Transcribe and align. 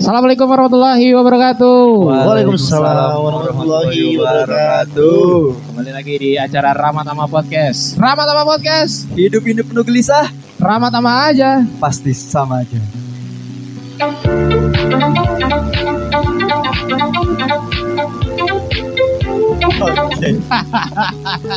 Assalamualaikum 0.00 0.48
warahmatullahi 0.48 1.12
wabarakatuh. 1.12 1.80
Waalaikumsalam 2.08 3.20
warahmatullahi 3.20 4.16
wabarakatuh. 4.16 5.28
Kembali 5.60 5.90
lagi 5.92 6.14
di 6.16 6.30
acara 6.40 6.72
Ramatama 6.72 7.28
Podcast. 7.28 8.00
Ramatama 8.00 8.48
Podcast. 8.48 9.04
Hidup 9.12 9.44
hidup 9.44 9.68
penuh 9.68 9.84
gelisah 9.84 10.32
Ramatama 10.56 11.28
aja. 11.28 11.68
pasti 11.76 12.16
sama 12.16 12.64
aja. 12.64 12.80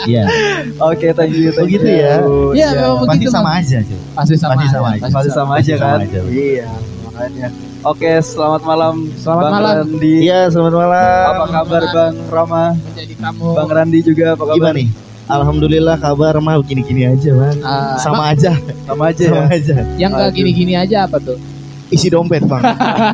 Iya. 0.07 0.23
Oke, 0.79 1.07
thank 1.15 1.33
you. 1.35 1.49
Thank 1.55 1.71
Begitu 1.71 1.87
ya? 1.87 2.13
Iya, 2.53 2.67
memang 2.77 3.07
Pasti 3.07 3.17
begitu, 3.23 3.31
sama 3.31 3.49
aja. 3.59 3.77
Pasti 4.13 4.35
sama 4.37 4.53
Pasti 4.53 4.65
aja. 4.67 4.75
sama 4.75 4.87
aja. 4.91 5.03
Pasti 5.09 5.31
sama 5.31 5.51
aja 5.59 5.73
kan? 5.79 5.97
Iya, 6.29 6.67
makanya. 7.07 7.47
Oke, 7.83 8.07
selamat 8.17 8.61
malam. 8.63 8.95
Selamat 9.13 9.43
Bang 9.43 9.53
malam. 9.53 9.75
Randi. 9.83 10.15
Iya, 10.23 10.47
selamat 10.47 10.73
malam. 10.73 11.23
Apa 11.29 11.45
kabar 11.51 11.81
Bang 11.91 12.15
Rama? 12.27 12.63
Menjadi 12.79 13.13
kamu. 13.17 13.47
Bang 13.51 13.69
Randi 13.69 13.99
juga 13.99 14.25
apa 14.31 14.43
kabar? 14.45 14.55
Gimana 14.55 14.77
nih? 14.79 14.87
Alhamdulillah 15.23 15.95
kabar 15.99 16.33
mah 16.39 16.55
gini-gini 16.61 17.03
aja, 17.05 17.31
Bang. 17.33 17.59
Ah, 17.59 17.95
Sama 17.97 18.31
aja, 18.31 18.55
Sama 18.83 19.03
aja 19.09 19.23
sama 19.25 19.35
ya. 19.35 19.47
aja. 19.51 19.75
Yang 19.95 20.11
gak 20.13 20.23
Aduh. 20.23 20.35
gini-gini 20.35 20.73
aja 20.75 20.97
apa 21.03 21.19
tuh? 21.19 21.35
Isi 21.91 22.07
dompet, 22.07 22.47
Bang. 22.47 22.63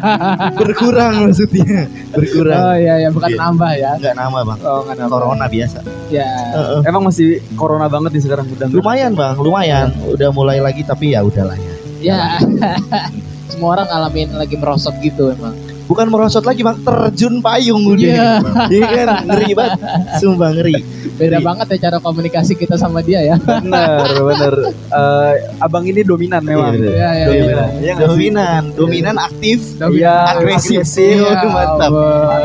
Berkurang 0.62 1.14
maksudnya. 1.26 1.90
Berkurang. 2.14 2.62
Oh 2.62 2.76
iya, 2.78 2.94
ya 3.02 3.10
bukan 3.10 3.30
Iya. 3.30 3.38
nambah 3.42 3.72
ya. 3.74 3.92
Enggak 3.98 4.16
nama, 4.16 4.40
Bang. 4.46 4.60
Oh, 4.62 4.80
nggak 4.86 4.96
nambah. 4.96 5.18
Corona 5.18 5.46
biasa. 5.50 5.80
Ya. 6.14 6.30
Heeh. 6.54 6.80
Emang 6.86 7.02
masih 7.04 7.42
corona 7.58 7.90
banget 7.90 8.14
nih 8.14 8.22
sekarang 8.22 8.46
udah. 8.46 8.70
Lumayan, 8.70 9.18
Bang. 9.18 9.34
Lumayan. 9.42 9.90
Udah 10.06 10.30
mulai 10.30 10.62
lagi 10.62 10.86
tapi 10.86 11.18
ya 11.18 11.26
udahlah 11.26 11.58
ya. 11.58 11.74
Ya. 12.00 12.22
Semua 13.50 13.70
orang 13.76 13.88
ngalamin 13.88 14.30
lagi 14.34 14.56
merosot 14.56 14.94
gitu 15.02 15.34
emang. 15.34 15.58
Bukan 15.86 16.06
merosot 16.06 16.46
lagi, 16.46 16.62
Bang. 16.62 16.78
Terjun 16.80 17.42
payung 17.42 17.82
udah. 17.84 17.98
Iya. 17.98 18.30
Iya 18.70 18.88
kan? 18.94 19.08
Ngeri 19.26 19.58
banget. 19.58 19.80
Sumpah 20.22 20.54
ngeri. 20.54 20.78
Beda 21.18 21.42
Ngeri. 21.42 21.46
banget 21.50 21.66
ya 21.68 21.78
cara 21.90 21.98
komunikasi 21.98 22.54
kita 22.54 22.78
sama 22.78 23.02
dia 23.02 23.26
ya. 23.26 23.36
Bener, 23.42 24.06
bener. 24.22 24.54
Eh, 24.70 25.34
abang 25.58 25.82
ini 25.84 26.06
dominan 26.06 26.46
memang. 26.46 26.78
Iya. 26.78 26.94
Iya, 26.94 27.10
iya, 27.10 27.26
Dominan. 27.26 27.50
iya. 27.50 27.82
Iya 27.82 27.94
sih? 27.98 28.06
Dominan, 28.06 28.64
dominan 28.78 29.16
aktif, 29.18 29.60
Iya, 29.82 30.16
agresif. 30.30 30.78
agresif. 30.86 31.26
Iya, 31.26 31.50
mantap. 31.50 31.92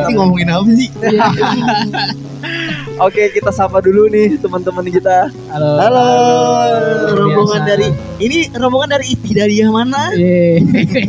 Ini 0.09 0.13
ngomongin 0.17 0.49
apa 0.49 0.71
sih? 0.73 0.89
Oke, 2.95 3.27
kita 3.29 3.51
sapa 3.51 3.83
dulu 3.83 4.07
nih 4.07 4.39
teman-teman 4.39 4.87
kita. 4.87 5.27
Halo. 5.51 5.71
Halo, 5.77 6.07
rombongan 7.11 7.61
Biasa. 7.61 7.71
dari 7.75 7.89
ini 8.21 8.47
rombongan 8.49 8.89
dari 8.95 9.07
Ibtidayah 9.11 9.69
mana? 9.69 10.15
Iya. 10.15 10.63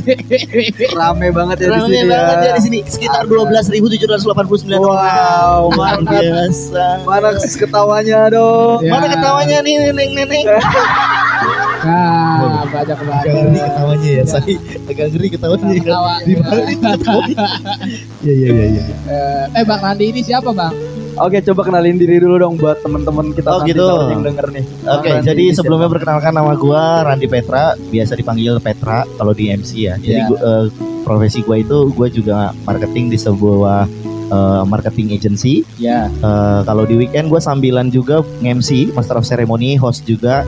Rame 0.97 1.29
banget 1.29 1.61
ya 1.61 1.67
di 1.67 1.71
Ramai 1.71 1.85
sini 1.85 2.09
banget 2.09 2.35
ya 2.35 2.41
ya. 2.41 2.53
di 2.57 2.61
sini 2.63 2.79
sekitar 2.81 3.29
12.789 3.29 4.01
Wow, 4.73 4.81
orang. 4.81 5.69
Luar 5.69 5.95
mantap. 6.01 6.13
biasa. 6.17 6.85
Mana 7.05 7.27
ketawanya 7.37 8.19
dong? 8.29 8.77
Ya. 8.81 8.89
Mana 8.89 9.05
ketawanya 9.07 9.57
nih 9.61 9.73
neneng-neneng? 9.85 10.45
Nah, 11.85 12.65
banyak 12.73 12.81
Agak 12.81 12.97
banget. 12.99 13.25
ngeri 13.29 13.59
ketawanya 13.61 14.09
ya, 14.09 14.23
saya 14.25 14.55
agak 14.89 15.05
ngeri 15.13 15.27
ketawanya. 15.29 15.65
ya. 15.69 15.81
Ketawa. 15.85 16.13
Di 16.19 16.33
balik 16.35 16.77
ketawanya. 16.81 17.45
Iya 18.25 18.33
iya 18.33 18.49
iya 18.49 18.65
iya. 18.73 18.83
Eh, 19.05 19.43
eh, 19.53 19.63
Bang 19.63 19.77
Randi 19.77 20.09
ini 20.09 20.25
siapa, 20.25 20.49
Bang? 20.49 20.73
Oke, 21.15 21.39
coba 21.41 21.61
kenalin 21.63 21.95
diri 21.95 22.19
dulu 22.19 22.35
dong 22.35 22.53
buat 22.55 22.75
teman-teman 22.79 23.31
kita 23.31 23.47
Oh, 23.49 23.59
nanti 23.59 23.71
gitu. 23.71 23.87
yang 23.87 24.19
denger 24.21 24.47
nih. 24.51 24.63
Oke, 24.85 25.09
Randi 25.09 25.23
jadi 25.23 25.43
sebelumnya 25.53 25.87
siapa? 25.87 25.95
perkenalkan 25.95 26.33
nama 26.33 26.51
gua 26.53 26.83
Randi 27.01 27.23
Petra, 27.25 27.63
biasa 27.79 28.13
dipanggil 28.13 28.59
Petra 28.59 29.07
kalau 29.15 29.31
di 29.31 29.47
MC 29.47 29.71
ya. 29.81 29.95
Jadi 29.95 30.11
Iya. 30.13 30.27
gua, 30.27 30.37
eh, 30.37 30.65
profesi 31.01 31.39
gua 31.39 31.55
itu 31.55 31.77
gua 31.89 32.07
juga 32.09 32.37
marketing 32.61 33.09
di 33.09 33.17
sebuah 33.17 33.87
eh, 34.25 34.63
marketing 34.65 35.13
agency. 35.13 35.61
Ya. 35.77 36.09
Eh, 36.09 36.59
kalau 36.63 36.83
di 36.83 36.97
weekend 36.97 37.29
gue 37.29 37.37
sambilan 37.37 37.87
juga 37.87 38.19
nge-MC, 38.41 38.89
master 38.91 39.15
of 39.15 39.23
ceremony, 39.23 39.77
host 39.77 40.01
juga. 40.03 40.41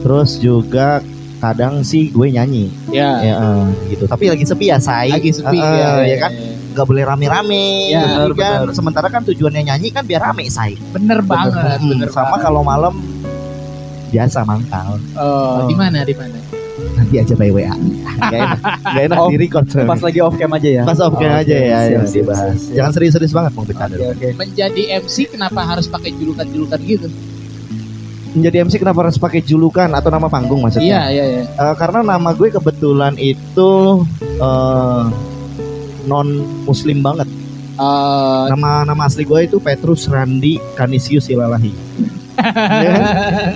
Terus 0.00 0.38
juga 0.38 1.02
kadang 1.36 1.82
sih 1.82 2.08
gue 2.08 2.30
nyanyi, 2.30 2.70
Ya. 2.88 3.18
ya 3.18 3.34
eh, 3.36 3.64
gitu. 3.90 4.06
Tapi 4.06 4.30
lagi 4.30 4.46
sepi 4.46 4.70
ya, 4.70 4.78
say. 4.78 5.10
Lagi 5.10 5.34
sepi 5.34 5.58
Eh, 5.58 5.74
ya. 5.74 5.90
ya 6.06 6.16
kan, 6.16 6.32
nggak 6.76 6.84
boleh 6.86 7.02
rame-rame. 7.02 7.88
Ya, 7.88 8.28
kan, 8.30 8.68
sementara 8.70 9.08
kan 9.08 9.24
tujuannya 9.24 9.64
nyanyi 9.64 9.88
kan 9.88 10.04
biar 10.04 10.20
rame, 10.22 10.44
say. 10.46 10.76
Bener 10.92 11.24
banget, 11.24 11.80
Hmm, 11.80 11.88
bener 11.90 12.12
sama 12.12 12.36
kalau 12.36 12.60
malam 12.60 13.00
biasa 14.06 14.44
mangkal. 14.44 15.00
Oh, 15.16 15.64
Oh. 15.64 15.66
di 15.66 15.74
mana? 15.74 16.04
Di 16.04 16.12
mana? 16.12 16.36
Nanti 16.92 17.16
aja 17.16 17.32
by 17.32 17.48
WA. 17.50 17.72
Gak 18.18 18.32
enak, 18.32 18.60
enak 19.02 19.16
Oh, 19.18 19.28
di 19.28 19.36
record. 19.38 19.64
pas 19.66 20.00
lagi 20.00 20.20
off 20.20 20.36
cam 20.36 20.48
aja 20.50 20.68
ya. 20.70 20.82
Pas 20.84 20.96
off 20.98 21.16
cam 21.16 21.28
Oke, 21.28 21.40
aja 21.42 21.54
ya, 21.54 21.78
siap, 21.78 21.88
yang 21.90 22.04
siap, 22.04 22.16
dibahas. 22.22 22.56
siap. 22.58 22.74
Jangan 22.76 22.90
serius-serius 22.92 23.32
banget 23.32 23.52
mau 23.52 23.64
bercanda. 23.64 23.96
Oke, 23.96 24.06
oke. 24.12 24.28
Menjadi 24.36 24.82
MC 24.94 25.16
kenapa 25.26 25.60
harus 25.62 25.86
pakai 25.86 26.10
julukan-julukan 26.12 26.78
gitu? 26.82 27.08
Menjadi 28.32 28.56
MC 28.62 28.74
kenapa 28.76 28.98
harus 29.02 29.16
pakai 29.16 29.40
julukan 29.40 29.88
atau 29.90 30.08
nama 30.08 30.28
panggung 30.28 30.60
maksudnya? 30.60 31.08
Iya, 31.08 31.10
iya, 31.10 31.24
iya. 31.26 31.42
Eh, 31.48 31.74
karena 31.74 32.04
nama 32.06 32.30
gue 32.32 32.48
kebetulan 32.50 33.16
itu 33.16 33.70
eh, 34.36 35.02
non 36.06 36.26
muslim 36.62 36.98
banget. 37.00 37.28
Eh, 37.76 38.44
Nama 38.48 38.82
nama 38.84 39.02
asli 39.04 39.22
gue 39.22 39.40
itu 39.44 39.58
Petrus 39.58 40.06
Randi 40.06 40.56
Kanisius 40.72 41.26
Ilalahi. 41.26 41.74
Ya 42.36 42.90
kan? 42.92 43.04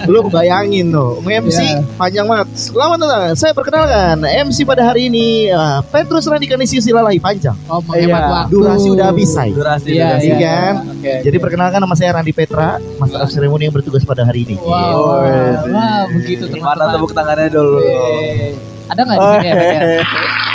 Lu 0.08 0.24
bayangin 0.26 0.88
tuh, 0.88 1.20
MC 1.20 1.52
Iya. 1.60 1.84
panjang 1.94 2.24
banget. 2.24 2.48
Selamat 2.54 2.96
datang, 2.98 3.22
saya 3.34 3.52
perkenalkan 3.52 4.16
MC 4.24 4.64
pada 4.64 4.82
hari 4.82 5.08
ini 5.08 5.26
eh, 5.46 5.78
Petrus 5.86 6.24
Randi 6.24 6.44
Kanisius 6.44 6.84
Ilalahi 6.84 7.16
panjang. 7.16 7.52
oh, 7.66 7.80
Iya, 7.90 8.08
waktu. 8.08 8.48
Durasi 8.50 8.88
udah 8.90 9.06
habis, 9.06 9.28
say. 9.30 9.52
Durasi, 9.52 9.88
Iya, 9.90 10.16
durasi. 10.16 10.26
iya. 10.26 10.36
kan? 10.38 10.74
Oke. 10.90 11.12
Jadi 11.22 11.36
perkenalkan 11.38 11.76
nama 11.78 11.92
saya 11.94 12.10
Randi 12.14 12.32
Petra, 12.32 12.68
Master 12.96 13.20
of 13.20 13.28
Ceremony 13.28 13.68
yang 13.68 13.74
bertugas 13.74 14.00
pada 14.02 14.24
hari 14.24 14.44
ini. 14.44 14.56
Wow, 14.56 14.68
Oh, 14.70 14.76
wow, 15.06 15.20
iya. 15.22 15.60
wow, 15.66 16.04
begitu 16.10 16.44
Mana 16.46 16.56
teman-teman. 16.56 16.92
tepuk 16.94 17.12
tangannya 17.12 17.48
dulu. 17.48 17.78
Eh, 17.80 18.52
Ada 18.86 19.00
nggak 19.02 19.16
di 19.16 19.26
sini 19.30 19.46
ya? 19.46 19.54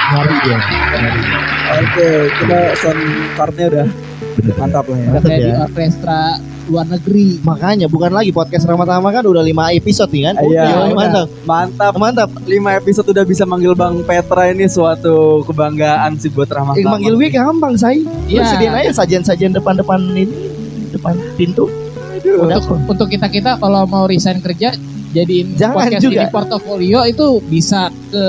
Ya? 0.06 0.22
Ngeri 0.22 0.38
dia. 0.46 0.58
Oke, 1.82 2.10
kita 2.30 2.60
sound 2.78 3.02
partnya 3.34 3.66
udah 3.74 3.86
mantap 4.62 4.86
lah 4.86 4.98
ya. 5.02 5.10
Udah 5.10 5.22
kayak 5.26 5.40
ya. 5.42 5.46
di 5.46 5.52
orkestra 5.66 6.22
luar 6.66 6.86
negeri. 6.90 7.28
Makanya 7.42 7.88
bukan 7.90 8.12
lagi 8.14 8.30
podcast 8.30 8.66
Ramadhan 8.70 9.02
kan 9.02 9.26
udah 9.26 9.42
5 9.42 9.80
episode 9.82 10.10
nih 10.14 10.24
kan? 10.30 10.36
Iya, 10.46 10.64
Gimana, 10.66 10.86
udah. 10.86 10.94
mantap. 10.94 11.28
Mantap. 11.46 11.94
Mantap. 11.98 12.30
5 12.46 12.80
episode 12.86 13.08
udah 13.10 13.26
bisa 13.26 13.44
manggil 13.50 13.74
Bang 13.74 14.06
Petra 14.06 14.50
ini 14.54 14.70
suatu 14.70 15.42
kebanggaan 15.46 16.22
sih 16.22 16.30
buat 16.30 16.50
Rahmat. 16.54 16.78
Eh, 16.78 16.86
manggil 16.86 17.18
gue 17.18 17.30
gampang, 17.34 17.74
say. 17.74 18.06
Iya. 18.30 18.42
Lu 18.42 18.50
sediain 18.50 18.74
aja 18.78 18.92
sajian-sajian 19.02 19.58
depan-depan 19.58 20.00
ini, 20.14 20.30
depan 20.94 21.18
pintu. 21.34 21.66
Udah 22.26 22.58
Untuk 22.58 22.78
untuk 22.90 23.08
kita 23.10 23.30
kita 23.30 23.62
kalau 23.62 23.86
mau 23.86 24.10
resign 24.10 24.42
kerja 24.42 24.74
jadiin 25.14 25.54
Jangan 25.56 25.78
podcast 25.78 26.02
juga. 26.04 26.22
ini 26.26 26.34
portofolio 26.34 27.00
itu 27.06 27.40
bisa 27.46 27.94
ke 28.10 28.26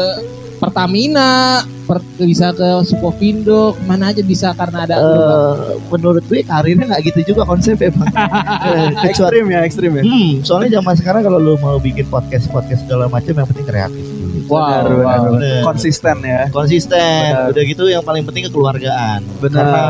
Pertamina, 0.56 1.61
per- 1.84 2.00
bisa 2.19 2.50
ke 2.50 2.65
Supovindo, 2.83 3.72
ke 3.72 3.83
mana 3.84 4.09
aja 4.09 4.21
bisa 4.21 4.50
karena 4.53 4.83
ada 4.83 4.97
Bang. 4.97 5.06
Eh, 5.06 5.55
menurut 5.89 6.25
gue 6.25 6.41
karirnya 6.43 6.84
nggak 6.87 7.03
gitu 7.06 7.33
juga 7.33 7.44
konsepnya 7.44 7.91
bang. 7.91 8.11
Eh, 8.66 8.89
Kecuali, 8.91 9.06
ekstrim 9.06 9.45
ya, 9.47 9.61
ekstrim 9.62 9.91
ya. 9.93 10.03
hmm, 10.03 10.33
soalnya 10.43 10.71
zaman 10.75 10.95
sekarang 10.95 11.22
kalau 11.22 11.39
lu 11.39 11.55
mau 11.56 11.77
bikin 11.77 12.05
podcast 12.06 12.49
podcast 12.49 12.83
segala 12.83 13.06
macam 13.06 13.33
yang 13.33 13.47
penting 13.47 13.65
kreatif 13.65 14.03
dulu. 14.03 14.25
Wow, 14.47 14.59
Benar, 14.59 14.83
wow. 14.83 14.87
benar, 14.87 14.97
benar. 14.97 15.31
Bener. 15.33 15.61
Konsisten 15.62 16.16
ya. 16.21 16.43
Konsisten. 16.50 17.21
Benar. 17.31 17.47
Udah 17.50 17.62
gitu 17.65 17.83
yang 17.87 18.03
paling 18.03 18.22
penting 18.22 18.45
kekeluargaan. 18.47 19.21
Benar. 19.39 19.56
Karena 19.56 19.83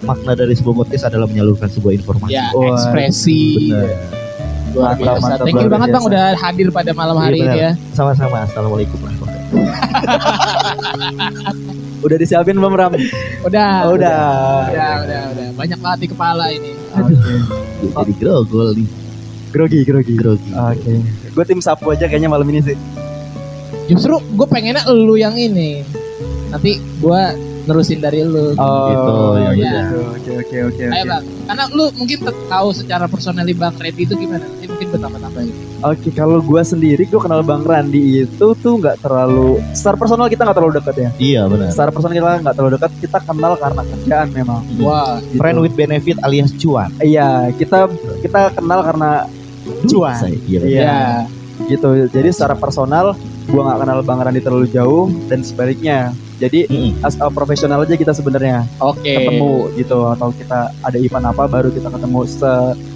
makna 0.00 0.32
dari 0.32 0.54
sebuah 0.54 0.74
podcast 0.78 1.04
adalah 1.06 1.26
menyalurkan 1.26 1.68
sebuah 1.68 1.92
informasi. 1.94 2.32
Ya, 2.32 2.48
ekspresi 2.50 3.42
Bener. 3.68 3.92
luar 4.70 4.94
biasa. 4.94 5.18
mantap, 5.20 5.44
Thank 5.44 5.58
you 5.58 5.68
banget 5.68 5.88
Bang 5.90 6.04
biasa. 6.04 6.10
udah 6.14 6.26
hadir 6.36 6.66
pada 6.70 6.90
malam 6.92 7.16
Iya, 7.16 7.24
hari 7.24 7.36
ini 7.36 7.46
benar. 7.48 7.58
ya. 7.58 7.70
Sama-sama. 7.92 8.36
Assalamualaikum 8.46 8.96
warahmatullahi 8.98 9.39
Udah 12.00 12.16
disiapin 12.16 12.56
Bang 12.56 12.72
Ram? 12.72 12.96
Udah. 13.44 13.84
Oh, 13.84 13.96
udah. 13.96 14.16
Udah, 14.72 14.92
udah, 15.04 15.22
udah. 15.36 15.48
Banyak 15.52 15.78
banget 15.84 15.98
di 16.00 16.08
kepala 16.08 16.48
ini. 16.48 16.72
Oke. 16.96 17.34
Jadi 17.92 18.12
grogol 18.16 18.68
nih. 18.72 18.88
Grogi, 19.52 19.80
grogi. 19.84 20.14
Grogi. 20.16 20.50
Oke. 20.56 20.92
Gue 21.36 21.44
tim 21.44 21.60
sapu 21.60 21.92
aja 21.92 22.08
kayaknya 22.08 22.32
malam 22.32 22.48
ini 22.48 22.64
sih. 22.64 22.76
Justru 23.90 24.22
gue 24.22 24.46
pengennya 24.48 24.86
lu 24.88 25.20
yang 25.20 25.36
ini. 25.36 25.84
Nanti 26.48 26.80
gue 26.80 27.22
nerusin 27.70 28.02
dari 28.02 28.26
lu. 28.26 28.58
Oh, 28.58 28.86
Gitu, 28.90 29.12
ya 29.14 29.50
udah. 29.54 29.54
gitu. 29.54 29.98
Oke, 30.10 30.32
oke, 30.42 30.56
oke. 30.74 30.82
Ayo 30.84 30.98
oke. 30.98 31.08
bang, 31.08 31.22
karena 31.46 31.64
lu 31.70 31.84
mungkin 31.94 32.18
tahu 32.26 32.68
secara 32.74 33.06
personally 33.06 33.54
bang 33.54 33.74
Randy 33.78 34.02
itu 34.02 34.14
gimana? 34.18 34.42
Nanti 34.42 34.66
mungkin 34.66 34.86
bertambah-tambah 34.90 35.42
ini. 35.46 35.54
Oke, 35.80 36.08
kalau 36.12 36.38
gue 36.42 36.60
sendiri 36.60 37.02
gue 37.06 37.16
kenal 37.16 37.40
Bang 37.40 37.64
Randi 37.64 38.20
itu 38.20 38.46
tuh 38.52 38.74
nggak 38.76 39.00
terlalu 39.00 39.62
secara 39.72 39.96
personal 39.96 40.28
kita 40.28 40.44
nggak 40.44 40.58
terlalu 40.58 40.72
dekat 40.76 40.96
ya. 40.98 41.10
Iya 41.16 41.42
benar. 41.48 41.70
Secara 41.72 41.90
personal 41.90 42.14
kita 42.18 42.30
nggak 42.44 42.56
terlalu 42.58 42.72
dekat, 42.76 42.90
kita 43.00 43.18
kenal 43.24 43.52
karena 43.56 43.82
kerjaan 43.86 44.28
memang. 44.34 44.60
Wah, 44.82 45.16
Gitu. 45.22 45.38
Friend 45.38 45.56
with 45.62 45.72
benefit 45.72 46.16
alias 46.20 46.50
cuan. 46.58 46.90
Iya, 46.98 47.48
kita 47.54 47.88
kita 48.20 48.52
kenal 48.52 48.84
karena 48.84 49.24
cuan. 49.86 50.20
Iya. 50.44 50.60
Iya. 50.60 50.80
ya. 50.84 51.00
gitu 51.60 51.92
jadi 52.08 52.32
secara 52.32 52.56
personal 52.56 53.12
gua 53.46 53.62
nggak 53.68 53.78
kenal 53.84 53.98
bang 54.00 54.18
Randi 54.24 54.40
terlalu 54.40 54.66
jauh 54.72 55.12
dan 55.28 55.44
sebaliknya 55.44 56.16
Jadi 56.40 56.64
Mm-mm. 56.66 57.04
as 57.04 57.14
a 57.14 57.28
profesional 57.28 57.78
aja 57.78 57.94
kita 57.94 58.10
sebenarnya 58.10 58.64
Oke. 58.78 59.04
ketemu 59.12 59.52
gitu 59.76 60.08
atau 60.08 60.32
kita 60.32 60.72
ada 60.74 60.96
event 60.96 61.26
apa 61.26 61.44
baru 61.44 61.68
kita 61.68 61.88
ketemu. 61.88 62.20
Se- 62.24 62.40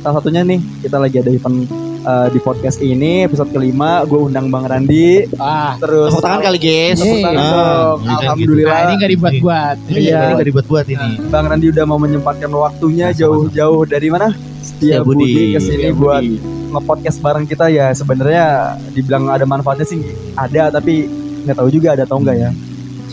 salah 0.00 0.14
satunya 0.14 0.40
nih 0.42 0.58
kita 0.80 0.96
lagi 0.96 1.16
ada 1.18 1.28
event 1.28 1.68
uh, 2.02 2.26
di 2.26 2.38
podcast 2.38 2.80
ini 2.80 3.22
episode 3.22 3.50
kelima. 3.50 4.00
Gue 4.04 4.24
undang 4.24 4.48
Bang 4.48 4.64
Randi. 4.64 5.28
Ah, 5.36 5.76
Terus 5.76 6.08
Tepuk 6.10 6.24
tangan 6.24 6.40
kali 6.40 6.58
guys. 6.58 6.96
Tepuk 6.96 7.20
tangan 7.20 7.36
Ah, 7.36 7.44
dong. 7.44 7.98
kan 8.00 8.16
Alhamdulillah. 8.18 8.72
nah 8.72 8.80
ini 8.82 8.94
gak 8.96 9.10
dibuat-buat. 9.12 9.76
Iya, 9.84 9.98
Iya. 10.00 10.18
ini 10.22 10.32
gak 10.34 10.48
dibuat-buat 10.48 10.86
ini. 10.88 11.08
Bang 11.28 11.44
Randi 11.44 11.66
udah 11.68 11.84
mau 11.84 11.98
menyempatkan 11.98 12.48
waktunya 12.50 13.06
Nah, 13.06 13.14
jauh-jauh 13.14 13.84
dari 13.84 14.08
mana? 14.08 14.32
Setia 14.58 15.04
Budi. 15.04 15.20
Budi 15.20 15.44
ke 15.52 15.60
sini 15.60 15.84
Setia 15.84 15.92
buat 15.92 16.24
nge-podcast 16.72 17.18
bareng 17.20 17.44
kita 17.44 17.68
ya. 17.68 17.92
Sebenarnya 17.92 18.44
dibilang 18.90 19.28
ada 19.28 19.44
manfaatnya 19.44 19.84
sih 19.84 20.00
ada 20.32 20.72
tapi 20.72 21.04
nggak 21.44 21.54
tahu 21.54 21.68
juga 21.68 21.92
ada 21.92 22.02
atau 22.02 22.16
enggak 22.16 22.36
ya. 22.38 22.50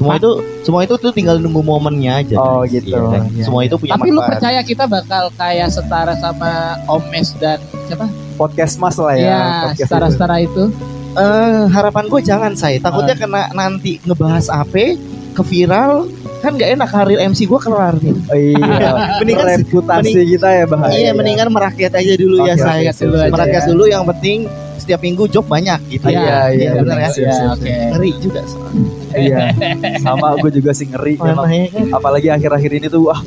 Semua 0.02 0.14
itu 0.18 0.32
semua 0.62 0.82
itu 0.82 0.94
tuh 0.98 1.12
tinggal 1.12 1.38
nunggu 1.38 1.62
momennya 1.62 2.12
aja. 2.20 2.36
Oh, 2.36 2.62
guys. 2.62 2.74
gitu. 2.74 2.90
Iya 2.90 3.02
kan? 3.08 3.22
Iya. 3.30 3.44
Semua 3.46 3.62
itu 3.62 3.76
punya 3.78 3.94
Tapi 3.94 4.08
lu 4.08 4.18
manfaat. 4.18 4.32
percaya 4.34 4.60
kita 4.62 4.84
bakal 4.86 5.24
kayak 5.32 5.70
setara 5.70 6.14
sama 6.18 6.52
Omes 6.88 7.38
dan 7.38 7.58
siapa? 7.86 8.10
Podcast 8.34 8.76
Mas 8.76 8.98
lah 8.98 9.14
ya. 9.14 9.22
Ya, 9.24 9.38
podcast 9.64 9.78
itu. 9.78 9.84
setara-setara 9.86 10.36
itu. 10.42 10.64
Eh, 11.12 11.64
harapan 11.70 12.06
gue 12.08 12.22
jangan 12.22 12.52
saya. 12.54 12.78
Takutnya 12.78 13.14
Ah. 13.14 13.20
kena 13.20 13.42
nanti 13.54 14.02
ngebahas 14.02 14.50
apa 14.50 14.98
ke 15.32 15.44
viral 15.44 16.10
kan 16.40 16.58
nggak 16.58 16.74
enak 16.74 16.90
karir 16.90 17.20
MC 17.22 17.46
gue 17.46 17.60
kelar 17.60 17.94
nih. 17.96 18.16
Oh, 18.26 18.34
iya. 18.34 18.90
Mendingan 19.22 19.46
reputasi 19.60 20.10
mending- 20.10 20.30
kita 20.32 20.48
ya 20.50 20.66
bahaya. 20.66 20.92
iya, 20.92 21.12
mendingan 21.14 21.48
merakyat 21.48 21.94
aja 21.94 22.14
dulu 22.16 22.42
ya 22.42 22.56
Oke, 22.56 22.58
oke, 22.58 22.66
saya. 22.66 22.90
siap, 22.90 23.14
siap, 23.14 23.30
merakyat 23.30 23.64
dulu 23.70 23.84
yang 23.86 24.04
penting 24.08 24.50
setiap 24.76 25.00
minggu 25.00 25.30
job 25.30 25.46
banyak 25.46 25.78
gitu. 25.88 26.10
Iya, 26.10 26.18
ya. 26.18 26.40
iya, 26.50 26.70
benar 26.74 26.98
ya. 26.98 26.98
benar. 26.98 27.12
Siap, 27.14 27.30
siap, 27.30 27.54
oke. 27.54 27.70
Ngeri 27.94 28.12
juga. 28.18 28.42
Iya. 28.42 29.01
Sama 30.06 30.28
gue 30.38 30.52
juga 30.52 30.72
sih 30.72 30.86
ngeri. 30.86 31.16
Mana 31.16 31.32
emang. 31.34 31.48
ya 31.48 31.68
kan? 31.70 31.86
Apalagi 31.94 32.28
akhir-akhir 32.30 32.72
ini 32.74 32.88
tuh 32.88 33.08
wah 33.08 33.20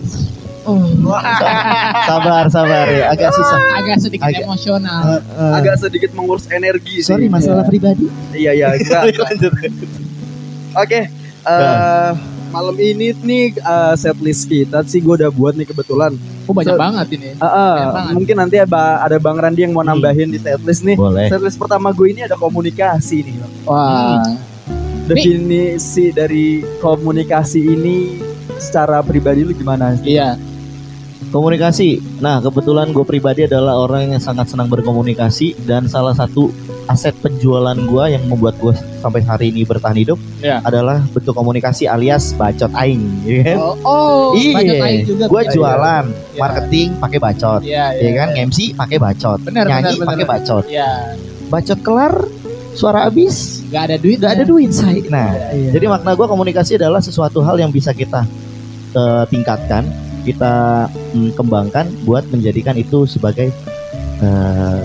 sabar, 2.04 2.44
sabar 2.48 2.86
ya. 2.88 3.10
Agak 3.10 3.30
susah. 3.30 3.58
Agak 3.76 3.96
sedikit 4.00 4.24
Agak- 4.26 4.44
emosional. 4.44 5.00
Eh, 5.06 5.20
eh. 5.20 5.52
agak 5.54 5.74
sedikit 5.78 6.10
mengurus 6.12 6.48
energi 6.48 7.00
sih. 7.00 7.10
sorry 7.10 7.28
masalah 7.28 7.62
pribadi. 7.62 8.08
Iya 8.32 8.52
iya 8.54 8.66
enggak. 8.74 9.12
Lanjut. 9.14 9.52
Oke, 10.74 11.00
eh, 11.44 12.10
malam 12.50 12.76
ini 12.76 13.12
nih 13.14 13.44
eh, 13.54 13.94
setlist 13.94 14.46
kita 14.46 14.82
sih 14.84 14.98
gue 14.98 15.14
udah 15.16 15.30
buat 15.30 15.52
nih 15.52 15.66
kebetulan. 15.66 16.16
Oh 16.44 16.52
banyak 16.52 16.72
So- 16.72 16.80
banget 16.80 17.06
ini. 17.14 17.28
Eh, 17.30 17.40
eh, 17.40 17.76
banget. 17.86 18.12
mungkin 18.12 18.36
nanti 18.38 18.56
ada, 18.58 18.82
ada 19.00 19.16
Bang 19.16 19.36
Randi 19.36 19.60
yang 19.62 19.72
mau 19.72 19.80
Hmm. 19.80 19.92
nambahin 19.92 20.28
di 20.28 20.38
setlist 20.38 20.82
nih. 20.82 20.96
Boleh. 20.96 21.28
Setlist 21.28 21.56
pertama 21.56 21.88
gue 21.90 22.08
ini 22.08 22.20
ada 22.20 22.34
komunikasi 22.34 23.16
nih. 23.22 23.34
Bang. 23.36 23.52
Wah. 23.64 24.24
Definisi 25.04 26.10
dari 26.10 26.64
komunikasi 26.80 27.60
ini 27.60 27.96
secara 28.56 29.04
pribadi 29.04 29.44
lu 29.44 29.52
gimana? 29.52 29.96
Iya. 30.00 30.40
Komunikasi. 31.28 32.22
Nah, 32.22 32.38
kebetulan 32.38 32.94
gue 32.94 33.02
pribadi 33.02 33.42
adalah 33.42 33.74
orang 33.82 34.14
yang 34.14 34.22
sangat 34.22 34.54
senang 34.54 34.70
berkomunikasi 34.70 35.66
dan 35.66 35.90
salah 35.90 36.14
satu 36.14 36.54
aset 36.86 37.16
penjualan 37.18 37.74
gue 37.74 38.04
yang 38.06 38.22
membuat 38.28 38.54
gue 38.60 38.70
sampai 39.00 39.24
hari 39.24 39.50
ini 39.50 39.64
bertahan 39.64 39.96
hidup 39.96 40.18
Iya. 40.40 40.60
adalah 40.62 41.00
bentuk 41.10 41.32
komunikasi 41.32 41.88
alias 41.88 42.36
bacot 42.36 42.70
aing, 42.76 43.02
ya 43.24 43.40
kan? 43.50 43.56
Oh, 43.58 43.74
oh 43.82 44.24
Iya, 44.36 45.02
juga. 45.04 45.24
gue 45.26 45.42
Iya. 45.42 45.52
jualan 45.52 46.04
Iya. 46.12 46.38
marketing 46.38 46.88
pakai 47.00 47.18
bacot, 47.18 47.60
Iya, 47.64 47.84
ya 47.96 48.10
kan? 48.14 48.28
MC 48.36 48.58
pakai 48.76 48.98
bacot, 49.00 49.38
Benar, 49.42 49.64
nyanyi 49.66 49.96
pakai 50.00 50.24
bacot, 50.28 50.64
Iya. 50.68 50.90
bacot 51.48 51.78
kelar, 51.80 52.14
suara 52.76 53.08
habis, 53.08 53.53
Gak 53.74 53.84
ada 53.84 53.96
duit. 53.98 54.16
nggak 54.16 54.32
ada 54.32 54.44
duit 54.44 54.70
saya. 54.70 54.94
Nah, 55.04 55.50
Iya. 55.50 55.70
jadi 55.74 55.90
makna 55.90 56.14
gue 56.14 56.24
komunikasi 56.24 56.78
adalah 56.78 57.02
sesuatu 57.02 57.42
hal 57.42 57.58
yang 57.58 57.68
bisa 57.68 57.90
kita 57.90 58.22
eh, 58.94 59.24
tingkatkan, 59.26 59.82
kita 60.22 60.86
mm, 61.10 61.34
kembangkan 61.34 61.90
buat 62.06 62.22
menjadikan 62.30 62.78
itu 62.78 63.02
sebagai 63.04 63.50
eh, 64.20 64.80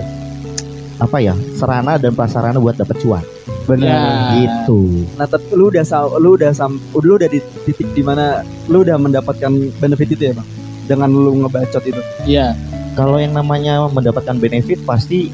apa 0.98 1.16
ya 1.16 1.32
sarana 1.54 1.96
dan 1.96 2.12
prasarana 2.12 2.58
buat 2.58 2.74
dapat 2.74 2.98
cuan. 2.98 3.24
Benar. 3.64 3.86
Ya. 3.86 4.02
Gitu. 4.36 5.06
Nah, 5.14 5.24
tet- 5.24 5.48
lu 5.50 5.70
udah 5.70 5.80
sa- 5.80 6.10
lu 6.18 6.34
udah 6.34 6.50
sam 6.50 6.76
lu 6.92 7.14
udah 7.14 7.30
di 7.30 7.38
titik 7.64 7.86
di 7.94 8.02
mana 8.02 8.42
lu 8.66 8.82
udah 8.82 8.98
mendapatkan 8.98 9.48
benefit 9.78 10.08
itu 10.10 10.22
ya, 10.26 10.34
Bang? 10.34 10.48
Dengan 10.84 11.08
lu 11.08 11.32
ngebacot 11.40 11.84
itu. 11.86 12.02
Iya. 12.26 12.52
Kalau 12.92 13.16
yang 13.16 13.32
namanya 13.32 13.86
mendapatkan 13.86 14.34
benefit 14.36 14.82
pasti 14.82 15.30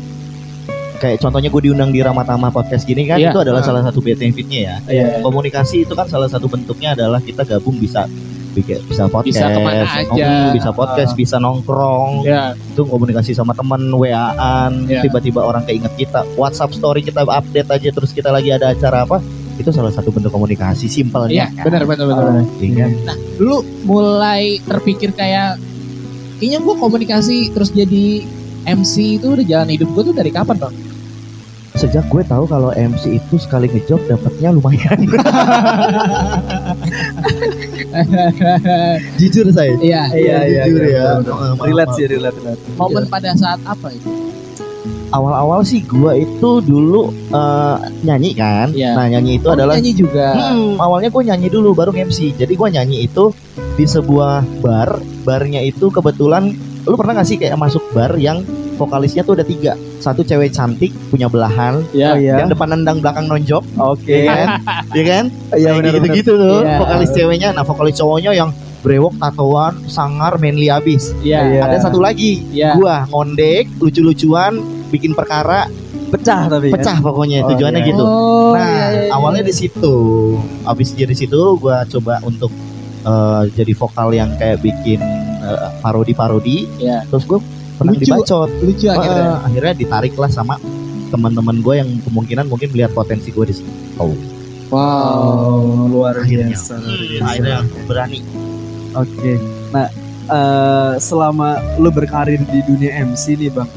kayak 0.96 1.16
contohnya 1.18 1.48
gue 1.48 1.62
diundang 1.62 1.90
di 1.90 2.00
Ramatama 2.00 2.48
podcast 2.48 2.82
gini 2.82 3.04
kan 3.04 3.16
Iya. 3.16 3.30
itu 3.30 3.38
adalah 3.38 3.60
Ah. 3.60 3.66
salah 3.66 3.82
satu 3.82 4.00
benefitnya 4.00 4.58
ya. 4.58 4.76
Iya. 4.84 5.06
Komunikasi 5.20 5.84
itu 5.84 5.92
kan 5.92 6.06
salah 6.06 6.26
satu 6.26 6.46
bentuknya 6.46 6.92
adalah 6.92 7.18
kita 7.18 7.44
gabung 7.44 7.76
bisa 7.76 8.08
bikin- 8.52 8.80
bisa 8.84 9.04
podcast, 9.06 9.52
ke 9.52 9.60
mana 9.60 9.84
aja. 9.84 10.48
bisa 10.48 10.72
podcast, 10.72 11.12
bisa 11.12 11.36
nongkrong, 11.36 12.24
Iya. 12.24 12.56
itu 12.56 12.82
komunikasi 12.82 13.36
sama 13.36 13.52
temen, 13.52 13.92
WA-an, 13.92 14.88
Iya. 14.88 15.04
tiba-tiba 15.04 15.44
orang 15.44 15.60
keinget 15.62 15.92
kita, 15.94 16.24
WhatsApp 16.34 16.72
story 16.72 17.04
kita 17.04 17.20
update 17.22 17.68
aja 17.68 17.88
terus 17.92 18.10
kita 18.10 18.32
lagi 18.32 18.48
ada 18.48 18.72
acara 18.72 19.04
apa, 19.04 19.20
itu 19.56 19.68
salah 19.68 19.92
satu 19.92 20.08
bentuk 20.08 20.32
komunikasi 20.32 20.84
Iya, 20.84 20.92
simpelnya. 20.94 21.52
kan? 21.52 21.68
benar 21.68 21.82
benar 21.84 22.04
benar. 22.06 22.24
benar. 22.26 22.44
Iya 22.56 22.72
kan? 23.04 23.16
Dulu 23.36 23.56
mulai 23.84 24.42
terpikir 24.62 25.12
kayak 25.12 25.60
kayaknya 26.36 26.58
gue 26.58 26.74
komunikasi 26.76 27.36
terus 27.52 27.72
jadi 27.72 28.24
MC 28.66 29.22
itu 29.22 29.38
udah 29.38 29.46
jalan 29.46 29.70
hidup 29.70 29.88
gue 29.94 30.02
tuh 30.10 30.14
dari 30.14 30.34
kapan 30.34 30.58
bang? 30.58 30.74
Sejak 31.76 32.08
gue 32.08 32.24
tahu 32.24 32.48
kalau 32.48 32.72
MC 32.72 33.20
itu 33.20 33.36
sekali 33.36 33.68
ngejob 33.68 34.00
dapatnya 34.08 34.48
lumayan. 34.50 34.96
Jujur 39.20 39.46
saya. 39.52 39.76
Iya. 39.80 40.02
Iya, 40.12 40.38
iya, 40.48 40.62
jujur 40.66 40.82
iya, 40.88 41.20
ya. 41.20 41.20
maaf, 41.20 41.60
Relate 41.62 41.92
sih, 41.96 42.04
relate, 42.08 42.36
relate. 42.40 42.60
Momen 42.80 43.04
pada 43.06 43.30
saat 43.36 43.60
apa 43.68 43.92
itu? 43.92 44.08
Awal-awal 45.06 45.62
sih 45.62 45.86
gue 45.86 46.26
itu 46.26 46.50
dulu 46.64 47.14
eh, 47.30 47.76
nyanyi 48.02 48.30
kan. 48.34 48.74
Iya. 48.74 48.96
Nah 48.98 49.06
nyanyi 49.06 49.38
itu 49.38 49.46
Oh, 49.46 49.54
adalah 49.54 49.78
nyanyi 49.78 49.92
juga. 49.94 50.34
Hmm, 50.34 50.80
awalnya 50.82 51.08
gue 51.12 51.22
nyanyi 51.22 51.48
dulu 51.52 51.76
baru 51.76 51.94
MC. 51.94 52.34
Jadi 52.34 52.52
gue 52.58 52.68
nyanyi 52.72 53.06
itu 53.06 53.30
di 53.78 53.84
sebuah 53.86 54.42
bar. 54.60 54.98
Barnya 55.22 55.62
itu 55.62 55.92
kebetulan 55.92 56.54
lu 56.86 56.94
pernah 56.94 57.12
gak 57.12 57.26
sih 57.26 57.36
kayak 57.36 57.58
masuk 57.58 57.82
bar 57.90 58.14
yang 58.14 58.46
vokalisnya 58.76 59.20
tuh 59.20 59.34
ada 59.34 59.42
tiga. 59.42 59.74
Satu 59.98 60.22
cewek 60.22 60.52
cantik 60.52 60.94
punya 61.10 61.26
belahan, 61.26 61.82
Iya. 61.90 62.08
Oh, 62.08 62.16
iya. 62.16 62.34
yang 62.38 62.48
depan 62.48 62.70
nendang 62.70 63.02
belakang 63.02 63.26
nonjok, 63.26 63.64
Oke. 63.74 64.22
ya 64.22 64.32
kan? 64.36 64.48
Iya 64.92 65.04
kan? 65.04 65.24
Iya, 65.50 65.70
benar, 65.74 65.92
gitu-gitu 65.92 66.32
tuh. 66.36 66.60
Iya. 66.62 66.78
Vokalis 66.78 67.10
ceweknya, 67.10 67.48
nah 67.50 67.64
vokalis 67.64 67.96
cowoknya 67.96 68.30
yang 68.32 68.50
brewok, 68.80 69.18
tatoan, 69.18 69.74
sangar, 69.88 70.38
manly 70.38 70.70
abis. 70.70 71.10
Iya. 71.20 71.40
Iya. 71.48 71.60
Ada 71.66 71.90
satu 71.90 71.98
lagi, 71.98 72.44
Iya. 72.54 72.78
gua 72.78 73.02
ngondek, 73.08 73.66
lucu-lucuan, 73.80 74.60
bikin 74.88 75.10
perkara, 75.10 75.66
Pecah 76.06 76.46
tapi 76.46 76.70
kan? 76.70 76.78
pecah 76.78 76.96
pokoknya 77.02 77.42
Oh, 77.42 77.50
tujuannya 77.50 77.82
iya. 77.82 77.88
gitu. 77.90 78.04
Oh, 78.06 78.54
Nah, 78.54 78.62
iya, 78.62 78.86
iya, 78.86 79.00
iya. 79.02 79.10
awalnya 79.10 79.42
di 79.42 79.50
situ. 79.50 79.96
Habis 80.62 80.94
dari 80.94 81.18
situ 81.18 81.58
gua 81.58 81.82
coba 81.82 82.22
untuk 82.22 82.52
eh, 83.02 83.42
jadi 83.54 83.72
vokal 83.74 84.14
yang 84.14 84.30
kayak 84.38 84.62
bikin 84.62 85.02
parodi-parodi. 85.78 86.66
Iya. 86.78 87.04
Terus 87.06 87.24
gue 87.24 87.38
pernah 87.76 87.92
Lucu. 87.92 88.02
dibacot. 88.02 88.48
lucu 88.60 88.86
akhirnya. 88.88 89.24
Eh, 89.32 89.36
akhirnya 89.44 89.74
ditarik 89.76 90.14
lah 90.14 90.28
sama 90.28 90.56
teman-teman 91.06 91.60
gue 91.60 91.74
yang 91.76 91.90
kemungkinan 92.02 92.46
mungkin 92.46 92.68
melihat 92.70 92.90
potensi 92.90 93.30
gue 93.30 93.44
di 93.44 93.54
situ. 93.54 93.70
Oh, 93.96 94.12
Oh, 94.66 95.86
luar 95.86 96.18
Akhirnya. 96.18 96.50
biasa. 96.50 96.74
luar 96.74 96.98
Hmm, 96.98 97.22
akhirnya 97.22 97.58
berani. 97.86 98.18
Oke. 98.92 99.32
Nah, 99.70 99.86
eh, 100.26 100.92
selama 100.98 101.48
lu 101.78 101.86
berkarir 101.88 102.42
di 102.42 102.60
dunia 102.64 103.06
MC 103.06 103.38
nih, 103.38 103.50
Bang. 103.50 103.70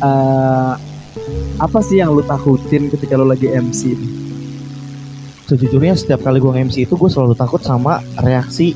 eh, 0.00 0.72
apa 1.60 1.78
sih 1.84 2.00
yang 2.00 2.16
lu 2.16 2.24
takutin 2.24 2.88
ketika 2.88 3.12
lu 3.14 3.28
lagi 3.28 3.44
MC? 3.46 3.92
nih? 3.92 4.10
Sejujurnya 5.44 5.92
setiap 5.92 6.22
kali 6.22 6.38
gue 6.38 6.48
MC 6.48 6.86
itu 6.86 6.94
gue 6.94 7.10
selalu 7.10 7.34
takut 7.34 7.60
sama 7.60 8.00
reaksi 8.16 8.72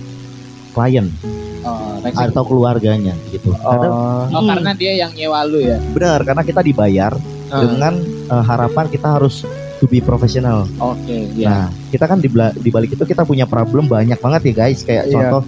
klien 0.74 1.08
Atau 2.04 2.44
keluarganya 2.44 3.16
gitu. 3.28 3.54
Karena 3.54 3.88
Oh, 3.88 4.28
Oh, 4.30 4.42
karena 4.44 4.70
dia 4.72 4.92
yang 4.94 5.12
nyewa 5.12 5.40
lu 5.42 5.58
ya. 5.58 5.80
benar 5.92 6.20
karena 6.20 6.42
kita 6.42 6.60
dibayar 6.60 7.12
Ah, 7.48 7.60
dengan 7.60 8.00
eh, 8.02 8.44
harapan 8.44 8.88
kita 8.88 9.16
harus 9.16 9.44
to 9.78 9.86
be 9.86 10.00
profesional. 10.00 10.64
Oke, 10.76 11.28
ya. 11.32 11.46
Nah, 11.46 11.64
kita 11.88 12.04
kan 12.04 12.18
di, 12.18 12.28
balik 12.68 12.92
itu 12.92 13.04
kita 13.04 13.22
punya 13.22 13.44
problem 13.44 13.84
banyak 13.84 14.16
banget 14.16 14.40
ya 14.48 14.54
guys. 14.58 14.80
Kayak 14.82 15.04
Iya. 15.06 15.12
contoh 15.14 15.42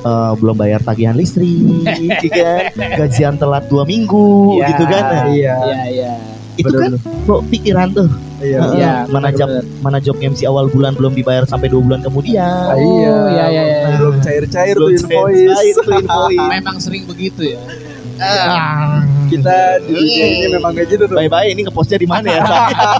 eh, 0.00 0.32
belum 0.34 0.56
bayar 0.56 0.80
tagihan 0.80 1.12
listrik, 1.12 1.84
ya 2.24 2.30
kan? 2.32 2.64
gajian 3.04 3.34
telat 3.36 3.68
dua 3.68 3.84
minggu, 3.84 4.56
Iya, 4.56 4.66
gitu 4.72 4.84
kan? 4.86 5.02
Iya. 5.28 5.54
Iya, 5.58 5.78
iya. 5.86 6.12
itu 6.56 6.70
kan 6.70 6.90
bener-bener. 6.96 7.26
kok 7.28 7.40
pikiran 7.52 7.88
tuh. 7.92 8.08
Iya. 8.40 8.60
Iya, 8.72 8.92
mana 9.06 9.28
job 9.30 9.48
mana 9.80 9.98
job 9.98 10.16
MC 10.16 10.44
awal 10.44 10.66
bulan 10.66 10.96
belum 10.96 11.12
dibayar 11.12 11.44
sampai 11.44 11.68
dua 11.68 11.84
bulan 11.84 12.00
kemudian. 12.00 12.40
Ah, 12.40 12.72
Oh, 12.72 12.80
iya. 12.80 13.14
iya, 13.28 13.44
iya, 13.46 13.62
iya. 13.62 13.88
Belum 13.94 14.16
cair-cair 14.18 14.74
tuh 14.74 14.88
Belum 14.88 14.96
invoice. 14.96 15.52
cair 15.52 15.74
tuh 15.76 15.92
invoice. 16.00 16.48
Memang 16.50 16.76
sering 16.80 17.04
begitu 17.04 17.52
ya. 17.52 17.60
Ah, 18.20 19.00
kita 19.32 19.80
di 19.80 19.96
dunia 19.96 20.24
ini 20.28 20.46
memang 20.52 20.72
kayak 20.72 20.88
gitu 20.92 21.04
tuh. 21.04 21.16
Bye 21.16 21.28
bye 21.28 21.48
ini 21.48 21.64
ngepostnya 21.64 21.96
di 21.96 22.04
mana 22.04 22.28
ya? 22.30 22.44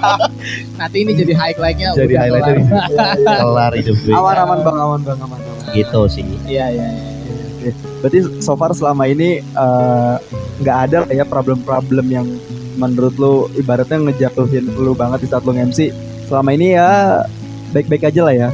Nanti 0.81 0.97
ini 1.05 1.13
jadi 1.13 1.33
highlightnya 1.37 1.93
Jadi 1.93 2.15
highlightnya 2.17 2.55
kelar. 2.57 3.17
Kelar 3.21 3.73
hidup 3.77 3.97
gue. 3.99 4.13
Aman 4.13 4.37
aman 4.39 4.59
bang, 4.61 4.77
aman 4.77 5.01
bang, 5.05 5.19
aman 5.21 5.39
aman. 5.39 5.73
Gitu 5.73 6.01
sih. 6.09 6.25
Iya 6.45 6.73
iya. 6.73 6.89
iya. 7.61 7.73
Berarti 8.01 8.41
so 8.41 8.57
far 8.57 8.73
selama 8.73 9.05
ini 9.05 9.41
eh, 9.41 10.15
nggak 10.61 10.77
ada 10.89 10.97
lah 11.05 11.11
ya 11.11 11.25
problem-problem 11.25 12.07
yang 12.09 12.25
menurut 12.81 13.15
lu 13.21 13.35
ibaratnya 13.55 14.01
ngejatuhin 14.01 14.73
lu 14.73 14.97
banget 14.97 15.23
di 15.23 15.29
saat 15.29 15.45
lu 15.45 15.53
MC. 15.53 15.93
Selama 16.25 16.57
ini 16.57 16.73
ya 16.75 17.21
baik-baik 17.77 18.09
aja 18.09 18.21
lah 18.25 18.35
ya. 18.35 18.49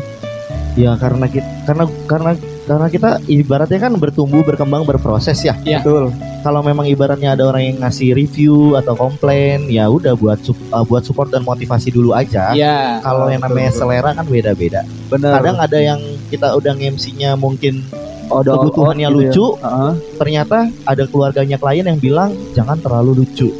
Ya 0.76 0.92
karena 0.98 1.30
kita 1.30 1.46
karena 1.64 1.84
karena 2.04 2.30
karena 2.66 2.86
kita 2.90 3.10
ibaratnya 3.30 3.78
kan 3.78 3.94
bertumbuh, 3.94 4.42
berkembang, 4.42 4.82
berproses 4.82 5.38
ya. 5.46 5.54
Ya. 5.62 5.78
Betul. 5.80 6.10
Kalau 6.42 6.62
memang 6.62 6.86
ibaratnya 6.86 7.34
ada 7.34 7.46
orang 7.46 7.62
yang 7.62 7.76
ngasih 7.82 8.14
review 8.14 8.78
atau 8.78 8.94
komplain, 8.94 9.66
ya 9.66 9.86
udah 9.90 10.14
buat 10.14 10.38
sup- 10.42 10.58
uh, 10.70 10.82
buat 10.86 11.02
support 11.02 11.30
dan 11.30 11.42
motivasi 11.42 11.90
dulu 11.94 12.14
aja. 12.14 12.54
Iya. 12.54 13.02
Kalau 13.02 13.26
yang 13.30 13.42
namanya 13.42 13.70
Betul, 13.74 13.80
selera 13.86 14.10
kan 14.14 14.26
beda-beda. 14.26 14.82
Benar. 15.10 15.42
Kadang 15.42 15.56
ada 15.58 15.78
yang 15.78 16.00
kita 16.30 16.54
udah 16.54 16.74
MC-nya 16.74 17.34
mungkin 17.38 17.82
Oh, 18.26 18.42
ada 18.42 18.58
kebutuhannya 18.58 19.06
gitu 19.06 19.18
lucu, 19.22 19.46
ya. 19.54 19.70
Heeh. 19.70 19.92
ternyata 20.18 20.58
ada 20.82 21.04
keluarganya 21.06 21.56
klien 21.62 21.86
yang 21.86 22.00
bilang 22.02 22.34
jangan 22.58 22.74
terlalu 22.82 23.22
lucu. 23.22 23.54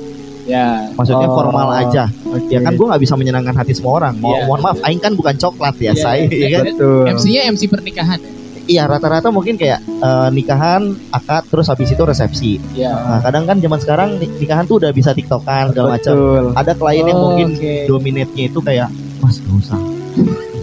Ya. 0.47 0.89
Maksudnya 0.95 1.27
Oh, 1.27 1.35
formal 1.35 1.69
aja. 1.77 2.05
Oke. 2.25 2.49
Ya 2.49 2.61
kan 2.61 2.73
gue 2.73 2.87
nggak 2.87 3.03
bisa 3.03 3.15
menyenangkan 3.15 3.53
hati 3.53 3.75
semua 3.75 3.99
orang. 3.99 4.15
Mo- 4.17 4.31
Iya. 4.33 4.47
Mohon 4.47 4.61
maaf, 4.63 4.79
Aing 4.81 4.99
kan 4.99 5.13
bukan 5.13 5.35
coklat 5.35 5.75
ya, 5.77 5.91
Iya, 5.91 5.93
saya. 5.97 6.23
iya. 6.25 6.39
ya 6.41 6.49
kan? 6.55 6.65
Betul. 6.71 7.05
MC-nya 7.13 7.41
MC 7.47 7.63
pernikahan. 7.67 8.21
Iya 8.65 8.83
rata-rata 8.85 9.29
mungkin 9.29 9.55
kayak 9.55 9.79
eh, 9.79 10.29
nikahan, 10.31 10.83
akad, 11.09 11.47
terus 11.47 11.67
habis 11.67 11.87
itu 11.87 12.03
resepsi. 12.03 12.59
Iya. 12.73 12.91
Nah 12.91 13.19
kadang 13.21 13.45
kan 13.45 13.59
zaman 13.59 13.79
sekarang 13.79 14.09
ni- 14.17 14.31
nikahan 14.37 14.65
tuh 14.65 14.79
udah 14.79 14.91
bisa 14.91 15.11
tiktokan 15.11 15.71
segala 15.71 15.95
macam. 15.95 16.15
Ada 16.53 16.73
klien 16.73 17.05
yang 17.05 17.15
Oh, 17.17 17.25
mungkin 17.31 17.49
oke. 17.55 17.75
dominate-nya 17.87 18.45
itu 18.49 18.59
kayak 18.61 18.89
mas 19.19 19.39
gak 19.39 19.55
usah. 19.57 19.79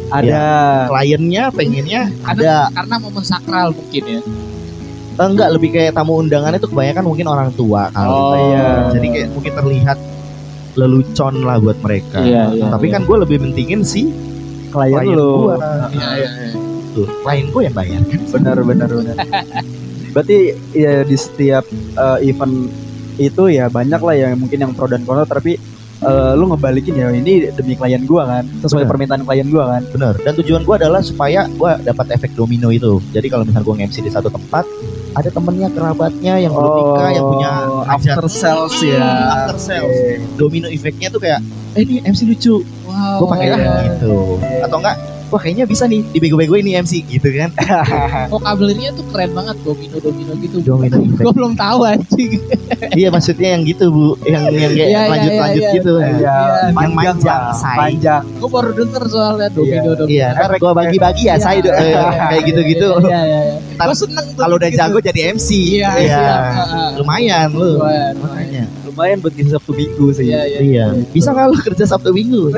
Ada. 0.09 0.43
Kliennya 0.87 1.43
pengennya 1.49 2.01
Karena, 2.21 2.69
ada 2.69 2.75
karena 2.75 2.95
momen 2.99 3.23
sakral 3.23 3.71
mungkin 3.71 4.03
ya. 4.05 4.19
Eh, 5.13 5.27
enggak 5.29 5.49
lebih 5.53 5.69
kayak 5.69 5.93
tamu 5.93 6.17
undangan 6.17 6.57
itu 6.57 6.65
kebanyakan 6.65 7.03
mungkin 7.05 7.25
orang 7.29 7.49
tua 7.53 7.93
kali. 7.93 8.09
Oh, 8.09 8.33
iya. 8.33 8.89
Jadi 8.89 9.07
kayak 9.13 9.27
mungkin 9.37 9.53
terlihat 9.53 9.97
lelucon 10.73 11.35
lah 11.45 11.61
buat 11.61 11.77
mereka. 11.85 12.17
Iya, 12.25 12.49
iya, 12.57 12.65
Tapi 12.73 12.89
iya. 12.89 12.93
kan 12.97 13.01
gue 13.05 13.17
lebih 13.21 13.37
mentingin 13.45 13.85
si 13.85 14.09
klien 14.73 15.05
klien 15.05 15.13
lu. 15.13 15.53
gua. 15.53 15.55
Iya 15.93 16.07
iya. 16.17 16.29
iya. 16.49 16.51
tuh 16.97 17.05
klien 17.21 17.45
gue 17.53 17.61
yang 17.61 17.75
bayar. 17.77 18.01
Benar 18.33 18.57
benar 18.65 18.89
benar. 18.89 19.15
Berarti 20.13 20.37
ya 20.73 21.05
di 21.05 21.17
setiap 21.17 21.65
eh, 21.97 22.17
event 22.25 22.73
itu 23.21 23.43
ya 23.53 23.69
banyak 23.69 24.01
lah 24.01 24.15
yang 24.17 24.33
mungkin 24.41 24.57
yang 24.65 24.71
pro 24.73 24.89
dan 24.89 25.05
kontra 25.05 25.29
tapi 25.29 25.61
eh, 26.03 26.33
lu 26.35 26.45
ngebalikin 26.51 26.93
ya 26.93 27.07
ini 27.09 27.47
demi 27.51 27.73
klien 27.73 28.03
gua 28.03 28.27
kan 28.27 28.43
sesuai 28.61 28.83
Benar. 28.83 28.91
permintaan 28.91 29.21
klien 29.23 29.47
gua 29.47 29.63
kan. 29.77 29.81
Bener. 29.89 30.13
Dan 30.21 30.33
tujuan 30.43 30.61
gue 30.63 30.75
adalah 30.75 31.01
supaya 31.01 31.47
gue 31.47 31.71
dapat 31.83 32.05
efek 32.13 32.35
domino 32.35 32.69
itu. 32.69 32.99
Jadi 33.11 33.27
kalau 33.27 33.43
misalnya 33.43 33.65
gue 33.65 33.75
MC 33.87 33.97
di 34.01 34.11
satu 34.11 34.27
tempat, 34.27 34.67
ada 35.13 35.29
temennya, 35.29 35.69
kerabatnya 35.69 36.33
yang 36.41 36.53
belum 36.53 36.71
nikah, 36.73 37.09
yang 37.13 37.25
punya 37.29 37.51
hajat. 37.85 38.15
after 38.17 38.27
sales 38.27 38.75
ya. 38.81 39.07
After 39.45 39.57
sales. 39.61 39.95
Domino 40.35 40.67
efeknya 40.67 41.07
tuh 41.07 41.21
kayak, 41.21 41.39
eh 41.77 41.81
ini 41.81 42.01
MC 42.01 42.25
lucu, 42.25 42.65
Wow. 42.83 43.25
gue 43.25 43.27
pakai 43.29 43.47
lah 43.49 43.59
gitu. 43.89 44.37
Atau 44.61 44.77
enggak, 44.77 44.95
wah 45.33 45.41
kayaknya 45.41 45.65
bisa 45.65 45.83
nih 45.83 46.05
dibego-begoin 46.07 46.61
nih 46.61 46.77
MC 46.79 47.01
gitu 47.03 47.25
kan. 47.33 47.49
Vocabulary-nya 48.33 48.93
tuh 48.93 49.01
keren 49.09 49.33
banget 49.33 49.57
domino 49.65 49.97
domino 49.97 50.33
gitu. 50.37 50.61
Domino. 50.61 51.01
Gue 51.09 51.33
belum 51.33 51.57
tahu 51.57 51.79
anjing. 51.83 52.37
iya 52.93 53.09
maksudnya 53.09 53.57
yang 53.57 53.65
gitu 53.65 53.89
bu, 53.89 54.13
yang 54.23 54.45
yang 54.47 54.69
kayak 54.69 54.77
Iya, 54.77 54.85
iya, 54.85 55.01
lanjut-lanjut 55.09 55.57
iya, 55.57 55.65
iya. 55.65 55.75
gitu. 55.75 55.91
Iya, 55.97 56.37
Yang 56.69 56.93
panjang 56.93 57.43
say. 57.51 57.75
panjang. 57.75 58.23
Gue 58.37 58.49
baru 58.51 58.69
denger 58.71 59.03
soalnya 59.09 59.47
domino 59.49 59.91
domino. 59.97 60.13
Iya, 60.13 60.27
ntar 60.37 60.51
gue 60.53 60.71
bagi-bagi 60.71 61.23
ya, 61.25 61.35
saya 61.35 61.57
kayak 62.29 62.43
gitu-gitu. 62.45 62.87
Iya 63.01 63.19
iya 63.25 63.39
iya. 63.49 63.57
Gue 63.73 63.97
seneng 63.97 64.25
tuh 64.31 64.41
Kalau 64.45 64.55
udah 64.55 64.69
gitu. 64.69 64.79
jago 64.79 64.97
jadi 65.01 65.19
MC, 65.33 65.49
Iya 65.81 65.89
Iya. 65.89 65.89
iya. 65.97 66.35
Heeh. 66.53 66.87
lumayan 67.01 67.49
lu. 67.51 67.81
Makanya. 67.81 68.62
Lumayan 68.93 69.17
buat 69.19 69.33
ngisi 69.33 69.49
Sabtu 69.49 69.71
Minggu 69.73 70.05
sih. 70.13 70.29
Iya 70.29 70.41
iya. 70.45 70.59
Iya, 70.61 70.85
bisa 71.09 71.33
kalau 71.33 71.57
kerja 71.57 71.83
Sabtu 71.83 72.13
Minggu. 72.13 72.53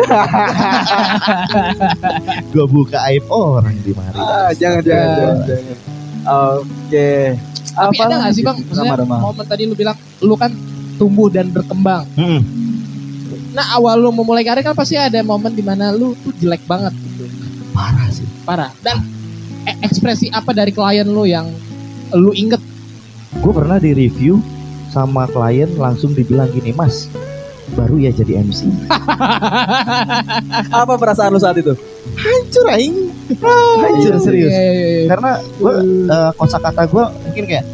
Gua 2.52 2.66
buka 2.68 2.98
aib 3.08 3.24
orang 3.28 3.76
di 3.80 3.92
mari. 3.96 4.16
Ah, 4.16 4.52
jangan 4.52 4.82
Iya. 4.84 4.92
jangan 4.92 5.16
jangan. 5.16 5.38
jangan. 5.48 5.76
Oke. 6.52 7.10
Tapi 7.72 7.96
ada 7.98 8.14
gak 8.18 8.32
sih 8.32 8.42
bang? 8.44 8.58
Maksudnya 8.58 8.94
Ramah-ramah. 8.94 9.20
momen 9.22 9.46
tadi 9.46 9.62
lu 9.64 9.74
bilang 9.76 9.96
lu 10.20 10.36
kan 10.36 10.52
tumbuh 10.96 11.28
dan 11.28 11.50
berkembang. 11.50 12.04
Hmm. 12.16 12.40
Nah 13.52 13.66
awal 13.72 13.98
lu 13.98 14.12
memulai 14.12 14.44
karir 14.44 14.60
kan 14.60 14.72
pasti 14.72 14.96
ada 14.96 15.20
momen 15.22 15.52
di 15.52 15.60
mana 15.60 15.92
lu 15.92 16.12
tuh 16.18 16.32
jelek 16.36 16.64
banget 16.66 16.92
gitu. 16.92 17.24
Parah 17.72 18.08
sih. 18.12 18.26
Parah. 18.44 18.72
Dan 18.80 19.00
e- 19.64 19.80
ekspresi 19.84 20.28
apa 20.32 20.52
dari 20.52 20.72
klien 20.72 21.04
lu 21.04 21.24
yang 21.24 21.48
lu 22.12 22.32
inget? 22.32 22.60
Gue 23.36 23.52
pernah 23.52 23.76
di 23.76 23.92
review 23.92 24.40
sama 24.96 25.28
klien 25.28 25.68
langsung 25.76 26.16
dibilang 26.16 26.48
gini, 26.56 26.72
Mas, 26.72 27.12
baru 27.76 28.00
ya 28.00 28.16
jadi 28.16 28.40
MC. 28.40 28.72
Apa 30.80 30.96
perasaan 30.96 31.36
lu 31.36 31.40
saat 31.44 31.60
itu? 31.60 31.76
Hancur 32.16 32.66
aing. 32.72 33.12
Hancur 33.84 34.16
serius. 34.24 34.56
Iya, 34.56 34.64
iya, 34.72 34.88
iya. 35.04 35.08
Karena 35.12 35.32
gue 35.60 35.74
kosa 36.40 36.64
kata 36.64 36.88
gue 36.88 37.04
mungkin 37.28 37.44
kayak 37.44 37.66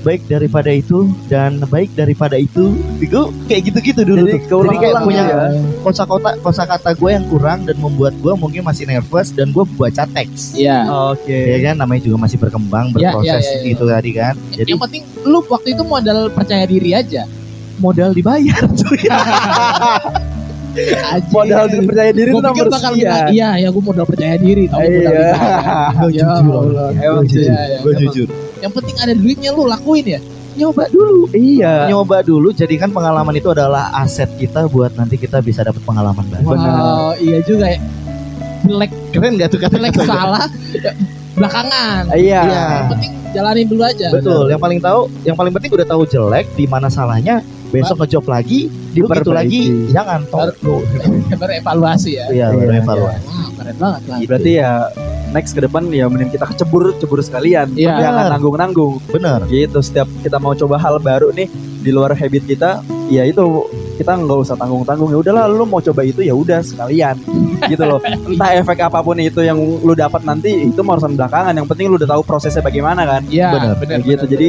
baik 0.00 0.24
daripada 0.26 0.70
itu 0.70 0.98
dan 1.26 1.60
baik 1.64 1.92
daripada 1.92 2.34
itu 2.34 2.72
itu 2.98 3.20
kayak 3.44 3.62
gitu-gitu 3.66 4.00
dulu 4.02 4.24
Jadi 4.26 4.44
tuh. 4.44 4.62
Jadi 4.62 4.76
kayak 4.78 4.94
punya 5.00 5.22
ya. 5.22 5.38
kosa 5.80 6.02
kata 6.02 6.30
kosa 6.40 6.64
kata 6.64 6.90
gue 6.92 7.10
yang 7.10 7.26
kurang 7.26 7.62
dan 7.62 7.76
membuat 7.76 8.16
gue 8.16 8.32
mungkin 8.32 8.62
masih 8.62 8.84
nervous 8.84 9.30
dan 9.30 9.50
gue 9.50 9.64
baca 9.70 10.04
teks 10.06 10.54
Iya. 10.54 10.88
Oke. 11.10 11.36
ya 11.54 11.58
kan 11.62 11.78
namanya 11.78 12.00
juga 12.02 12.16
masih 12.18 12.36
berkembang 12.36 12.92
Ya, 12.92 13.12
berproses 13.12 13.28
ya, 13.38 13.50
ya, 13.50 13.56
ya. 13.56 13.66
gitu 13.66 13.84
tadi 13.84 14.10
kan 14.12 14.34
jadi 14.50 14.68
Yang 14.68 14.80
penting 14.80 15.02
lu 15.22 15.38
waktu 15.44 15.68
itu 15.70 15.82
modal 15.82 16.18
percaya 16.30 16.64
diri 16.64 16.90
aja. 16.92 17.22
modal 17.76 18.12
dibayar 18.12 18.60
cuy 18.70 19.00
Modal 21.28 21.64
percaya 21.82 22.10
diri 22.10 22.26
itu 22.26 22.32
Gue 22.32 22.42
pikir 22.42 22.62
nomor 22.62 22.66
bakal 22.70 22.92
sekian. 22.94 23.26
iya 23.30 23.48
ya 23.56 23.68
gue 23.68 23.82
modal 23.82 24.04
percaya 24.04 24.34
diri. 24.36 24.64
Modal 24.66 24.86
Iya. 24.86 25.10
gue 25.92 26.10
Ya 26.10 26.24
jujur. 26.30 26.64
Emang 26.96 27.24
jujur 27.24 27.42
Iya, 27.44 27.58
iya. 27.60 27.78
gue 27.80 27.92
jujur 27.98 28.28
Yang 28.58 28.72
penting 28.74 28.96
ada 28.98 29.14
duitnya 29.14 29.50
lu 29.50 29.64
lakuin 29.64 30.06
ya. 30.08 30.20
nyoba 30.52 30.84
dulu 30.88 31.30
Iya. 31.30 31.86
nyoba 31.86 32.16
dulu 32.20 32.48
jadikan 32.50 32.90
pengalaman 32.90 33.32
itu 33.32 33.48
adalah 33.48 33.90
aset 33.96 34.28
kita 34.34 34.66
buat 34.66 34.92
nanti 34.92 35.14
kita 35.14 35.38
bisa 35.38 35.62
dapat 35.62 35.80
pengalaman 35.80 36.26
baru 36.26 36.44
Wow, 36.44 37.14
iya 37.16 37.38
juga 37.40 37.66
ya. 37.68 37.80
Jelek 38.60 38.90
keren 39.10 39.32
gak 39.34 39.48
tuh 39.48 39.58
jelek 39.58 39.90
kata-kata 39.90 40.04
salah 40.04 40.44
belakangan. 41.32 42.02
Iya. 42.12 42.40
Iya. 42.42 42.64
Yang 42.68 42.88
penting 42.90 43.12
jalanin 43.30 43.66
dulu 43.66 43.82
aja. 43.84 44.06
betul 44.10 44.44
yang 44.46 44.58
paling 44.58 44.78
tahu 44.78 45.00
yang 45.22 45.34
paling 45.34 45.52
penting 45.52 45.70
udah 45.72 45.86
tahu 45.86 46.02
jelek 46.04 46.46
di 46.52 46.66
mana 46.66 46.88
salahnya 46.88 47.40
besok 47.70 47.96
ngejob 47.98 48.24
lagi 48.26 48.60
di 48.90 49.00
gitu 49.00 49.30
lagi 49.30 49.62
jangan 49.88 50.26
Baru- 50.26 50.58
toh 50.58 50.80
Baru 51.32 51.52
evaluasi 51.54 52.10
ya. 52.12 52.26
iya 52.28 52.46
baru 52.50 52.68
Iya, 52.68 52.82
evaluasi 52.82 53.22
Wah, 53.24 53.48
keren 53.56 53.76
banget 53.76 54.02
lah. 54.04 54.18
Berarti 54.26 54.50
ya 54.52 54.70
next 55.30 55.54
ke 55.54 55.60
depan 55.60 55.86
ya 55.88 56.04
mending 56.04 56.28
kita 56.28 56.42
kecebur 56.44 56.90
cebur 56.98 57.22
sekalian. 57.22 57.70
Iya. 57.72 57.96
Jangan 57.96 58.34
nanggung-nanggung. 58.34 58.98
bener 59.06 59.46
Gitu 59.46 59.78
setiap 59.78 60.10
kita 60.20 60.36
mau 60.36 60.52
coba 60.52 60.76
hal 60.76 60.98
baru 60.98 61.30
nih 61.30 61.46
di 61.80 61.90
luar 61.90 62.12
habit 62.12 62.44
kita, 62.44 62.82
ya 63.08 63.22
itu 63.22 63.40
kita 63.96 64.12
nggak 64.12 64.38
usah 64.42 64.52
tanggung-tanggung. 64.54 65.08
Ya 65.08 65.18
udahlah 65.18 65.44
lu 65.46 65.64
mau 65.64 65.78
coba 65.78 66.02
itu 66.02 66.20
ya 66.20 66.34
udah 66.34 66.60
sekalian. 66.60 67.16
gitu 67.62 67.84
loh. 67.84 68.00
Entah 68.26 68.50
efek 68.54 68.80
apa 68.82 69.00
pun 69.00 69.16
itu 69.16 69.40
yang 69.40 69.56
lu 69.56 69.94
dapat 69.94 70.24
nanti 70.24 70.66
itu 70.66 70.80
mau 70.80 70.96
urusan 70.96 71.14
belakangan. 71.14 71.54
Yang 71.54 71.68
penting 71.68 71.86
lu 71.86 71.96
udah 71.96 72.10
tahu 72.10 72.22
prosesnya 72.22 72.60
bagaimana 72.60 73.06
kan. 73.06 73.22
Iya, 73.24 73.48
Bener. 73.54 73.74
benar. 73.78 73.98
Gitu. 74.02 74.24
Jadi 74.26 74.48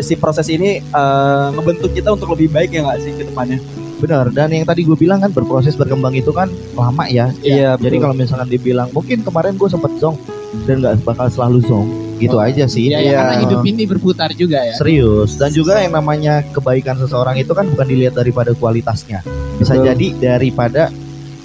si 0.00 0.14
proses 0.14 0.46
ini 0.46 0.80
eh, 0.80 1.46
ngebentuk 1.50 1.90
kita 1.90 2.10
untuk 2.10 2.30
lebih 2.30 2.48
baik 2.48 2.70
ya 2.70 2.82
nggak 2.82 2.98
sih 2.98 3.12
ke 3.12 3.24
depannya. 3.24 3.60
bener 3.96 4.32
dan 4.32 4.48
yang 4.48 4.64
tadi 4.64 4.80
gue 4.80 4.96
bilang 4.96 5.20
kan 5.20 5.28
berproses 5.28 5.76
berkembang 5.76 6.16
itu 6.16 6.32
kan 6.32 6.48
lama 6.72 7.04
ya 7.04 7.28
Iya. 7.38 7.76
jadi 7.76 8.00
kalau 8.00 8.14
misalkan 8.14 8.48
dibilang 8.48 8.88
mungkin 8.90 9.20
kemarin 9.20 9.54
gue 9.54 9.68
sempet 9.68 9.92
zong 9.94 10.16
dan 10.64 10.80
nggak 10.80 11.04
bakal 11.04 11.28
selalu 11.28 11.60
zong 11.62 11.84
gitu 12.16 12.32
Oh. 12.32 12.40
aja 12.42 12.64
sih 12.64 12.88
Iya, 12.88 12.96
ya, 12.96 13.00
Iya. 13.02 13.12
karena 13.14 13.34
hidup 13.44 13.60
ini 13.62 13.82
berputar 13.84 14.32
juga 14.32 14.56
ya. 14.62 14.72
serius 14.74 15.36
dan 15.36 15.52
juga 15.52 15.76
yang 15.78 15.92
namanya 15.92 16.40
kebaikan 16.48 16.96
seseorang 16.96 17.36
itu 17.36 17.52
kan 17.52 17.68
bukan 17.68 17.86
dilihat 17.86 18.12
daripada 18.14 18.52
kualitasnya 18.52 19.20
bisa 19.56 19.76
Betul. 19.76 19.84
jadi 19.86 20.06
daripada 20.18 20.88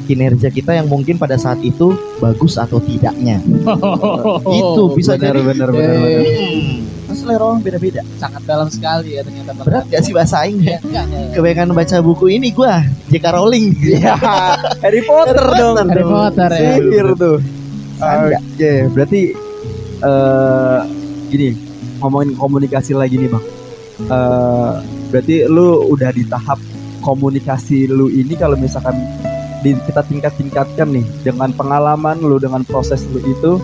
kinerja 0.05 0.47
kita 0.47 0.71
yang 0.71 0.87
mungkin 0.87 1.17
pada 1.17 1.35
saat 1.35 1.59
itu 1.59 1.91
bagus 2.17 2.55
atau 2.55 2.79
tidaknya 2.79 3.43
itu 4.61 4.83
bisa 4.93 5.15
benar, 5.15 5.33
jadi 5.33 5.41
benar 5.43 5.69
benar 5.69 5.91
Eh, 5.91 5.99
benar. 5.99 6.23
Selera 7.25 7.41
orang 7.41 7.61
beda-beda 7.65 8.05
sangat 8.21 8.45
dalam 8.45 8.69
sekali 8.69 9.17
ya 9.17 9.25
ternyata 9.25 9.57
berat 9.57 9.89
gak 9.89 10.01
sih 10.05 10.13
bahasa 10.13 10.45
Aing 10.45 10.61
Ya, 10.61 10.77
enggak, 10.77 11.33
kebanyakan 11.33 11.73
baca 11.73 11.97
buku 12.05 12.25
ini 12.37 12.53
gua 12.53 12.85
J.K. 13.09 13.25
Rowling 13.33 13.73
Iya. 13.81 14.13
Harry 14.85 15.01
Potter 15.01 15.41
dong. 15.57 15.89
Harry 15.89 16.05
Potter 16.05 16.49
ya. 16.53 16.73
Sihir 16.77 17.07
tuh. 17.17 17.37
Oke, 17.97 18.73
berarti 18.93 19.21
eh 20.05 20.79
gini 21.33 21.57
ngomongin 21.97 22.37
komunikasi 22.37 22.93
lagi 22.93 23.17
nih 23.17 23.29
bang. 23.33 23.45
Eh 24.05 24.73
berarti 25.09 25.35
lu 25.49 25.81
udah 25.97 26.13
di 26.13 26.29
tahap 26.29 26.61
komunikasi 27.01 27.89
lu 27.89 28.05
ini 28.13 28.37
kalau 28.37 28.53
misalkan 28.53 28.93
di, 29.65 29.73
kita 29.89 30.05
tingkat-tingkatkan 30.05 30.93
nih 30.93 31.05
dengan 31.25 31.49
pengalaman 31.57 32.21
lu 32.21 32.37
dengan 32.37 32.61
proses 32.61 33.01
lu 33.09 33.17
itu 33.25 33.57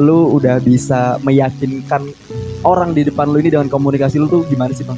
lu 0.00 0.34
udah 0.34 0.56
bisa 0.58 1.20
meyakinkan 1.20 2.08
orang 2.64 2.96
di 2.96 3.04
depan 3.04 3.28
lu 3.28 3.38
ini 3.38 3.52
dengan 3.52 3.68
komunikasi 3.68 4.16
lu 4.16 4.26
tuh 4.26 4.42
gimana 4.48 4.72
sih 4.72 4.82
bang? 4.82 4.96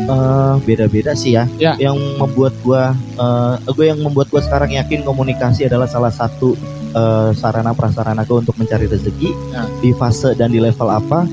Eh, 0.00 0.54
beda-beda 0.64 1.12
sih 1.12 1.36
ya. 1.36 1.44
Ya. 1.60 1.76
Yang 1.76 2.00
membuat 2.18 2.54
gua 2.64 2.96
eh 3.20 3.54
gue 3.70 3.86
yang 3.86 4.00
membuat 4.00 4.32
gua 4.32 4.40
sekarang 4.42 4.72
yakin 4.72 5.04
komunikasi 5.04 5.68
adalah 5.68 5.86
salah 5.86 6.10
satu 6.10 6.56
eh, 6.90 7.30
sarana 7.36 7.76
prasarana 7.76 8.24
gue 8.24 8.36
untuk 8.40 8.56
mencari 8.58 8.88
rezeki 8.88 9.30
Ya. 9.52 9.62
di 9.78 9.94
fase 9.94 10.32
dan 10.34 10.50
di 10.50 10.58
level 10.58 10.88
apa 10.88 11.28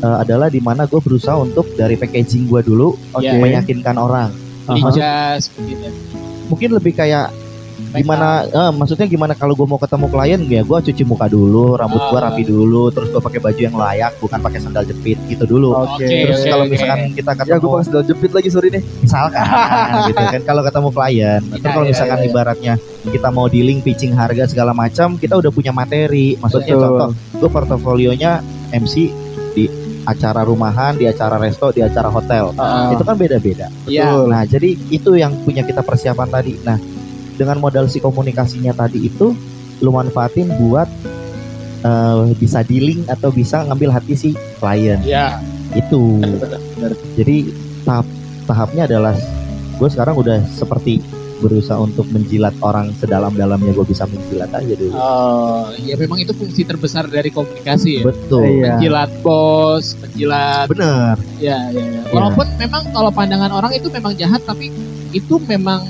eh, 0.00 0.16
adalah 0.22 0.48
di 0.48 0.62
mana 0.62 0.86
gue 0.86 1.00
berusaha 1.02 1.36
untuk 1.36 1.68
dari 1.74 1.98
packaging 1.98 2.46
gua 2.48 2.62
dulu 2.62 2.94
Oke. 3.12 3.26
Ya. 3.26 3.36
meyakinkan 3.36 3.98
orang. 3.98 4.30
Ijas 4.64 5.52
begitu. 5.52 5.92
Mungkin 6.48 6.70
lebih 6.72 6.96
kayak 6.96 7.28
gimana 7.92 8.28
eh, 8.44 8.70
maksudnya 8.70 9.04
gimana 9.04 9.32
kalau 9.32 9.52
gue 9.52 9.64
mau 9.64 9.76
ketemu 9.76 10.06
klien 10.06 10.40
ya 10.42 10.62
gue 10.62 10.78
cuci 10.84 11.02
muka 11.02 11.26
dulu 11.26 11.74
rambut 11.74 12.00
gue 12.00 12.12
Ah. 12.14 12.24
rapi 12.24 12.42
dulu 12.42 12.88
terus 12.88 13.08
gue 13.08 13.18
pakai 13.18 13.38
baju 13.38 13.60
yang 13.60 13.74
layak 13.74 14.12
bukan 14.16 14.38
pakai 14.38 14.58
sandal 14.58 14.82
jepit 14.82 15.18
gitu 15.24 15.44
dulu 15.44 15.74
Oke. 15.76 16.02
terus 16.02 16.38
Oke, 16.38 16.48
kalau 16.48 16.64
oke. 16.64 16.72
misalkan 16.72 16.98
kita 17.10 17.30
Ya 17.30 17.36
ketemu 17.36 17.58
gue 17.60 17.70
pas 17.70 17.84
sandal 17.84 18.04
jepit 18.04 18.30
lagi 18.30 18.48
sorry 18.48 18.68
nih. 18.70 18.82
misalkan 19.00 19.44
gitu 20.08 20.22
kan 20.24 20.42
kalau 20.44 20.62
ketemu 20.62 20.88
klien 20.90 21.40
terus 21.44 21.54
Iya, 21.56 21.68
kalau 21.68 21.82
iya, 21.82 21.90
misalkan 21.90 22.18
iya. 22.18 22.26
ibaratnya 22.26 22.74
kita 23.04 23.28
mau 23.28 23.46
dealing 23.46 23.78
pitching 23.80 24.12
harga 24.12 24.44
segala 24.46 24.72
macam 24.72 25.14
kita 25.14 25.34
udah 25.34 25.50
punya 25.50 25.70
materi 25.70 26.34
maksudnya 26.36 26.72
Betul. 26.72 26.86
contoh 26.88 27.08
gue 27.36 27.48
portofolionya 27.48 28.32
MC 28.72 28.94
di 29.52 29.64
acara 30.02 30.42
rumahan 30.42 30.94
di 30.94 31.04
acara 31.04 31.36
resto 31.36 31.70
di 31.70 31.80
acara 31.80 32.08
hotel 32.08 32.52
Ah. 32.54 32.90
itu 32.90 33.00
kan 33.00 33.14
beda-beda 33.14 33.66
Iya. 33.84 34.04
Betul. 34.10 34.24
Nah, 34.26 34.42
jadi 34.44 34.68
itu 34.88 35.10
yang 35.14 35.32
punya 35.40 35.60
kita 35.60 35.80
persiapan 35.80 36.28
tadi. 36.30 36.56
Nah, 36.58 36.76
dengan 37.34 37.58
modal 37.58 37.90
si 37.90 37.98
komunikasinya 37.98 38.74
tadi 38.74 39.10
itu 39.10 39.34
lu 39.82 39.90
manfaatin 39.90 40.48
buat 40.58 40.86
eh, 41.84 42.22
bisa 42.38 42.62
dealing 42.64 43.04
atau 43.10 43.34
bisa 43.34 43.66
ngambil 43.66 43.90
hati 43.94 44.14
si 44.14 44.30
klien. 44.58 45.02
Iya. 45.02 45.38
Itu. 45.74 46.22
Benar, 46.22 46.60
benar. 46.78 46.92
Jadi 47.18 47.36
tahap 47.84 48.06
tahapnya 48.46 48.86
adalah 48.86 49.14
gue 49.74 49.88
sekarang 49.90 50.14
udah 50.16 50.38
seperti 50.48 51.02
berusaha 51.42 51.76
untuk 51.76 52.08
menjilat 52.08 52.54
orang 52.64 52.94
sedalam-dalamnya 52.96 53.76
gue 53.76 53.86
bisa 53.86 54.08
menjilat 54.08 54.48
aja 54.54 54.74
dulu. 54.78 54.94
Oh, 54.96 55.68
ya 55.76 55.98
memang 55.98 56.22
itu 56.22 56.32
fungsi 56.32 56.64
terbesar 56.64 57.10
dari 57.10 57.28
komunikasi 57.28 58.00
ya. 58.00 58.02
Betul. 58.06 58.64
Iya. 58.64 58.78
Menjilat 58.78 59.10
bos, 59.20 59.98
menjilat 60.00 60.66
Bener. 60.70 61.20
ya, 61.42 61.58
ya, 61.74 61.82
ya. 61.84 62.02
Walaupun 62.14 62.46
memang 62.56 62.88
kalau 62.94 63.10
pandangan 63.12 63.50
orang 63.50 63.76
itu 63.76 63.92
memang 63.92 64.14
jahat 64.16 64.40
tapi 64.46 64.70
itu 65.12 65.36
memang 65.44 65.84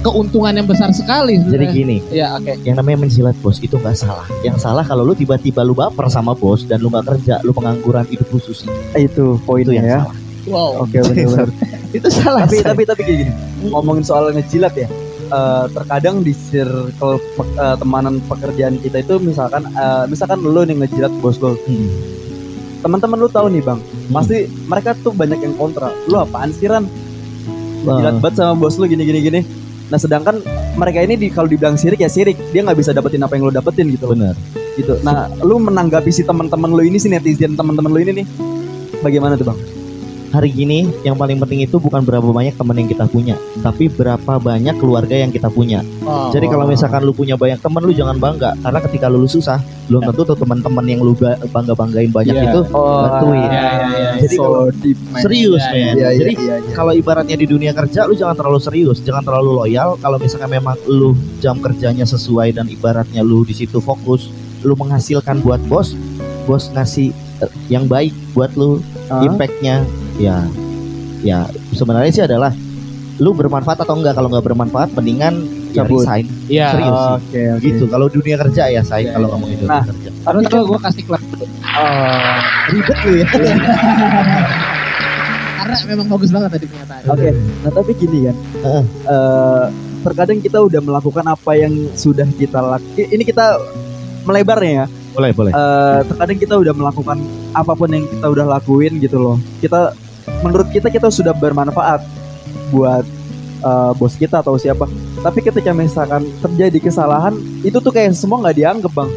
keuntungan 0.00 0.52
yang 0.52 0.64
besar 0.64 0.90
sekali. 0.90 1.36
Jadi 1.36 1.44
sebenarnya. 1.44 1.72
gini, 1.72 1.96
ya 2.08 2.26
oke. 2.34 2.52
yang 2.62 2.76
namanya 2.76 2.98
menjilat 3.00 3.36
bos 3.36 3.58
itu 3.58 3.74
nggak 3.74 3.94
salah. 3.94 4.26
Yang 4.40 4.60
salah 4.60 4.82
kalau 4.82 5.02
lu 5.02 5.12
tiba-tiba 5.12 5.60
lu 5.60 5.72
baper 5.72 6.06
sama 6.06 6.32
bos 6.32 6.62
dan 6.62 6.78
lu 6.78 6.88
nggak 6.88 7.06
kerja, 7.08 7.42
lu 7.42 7.50
pengangguran 7.50 8.06
hidup 8.06 8.28
khusus 8.28 8.62
itu 8.62 8.70
Itu 8.96 9.24
poinnya 9.42 9.74
yang 9.74 9.86
ya. 9.86 9.98
salah. 10.00 10.16
Wow. 10.46 10.70
Oke 10.82 10.96
benar-benar. 11.02 11.48
Itu 11.90 12.08
salah. 12.08 12.42
tapi 12.42 12.60
tapi 12.62 12.82
tapi 12.84 13.00
kayak 13.02 13.18
gini 13.18 13.32
ngomongin 13.66 14.00
soal 14.02 14.28
ngejilat 14.28 14.72
ya 14.72 14.88
eh, 15.28 15.64
terkadang 15.68 16.20
di 16.20 16.32
circle 16.32 17.16
pe- 17.34 17.52
eh, 17.54 17.76
temanan 17.76 18.20
pekerjaan 18.24 18.76
kita 18.76 19.02
itu 19.02 19.18
misalkan 19.18 19.66
eh, 19.66 20.04
misalkan 20.04 20.38
lo 20.38 20.62
nih 20.62 20.78
ngejilat 20.78 21.12
bos 21.18 21.36
lo 21.36 21.52
Hmm. 21.60 21.90
teman-teman 22.78 23.18
lu 23.18 23.26
tahu 23.26 23.50
nih 23.50 23.60
bang 23.60 23.80
pasti 24.08 24.36
mereka 24.64 24.94
tuh 24.96 25.10
banyak 25.10 25.36
yang 25.38 25.52
kontra 25.52 25.90
lu 26.06 26.16
apaan 26.16 26.48
sih 26.48 26.64
Ran 26.64 26.86
ngejilat 27.80 28.14
banget 28.18 28.34
sama 28.36 28.52
bos 28.54 28.76
lu 28.76 28.84
gini 28.84 29.02
gini 29.02 29.18
gini 29.20 29.40
nah 29.88 29.96
sedangkan 29.96 30.44
mereka 30.76 31.00
ini 31.00 31.16
di 31.16 31.28
kalau 31.32 31.48
dibilang 31.48 31.80
sirik 31.80 32.00
ya 32.00 32.10
sirik. 32.12 32.36
Dia 32.52 32.60
nggak 32.64 32.78
bisa 32.78 32.92
dapetin 32.92 33.24
apa 33.24 33.34
yang 33.36 33.48
lu 33.48 33.54
dapetin 33.54 33.88
gitu 33.88 34.12
loh. 34.12 34.16
Bener. 34.16 34.36
gitu. 34.78 34.94
Nah 35.02 35.26
lu 35.42 35.58
menanggapi 35.58 36.12
si 36.14 36.22
teman-teman 36.22 36.70
lu 36.70 36.86
ini 36.86 37.02
si 37.02 37.10
netizen 37.10 37.58
teman-teman 37.58 37.90
lu 37.90 37.98
ini 37.98 38.22
nih 38.22 38.26
bagaimana 39.02 39.34
tuh 39.34 39.50
bang 39.54 39.77
Hari 40.28 40.52
gini 40.52 40.84
yang 41.02 41.16
paling 41.16 41.40
penting 41.40 41.64
itu 41.64 41.80
bukan 41.80 42.04
berapa 42.04 42.22
banyak 42.22 42.52
teman 42.52 42.76
yang 42.76 42.84
kita 42.84 43.08
punya, 43.08 43.32
tapi 43.64 43.88
berapa 43.88 44.36
banyak 44.36 44.76
keluarga 44.76 45.16
yang 45.16 45.32
kita 45.32 45.48
punya. 45.48 45.80
Oh. 46.04 46.28
Jadi 46.28 46.44
kalau 46.46 46.68
misalkan 46.68 47.00
lu 47.00 47.16
punya 47.16 47.32
banyak 47.32 47.56
teman, 47.58 47.80
lu 47.80 47.96
jangan 47.96 48.20
bangga 48.20 48.52
karena 48.60 48.78
ketika 48.84 49.08
lu 49.08 49.24
susah, 49.24 49.56
belum 49.88 50.04
tentu 50.04 50.28
tuh 50.28 50.36
teman-teman 50.36 50.84
yang 50.84 51.00
lu 51.00 51.16
bangga 51.48 51.72
banggain 51.72 52.12
banyak 52.12 52.36
Iya. 52.36 52.44
itu 52.44 52.60
oh 52.76 53.08
bantuin. 53.08 53.48
Ya, 53.48 53.56
ya, 53.56 53.88
ya. 53.88 54.10
Jadi 54.20 54.36
so 54.36 54.42
kalau 54.44 54.62
deep 54.70 54.98
man. 55.08 55.20
serius 55.24 55.62
Iya, 55.64 55.72
men. 55.72 55.80
Iya, 55.80 55.88
iya, 55.96 56.08
Jadi 56.20 56.32
iya, 56.36 56.56
iya. 56.60 56.72
kalau 56.76 56.92
ibaratnya 56.92 57.36
di 57.40 57.46
dunia 57.48 57.72
kerja 57.72 58.04
lu 58.04 58.12
jangan 58.12 58.36
terlalu 58.36 58.60
serius, 58.60 59.00
jangan 59.00 59.24
terlalu 59.24 59.50
loyal. 59.56 59.96
Kalau 59.96 60.20
misalkan 60.20 60.52
memang 60.52 60.76
lu 60.84 61.16
jam 61.40 61.56
kerjanya 61.56 62.04
sesuai 62.04 62.52
dan 62.52 62.68
ibaratnya 62.68 63.24
lu 63.24 63.48
di 63.48 63.56
situ 63.56 63.80
fokus, 63.80 64.28
lu 64.60 64.76
menghasilkan 64.76 65.40
buat 65.40 65.64
bos, 65.72 65.96
bos 66.44 66.68
ngasih 66.68 67.16
eh, 67.40 67.50
yang 67.72 67.88
baik 67.88 68.12
buat 68.36 68.52
lu, 68.54 68.84
Ah. 69.08 69.24
impactnya 69.24 69.88
ya 70.18 70.44
ya 71.20 71.46
sebenarnya 71.72 72.10
sih 72.10 72.24
adalah 72.24 72.50
lu 73.18 73.30
bermanfaat 73.32 73.82
atau 73.82 73.94
enggak 73.94 74.14
kalau 74.14 74.28
nggak 74.28 74.44
bermanfaat 74.44 74.90
mendingan 74.92 75.42
ya 75.68 75.82
Cabut. 75.82 76.02
resign 76.02 76.24
Iya. 76.46 76.68
Serius 76.70 76.94
sih. 76.94 77.12
Oke, 77.12 77.40
oke. 77.50 77.60
gitu 77.60 77.84
kalau 77.86 78.06
dunia 78.08 78.36
kerja 78.36 78.62
ya 78.68 78.80
saya 78.80 79.02
Iya, 79.04 79.10
kalau 79.12 79.26
iya, 79.26 79.32
ngomongin 79.32 79.54
iya. 79.54 79.60
dunia 79.60 79.74
Nah. 79.74 79.84
kerja 79.84 80.08
Terus 80.18 80.44
kalau 80.46 80.64
gue 80.66 80.80
kasih 80.80 81.02
klub 81.04 81.22
Oh, 81.68 82.36
ribet 82.68 82.98
lu 83.00 83.12
ya 83.16 83.28
karena 85.58 85.76
memang 85.86 86.06
bagus 86.08 86.30
banget 86.30 86.50
tadi 86.50 86.66
pernyataan. 86.66 87.02
Oke, 87.08 87.28
nah 87.60 87.70
tapi 87.70 87.90
gini 87.92 88.18
kan, 88.24 88.36
Heeh. 88.56 88.84
eh, 89.04 89.64
terkadang 90.00 90.38
kita 90.40 90.58
udah 90.58 90.80
melakukan 90.80 91.24
apa 91.26 91.52
yang 91.52 91.72
sudah 91.92 92.24
kita 92.32 92.58
lakukan. 92.58 92.96
Ini 92.96 93.22
kita 93.22 93.46
melebarnya 94.24 94.72
ya. 94.72 94.86
boleh 95.10 95.30
boleh 95.30 95.50
Eh, 95.50 95.98
terkadang 96.06 96.38
kita 96.38 96.54
udah 96.56 96.72
melakukan 96.72 97.18
apa 97.50 97.72
pun 97.74 97.90
yang 97.90 98.06
kita 98.06 98.26
udah 98.28 98.46
lakuin 98.48 98.96
gitu 98.96 99.18
loh. 99.18 99.36
Kita, 99.58 99.92
menurut 100.40 100.68
kita 100.68 100.88
kita 100.88 101.08
sudah 101.08 101.32
bermanfaat 101.32 102.02
buat 102.68 103.04
eh, 103.58 103.92
bos 103.94 104.14
kita 104.14 104.40
atau 104.40 104.54
siapa. 104.54 104.86
Tapi 105.18 105.38
ketika 105.40 105.70
misalkan 105.70 106.22
terjadi 106.38 106.78
kesalahan, 106.80 107.34
itu 107.60 107.78
tuh 107.78 107.90
kayak 107.90 108.14
semua 108.14 108.38
nggak 108.40 108.56
dianggap 108.56 108.92
bang. 108.92 109.10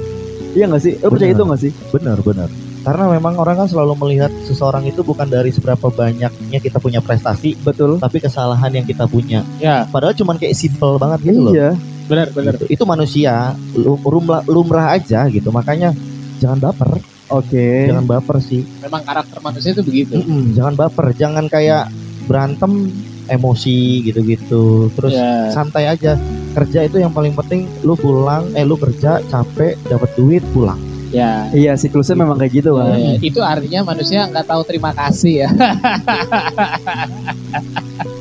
Iya 0.51 0.65
nggak 0.67 0.81
sih? 0.81 0.93
Lo 0.99 1.07
percaya 1.09 1.31
itu 1.31 1.43
nggak 1.43 1.61
sih? 1.61 1.71
benar 1.91 2.17
benar 2.19 2.49
karena 2.81 3.13
memang 3.13 3.37
orang 3.37 3.61
kan 3.61 3.67
selalu 3.69 3.93
melihat 3.93 4.33
seseorang 4.41 4.81
itu 4.89 5.05
bukan 5.05 5.29
dari 5.29 5.53
seberapa 5.53 5.93
banyaknya 5.93 6.57
kita 6.57 6.81
punya 6.81 6.97
prestasi 6.97 7.53
Betul. 7.61 8.01
tapi 8.01 8.17
kesalahan 8.17 8.73
yang 8.73 8.85
kita 8.89 9.05
punya 9.05 9.45
Ya, 9.61 9.85
padahal 9.85 10.17
cuman 10.17 10.41
kayak 10.41 10.57
simple 10.57 10.97
banget 10.97 11.29
gitu 11.29 11.39
loh 11.45 11.53
Iya. 11.53 11.77
benar 12.09 12.33
benar. 12.33 12.57
Gitu. 12.57 12.73
itu 12.73 12.83
manusia 12.83 13.53
lu- 13.77 14.01
lumrah, 14.01 14.41
lumrah 14.49 14.97
aja 14.97 15.29
gitu 15.29 15.53
makanya 15.53 15.93
jangan 16.41 16.57
baper 16.57 16.97
Oke. 17.31 17.87
jangan 17.87 18.05
baper 18.05 18.37
sih 18.39 18.61
Memang 18.79 19.01
karakter 19.01 19.37
manusia 19.39 19.71
itu 19.71 19.81
begitu. 19.81 20.11
Mm-mm, 20.15 20.51
jangan 20.51 20.73
baper 20.75 21.05
jangan 21.13 21.45
kayak 21.47 21.87
berantem 22.23 22.91
emosi 23.25 24.03
gitu-gitu 24.03 24.91
terus 24.91 25.11
Ya. 25.11 25.49
santai 25.49 25.87
aja 25.87 26.15
kerja 26.51 26.83
itu 26.83 26.97
yang 26.97 27.09
paling 27.09 27.33
penting 27.33 27.65
lu 27.81 27.95
pulang 27.95 28.51
eh 28.51 28.61
lu 28.61 28.75
kerja 28.75 29.23
capek 29.23 29.79
dapat 29.87 30.09
duit 30.13 30.43
pulang 30.51 30.77
Ya. 31.11 31.51
Iya 31.51 31.75
siklusnya 31.75 32.15
memang 32.15 32.39
kayak 32.39 32.55
gitu 32.55 32.71
kan. 32.71 32.95
Ya, 32.95 33.19
itu 33.19 33.39
artinya 33.43 33.85
manusia 33.85 34.23
nggak 34.23 34.47
tahu 34.47 34.63
terima 34.63 34.95
kasih 34.95 35.43
ya. 35.43 35.49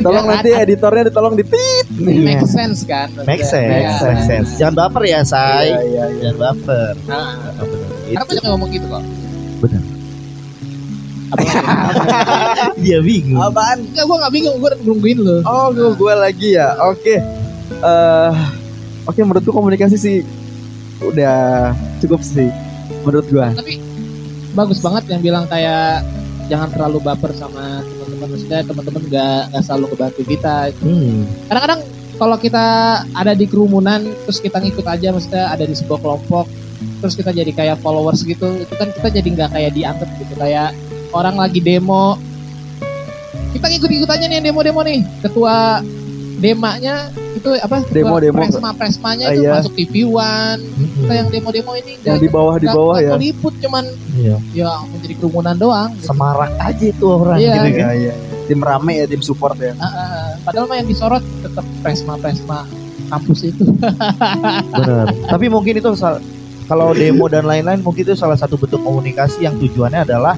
Tolong 0.00 0.24
Ya, 0.24 0.30
nanti 0.32 0.50
kan? 0.50 0.62
editornya 0.62 1.02
ditolong 1.06 1.34
di 1.34 1.44
tit. 1.44 1.86
Make 1.94 2.44
sense 2.44 2.82
kan? 2.82 3.08
make 3.22 3.42
sense 3.42 3.70
Ya. 3.84 3.94
make 4.02 4.22
sense 4.24 4.48
jangan 4.56 4.74
baper 4.78 5.02
ya 5.04 5.20
say 5.22 5.70
Iya, 5.70 5.80
iya, 5.80 6.04
iya. 6.08 6.20
jangan 6.26 6.36
baper 6.40 6.94
Nah, 7.04 7.30
karena 8.08 8.24
banyak 8.24 8.42
yang 8.42 8.52
ngomong 8.52 8.70
gitu 8.70 8.86
kok. 8.86 9.04
Benar. 9.60 9.82
Apa 11.30 11.42
dia 12.82 12.98
bingung 13.00 13.38
Apaan? 13.38 13.78
Enggak, 13.84 14.02
gue 14.02 14.16
nggak 14.18 14.32
bingung, 14.32 14.56
gue 14.56 14.70
nungguin 14.82 15.18
lu. 15.20 15.36
Oh, 15.42 15.70
gue 15.70 15.88
gue 15.92 16.12
lagi 16.12 16.48
ya. 16.52 16.74
Oke. 16.84 17.22
Eh, 17.70 18.32
oke 19.04 19.20
menurutku 19.20 19.50
komunikasi 19.50 19.94
sih 19.94 20.16
udah 21.00 21.70
cukup 21.98 22.20
sih 22.20 22.50
menurut 23.00 23.24
gua. 23.26 23.54
Tapi 23.54 23.78
bagus 24.52 24.78
banget 24.78 25.06
yang 25.08 25.22
bilang 25.22 25.44
kayak 25.46 26.02
jangan 26.50 26.68
terlalu 26.74 26.98
baper 27.06 27.30
sama 27.38 27.86
teman-teman. 27.86 28.28
Maksudnya 28.34 28.60
teman-teman 28.66 29.02
nggak 29.06 29.40
nggak 29.54 29.62
selalu 29.62 29.86
kebantu 29.94 30.22
kita. 30.26 30.56
hmm. 30.82 31.46
Kadang-kadang 31.46 31.80
kalau 32.20 32.36
kita 32.36 32.66
ada 33.16 33.32
di 33.32 33.48
kerumunan, 33.48 34.04
terus 34.28 34.42
kita 34.44 34.60
ngikut 34.60 34.84
aja, 34.84 35.08
maksudnya 35.08 35.48
ada 35.48 35.64
di 35.64 35.72
sebuah 35.72 36.04
kelompok, 36.04 36.44
terus 37.00 37.16
kita 37.16 37.32
jadi 37.32 37.48
kayak 37.48 37.80
followers 37.80 38.28
gitu, 38.28 38.60
itu 38.60 38.74
kan 38.76 38.92
kita 38.92 39.08
jadi 39.08 39.28
nggak 39.32 39.50
kayak 39.56 39.72
dianggap 39.72 40.08
gitu, 40.20 40.34
kayak 40.36 40.76
orang 41.16 41.40
lagi 41.40 41.64
demo, 41.64 42.20
kita 43.56 43.72
ngikut-ngikut 43.72 44.10
aja 44.12 44.24
nih 44.28 44.44
demo-demo 44.44 44.84
nih, 44.84 45.00
ketua 45.24 45.80
demanya 46.40 46.94
itu 47.30 47.48
apa 47.54 47.84
Demo, 47.86 48.16
demo. 48.16 48.40
presma 48.40 48.70
presmanya 48.72 49.28
Ah, 49.28 49.32
itu 49.32 49.44
iya. 49.44 49.52
masuk 49.54 49.72
TV 49.74 49.94
One 50.04 50.60
kita 50.98 51.12
yang 51.14 51.28
demo-demo 51.28 51.72
ini 51.74 51.92
Yang 52.00 52.18
di 52.18 52.28
bawah 52.28 52.56
di 52.56 52.66
bawah 52.66 52.96
nggak 52.96 53.06
ya. 53.06 53.12
meliput 53.14 53.54
cuman 53.60 53.84
Iya. 54.12 54.36
ya 54.50 54.70
menjadi 54.86 55.14
kerumunan 55.16 55.54
doang 55.54 55.90
gitu. 55.94 56.10
Semarak 56.10 56.52
aja 56.56 56.84
itu 56.86 57.04
orang 57.06 57.38
Iya. 57.38 57.52
gitu 57.54 57.68
kan. 57.70 57.70
Iya, 57.70 57.90
iya. 57.94 58.14
Tim 58.44 58.60
rame 58.60 58.92
ya, 58.96 59.06
tim 59.06 59.22
support 59.22 59.54
ya. 59.56 59.76
Ah, 59.76 59.86
ah, 59.86 60.26
padahal 60.42 60.66
mah 60.66 60.76
yang 60.76 60.88
disorot 60.88 61.22
tetap 61.38 61.62
presma 61.80 62.16
presma 62.16 62.66
kampus 63.06 63.40
itu 63.46 63.64
Bener. 64.74 65.06
Tapi 65.26 65.46
mungkin 65.46 65.74
itu 65.76 65.90
kalau 66.64 66.90
demo 66.92 67.26
dan 67.26 67.44
lain-lain 67.44 67.80
mungkin 67.80 68.02
itu 68.02 68.14
salah 68.14 68.34
satu 68.34 68.54
bentuk 68.54 68.80
komunikasi 68.80 69.42
yang 69.42 69.54
tujuannya 69.56 70.02
adalah 70.02 70.34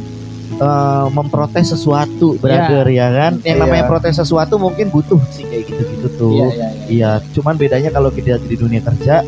eh, 0.55 1.07
memprotes 1.11 1.71
sesuatu, 1.71 2.37
brother 2.37 2.85
ya 2.87 3.09
kan. 3.09 3.33
Yang 3.41 3.57
Iya. 3.57 3.63
namanya 3.63 3.85
protes 3.87 4.17
sesuatu 4.17 4.57
mungkin 4.57 4.89
butuh 4.89 5.21
sih 5.29 5.45
kayak 5.45 5.65
gitu-gitu 5.67 6.09
tuh. 6.15 6.33
iya 6.33 6.47
iya 6.49 6.69
iya 6.69 6.87
Iya, 6.89 7.11
cuman 7.33 7.55
bedanya 7.55 7.89
kalau 7.89 8.09
kita 8.09 8.37
di 8.39 8.55
dunia 8.55 8.81
kerja, 8.81 9.25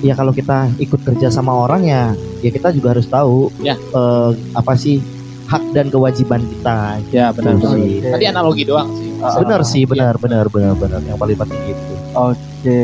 ya 0.00 0.12
kalau 0.12 0.30
kita 0.30 0.68
ikut 0.76 1.00
kerja 1.02 1.28
sama 1.28 1.52
orang 1.54 1.82
ya, 1.82 2.12
ya 2.38 2.48
kita 2.48 2.70
juga 2.70 2.92
harus 2.92 3.04
tahu 3.04 3.48
Ya. 3.58 3.74
eh, 3.74 4.30
apa 4.52 4.72
sih 4.74 5.00
hak 5.44 5.72
dan 5.72 5.88
kewajiban 5.88 6.40
kita. 6.42 7.00
ya 7.10 7.28
benar, 7.30 7.54
benar. 7.54 7.76
Oke. 7.76 8.00
tadi 8.02 8.24
analogi 8.26 8.64
doang 8.64 8.88
sih 8.92 9.12
Ah, 9.18 9.36
benar 9.38 9.60
sih, 9.62 9.82
benar, 9.84 10.16
benar, 10.16 10.48
benar, 10.48 10.72
benar. 10.74 11.00
Yang 11.00 11.16
paling 11.16 11.38
penting 11.38 11.62
itu. 11.66 11.92
Oke. 12.12 12.80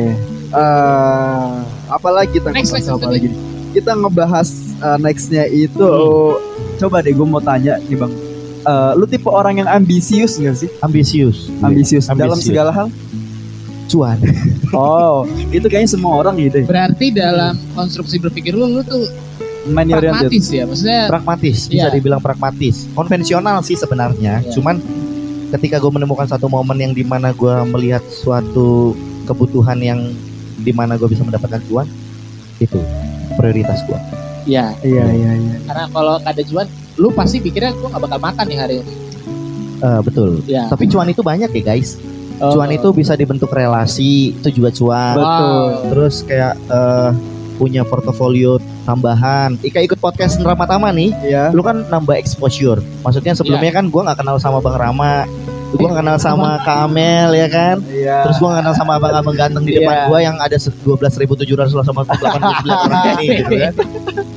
Eh, 0.51 1.51
apalagi 1.87 2.37
kita 2.37 2.49
Next, 2.51 2.73
next, 2.73 2.89
apa 2.89 2.97
next. 3.03 3.13
lagi? 3.13 3.29
Kita 3.71 3.93
ngebahas 3.95 4.49
eh, 4.79 4.99
nextnya 4.99 5.45
itu. 5.47 5.91
Coba 6.81 6.97
deh, 6.99 7.13
gue 7.13 7.27
mau 7.27 7.39
tanya 7.39 7.77
nih 7.79 7.95
bang. 7.95 8.13
Eh, 8.61 8.93
lu 8.95 9.05
tipe 9.05 9.29
orang 9.29 9.57
yang 9.57 9.69
ambisius 9.69 10.37
gak 10.37 10.53
sih? 10.55 10.69
Ambisius. 10.81 11.49
Ambisius, 11.61 12.09
dalam 12.09 12.33
Ambisius. 12.33 12.45
segala 12.47 12.71
hal. 12.71 12.89
Cuan. 13.87 14.17
Oh, 14.71 15.27
itu 15.51 15.67
kayaknya 15.67 15.91
semua 15.91 16.23
orang 16.23 16.39
gitu. 16.39 16.63
ya. 16.63 16.65
berarti 16.65 17.11
dalam 17.11 17.59
konstruksi 17.75 18.17
berpikir 18.17 18.55
lu 18.55 18.71
lu 18.71 18.87
tuh 18.87 19.03
Money 19.67 19.91
oriented. 19.91 20.31
pragmatis 20.31 20.47
ya 20.49 20.63
maksudnya 20.63 21.01
pragmatis 21.11 21.59
bisa 21.67 21.75
Iya. 21.83 21.87
dibilang 21.91 22.23
pragmatis 22.23 22.87
konvensional 22.95 23.61
sih 23.61 23.75
sebenarnya 23.75 24.41
Iya. 24.41 24.55
cuman 24.55 24.79
ketika 25.51 25.77
gue 25.77 25.91
menemukan 25.91 26.23
satu 26.25 26.47
momen 26.47 26.79
yang 26.79 26.93
di 26.95 27.03
mana 27.03 27.35
gue 27.35 27.51
melihat 27.67 27.99
suatu 28.07 28.95
kebutuhan 29.27 29.75
yang 29.77 30.15
di 30.57 30.71
mana 30.71 30.95
gue 30.95 31.11
bisa 31.11 31.27
mendapatkan 31.27 31.59
cuan 31.67 31.91
itu 32.57 32.79
prioritas 33.35 33.83
gue 33.85 33.99
ya 34.45 34.73
Iya, 34.81 35.05
iya, 35.11 35.31
iya. 35.37 35.57
karena 35.65 35.85
kalau 35.91 36.15
ada 36.21 36.43
cuan 36.45 36.67
lu 36.97 37.09
pasti 37.13 37.41
pikirnya 37.41 37.73
gua 37.81 37.89
nggak 37.97 38.03
bakal 38.09 38.21
makan 38.21 38.45
nih 38.49 38.59
hari 38.61 38.75
ini. 38.85 38.95
Eh, 39.81 40.01
betul. 40.05 40.31
Ya 40.45 40.69
tapi 40.69 40.85
cuan 40.89 41.09
itu 41.09 41.25
banyak 41.25 41.51
ya 41.51 41.63
guys. 41.65 41.97
Oh. 42.41 42.57
cuan 42.57 42.73
itu 42.73 42.89
bisa 42.97 43.13
dibentuk 43.21 43.53
relasi 43.53 44.33
itu 44.33 44.49
juga 44.49 44.73
cuan 44.73 45.13
Betul. 45.13 45.93
terus 45.93 46.25
kayak 46.25 46.57
eh, 46.57 47.11
punya 47.61 47.85
portofolio 47.85 48.57
tambahan. 48.89 49.61
Ika 49.61 49.85
ikut 49.85 50.01
podcast 50.01 50.41
Rama 50.41 50.65
Tama 50.65 50.89
nih. 50.89 51.13
Iya. 51.21 51.53
lu 51.53 51.61
kan 51.61 51.85
nambah 51.93 52.17
exposure. 52.17 52.81
Maksudnya 53.05 53.37
sebelumnya 53.37 53.69
kan 53.77 53.93
gue 53.93 54.01
nggak 54.01 54.17
kenal 54.25 54.41
sama 54.41 54.65
Bang 54.65 54.81
Rama 54.81 55.29
gue 55.71 55.87
kenal 55.89 56.19
sama 56.19 56.59
Kak 56.61 56.91
Amel 56.91 57.31
ya 57.33 57.47
kan 57.47 57.77
Iya. 57.87 58.27
Terus 58.27 58.37
gua 58.39 58.59
kenal 58.59 58.75
sama 58.75 58.99
abang-abang 58.99 59.37
ganteng 59.37 59.63
di 59.63 59.79
depan 59.79 59.95
Iya. 59.95 60.07
gua 60.11 60.19
yang 60.19 60.37
ada 60.37 60.57
12.789 60.57 61.47
orang 62.87 63.03
ini 63.23 63.27
gitu 63.39 63.55
kan. 63.55 63.73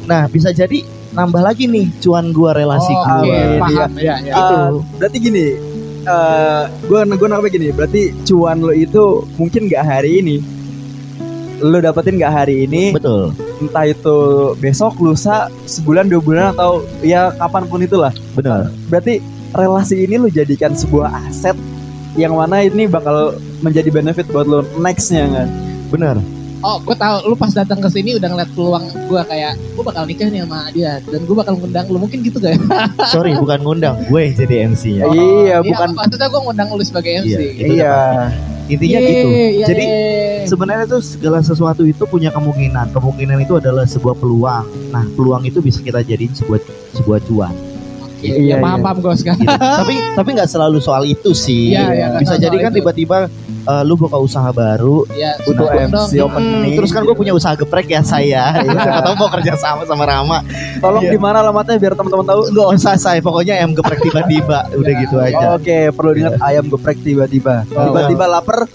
Nah, 0.05 0.21
bisa 0.27 0.49
jadi 0.51 0.83
nambah 1.13 1.41
lagi 1.41 1.65
nih 1.65 1.89
cuan 2.01 2.29
gua 2.29 2.53
relasi 2.53 2.91
Oh, 2.91 3.01
gua. 3.01 3.17
oke, 3.17 3.29
Iya. 3.33 3.57
paham 3.57 3.91
ya, 3.97 4.15
ya. 4.21 4.33
Itu. 4.35 4.53
Eh, 4.53 4.69
berarti 4.99 5.17
gini, 5.17 5.45
eh 6.03 6.63
gue 6.85 6.99
gue 7.07 7.49
gini, 7.49 7.67
berarti 7.71 8.01
cuan 8.27 8.57
lo 8.59 8.73
itu 8.75 9.03
mungkin 9.39 9.71
nggak 9.71 9.83
hari 9.83 10.19
ini, 10.19 10.35
lo 11.63 11.79
dapetin 11.79 12.19
nggak 12.19 12.33
hari 12.33 12.67
ini, 12.67 12.91
Betul. 12.91 13.31
entah 13.57 13.85
itu 13.87 14.17
besok, 14.59 14.99
lusa, 14.99 15.47
sebulan, 15.63 16.11
dua 16.11 16.19
bulan 16.21 16.45
atau 16.51 16.83
ya 16.99 17.31
kapan 17.39 17.63
pun 17.71 17.79
itulah. 17.79 18.11
Benar. 18.35 18.67
Berarti 18.91 19.23
relasi 19.53 20.05
ini 20.05 20.17
lo 20.17 20.27
jadikan 20.27 20.73
sebuah 20.73 21.29
aset 21.29 21.55
yang 22.13 22.37
mana 22.37 22.61
ini 22.61 22.85
bakal 22.85 23.37
menjadi 23.61 23.89
benefit 23.89 24.29
buat 24.29 24.45
lo 24.45 24.61
nextnya 24.77 25.25
kan? 25.29 25.47
Benar. 25.89 26.17
Oh, 26.63 26.79
gue 26.79 26.95
tahu 26.95 27.27
lu 27.27 27.35
pas 27.35 27.51
datang 27.51 27.75
ke 27.83 27.91
sini 27.91 28.15
udah 28.15 28.23
ngeliat 28.31 28.47
peluang 28.55 28.87
gue 28.87 29.21
kayak 29.27 29.59
gue 29.59 29.83
bakal 29.83 30.07
nikah 30.07 30.31
nih 30.31 30.47
sama 30.47 30.71
dia 30.71 31.03
dan 31.11 31.27
gue 31.27 31.35
bakal 31.35 31.59
ngundang 31.59 31.91
lu 31.91 31.99
mungkin 31.99 32.23
gitu 32.23 32.39
gak 32.39 32.53
ya? 32.55 32.59
Sorry, 33.11 33.35
bukan 33.35 33.59
ngundang, 33.67 33.99
gue 34.07 34.19
yang 34.23 34.31
jadi 34.31 34.55
MC-nya. 34.71 35.03
Iya, 35.11 35.57
bukan. 35.59 35.91
maksudnya 35.91 36.27
gue 36.31 36.39
ngundang 36.39 36.67
lu 36.71 36.83
sebagai 36.87 37.11
MC. 37.19 37.27
Iya, 37.27 37.39
gitu. 37.43 37.51
itu 37.51 37.73
Iya, 37.75 37.95
Intinya 38.63 38.95
Yeay, 38.95 39.11
gitu. 39.11 39.27
iya, 39.27 39.65
Jadi 39.67 39.85
sebenarnya 40.47 40.85
tuh 40.87 41.01
segala 41.03 41.43
sesuatu 41.43 41.83
itu 41.83 42.03
punya 42.07 42.31
kemungkinan. 42.31 42.95
Kemungkinan 42.95 43.43
itu 43.43 43.59
adalah 43.59 43.83
sebuah 43.83 44.15
peluang. 44.15 44.65
Nah, 44.95 45.03
peluang 45.19 45.43
itu 45.43 45.59
bisa 45.59 45.83
kita 45.83 45.99
jadiin 45.99 46.31
sebuah 46.31 46.63
sebuah 46.95 47.19
cuan. 47.27 47.51
Iya, 48.23 48.55
ya, 48.55 48.57
paham 48.57 48.79
iya. 48.79 48.85
paham 48.85 48.97
gue 48.99 49.13
sekarang. 49.19 49.41
Gitu. 49.43 49.59
tapi 49.59 49.93
tapi 50.15 50.29
nggak 50.33 50.49
selalu 50.49 50.77
soal 50.79 51.03
itu 51.03 51.31
sih. 51.31 51.75
Iya, 51.75 51.85
iya, 51.91 52.07
bisa 52.15 52.39
jadi 52.39 52.55
kan 52.57 52.71
tiba-tiba 52.71 53.17
eh, 53.63 53.83
lu 53.83 53.95
buka 53.95 54.15
usaha 54.15 54.49
baru, 54.49 55.03
Ya, 55.11 55.35
butuh 55.43 55.67
MC 55.67 56.15
dong. 56.15 56.31
opening. 56.31 56.71
Hmm, 56.73 56.77
terus 56.79 56.91
kan 56.91 57.01
gue 57.03 57.13
punya 57.13 57.31
usaha 57.31 57.53
geprek 57.53 57.87
ya 57.87 58.01
saya. 58.01 58.55
Siapa 58.63 59.01
tahu 59.03 59.15
mau 59.17 59.29
kerja 59.29 59.53
sama 59.55 59.83
sama 59.83 60.03
Rama. 60.03 60.39
Tolong 60.79 61.03
Iya. 61.03 61.11
di 61.11 61.19
mana 61.19 61.39
alamatnya 61.39 61.75
biar 61.75 61.93
teman-teman 61.93 62.23
tahu. 62.23 62.41
Gak 62.49 62.69
usah 62.75 62.95
saya, 62.95 63.19
pokoknya 63.19 63.59
em 63.59 63.71
geprek 63.71 63.99
tiba-tiba. 64.01 64.67
Udah 64.73 64.93
gitu 64.99 65.15
aja. 65.19 65.45
Oke, 65.55 65.91
perlu 65.91 66.11
diingat 66.11 66.39
ayam 66.39 66.65
geprek 66.67 66.97
tiba-tiba. 66.99 67.63
Oh. 67.71 67.91
Tiba-tiba 67.91 68.25
lapar, 68.27 68.67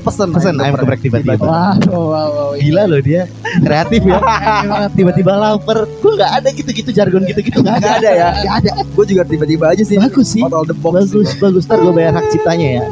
pesen 0.00 0.28
Pesen 0.32 0.54
ayam 0.62 0.74
geprek 0.78 1.00
tiba-tiba. 1.02 1.42
Wah, 1.42 1.74
wow, 1.90 2.04
wow, 2.08 2.28
wow. 2.30 2.50
Gila 2.56 2.86
loh 2.88 3.00
dia, 3.02 3.26
kreatif 3.62 4.02
ya. 4.06 4.18
Tiba-tiba 4.92 5.32
lapar. 5.36 5.84
Gue 6.00 6.12
nggak 6.16 6.32
ada 6.42 6.48
gitu-gitu 6.54 6.90
jargon 6.94 7.22
gitu-gitu 7.26 7.60
nggak 7.60 7.78
Gak 7.82 7.94
ada 8.02 8.10
ya? 8.10 8.28
Gak 8.42 8.54
ada. 8.64 8.70
Gue 8.84 9.04
juga 9.06 9.22
tiba-tiba 9.26 9.64
aja 9.72 9.82
sih. 9.82 9.96
Bagus 9.98 10.28
sih. 10.34 10.42
Out 10.44 10.70
the 10.70 10.76
box. 10.76 11.10
Bagus, 11.10 11.30
bagus. 11.38 11.64
Ntar 11.66 11.78
gue 11.82 11.92
bayar 11.94 12.12
hak 12.16 12.26
ciptanya 12.30 12.68
ya. 12.80 12.82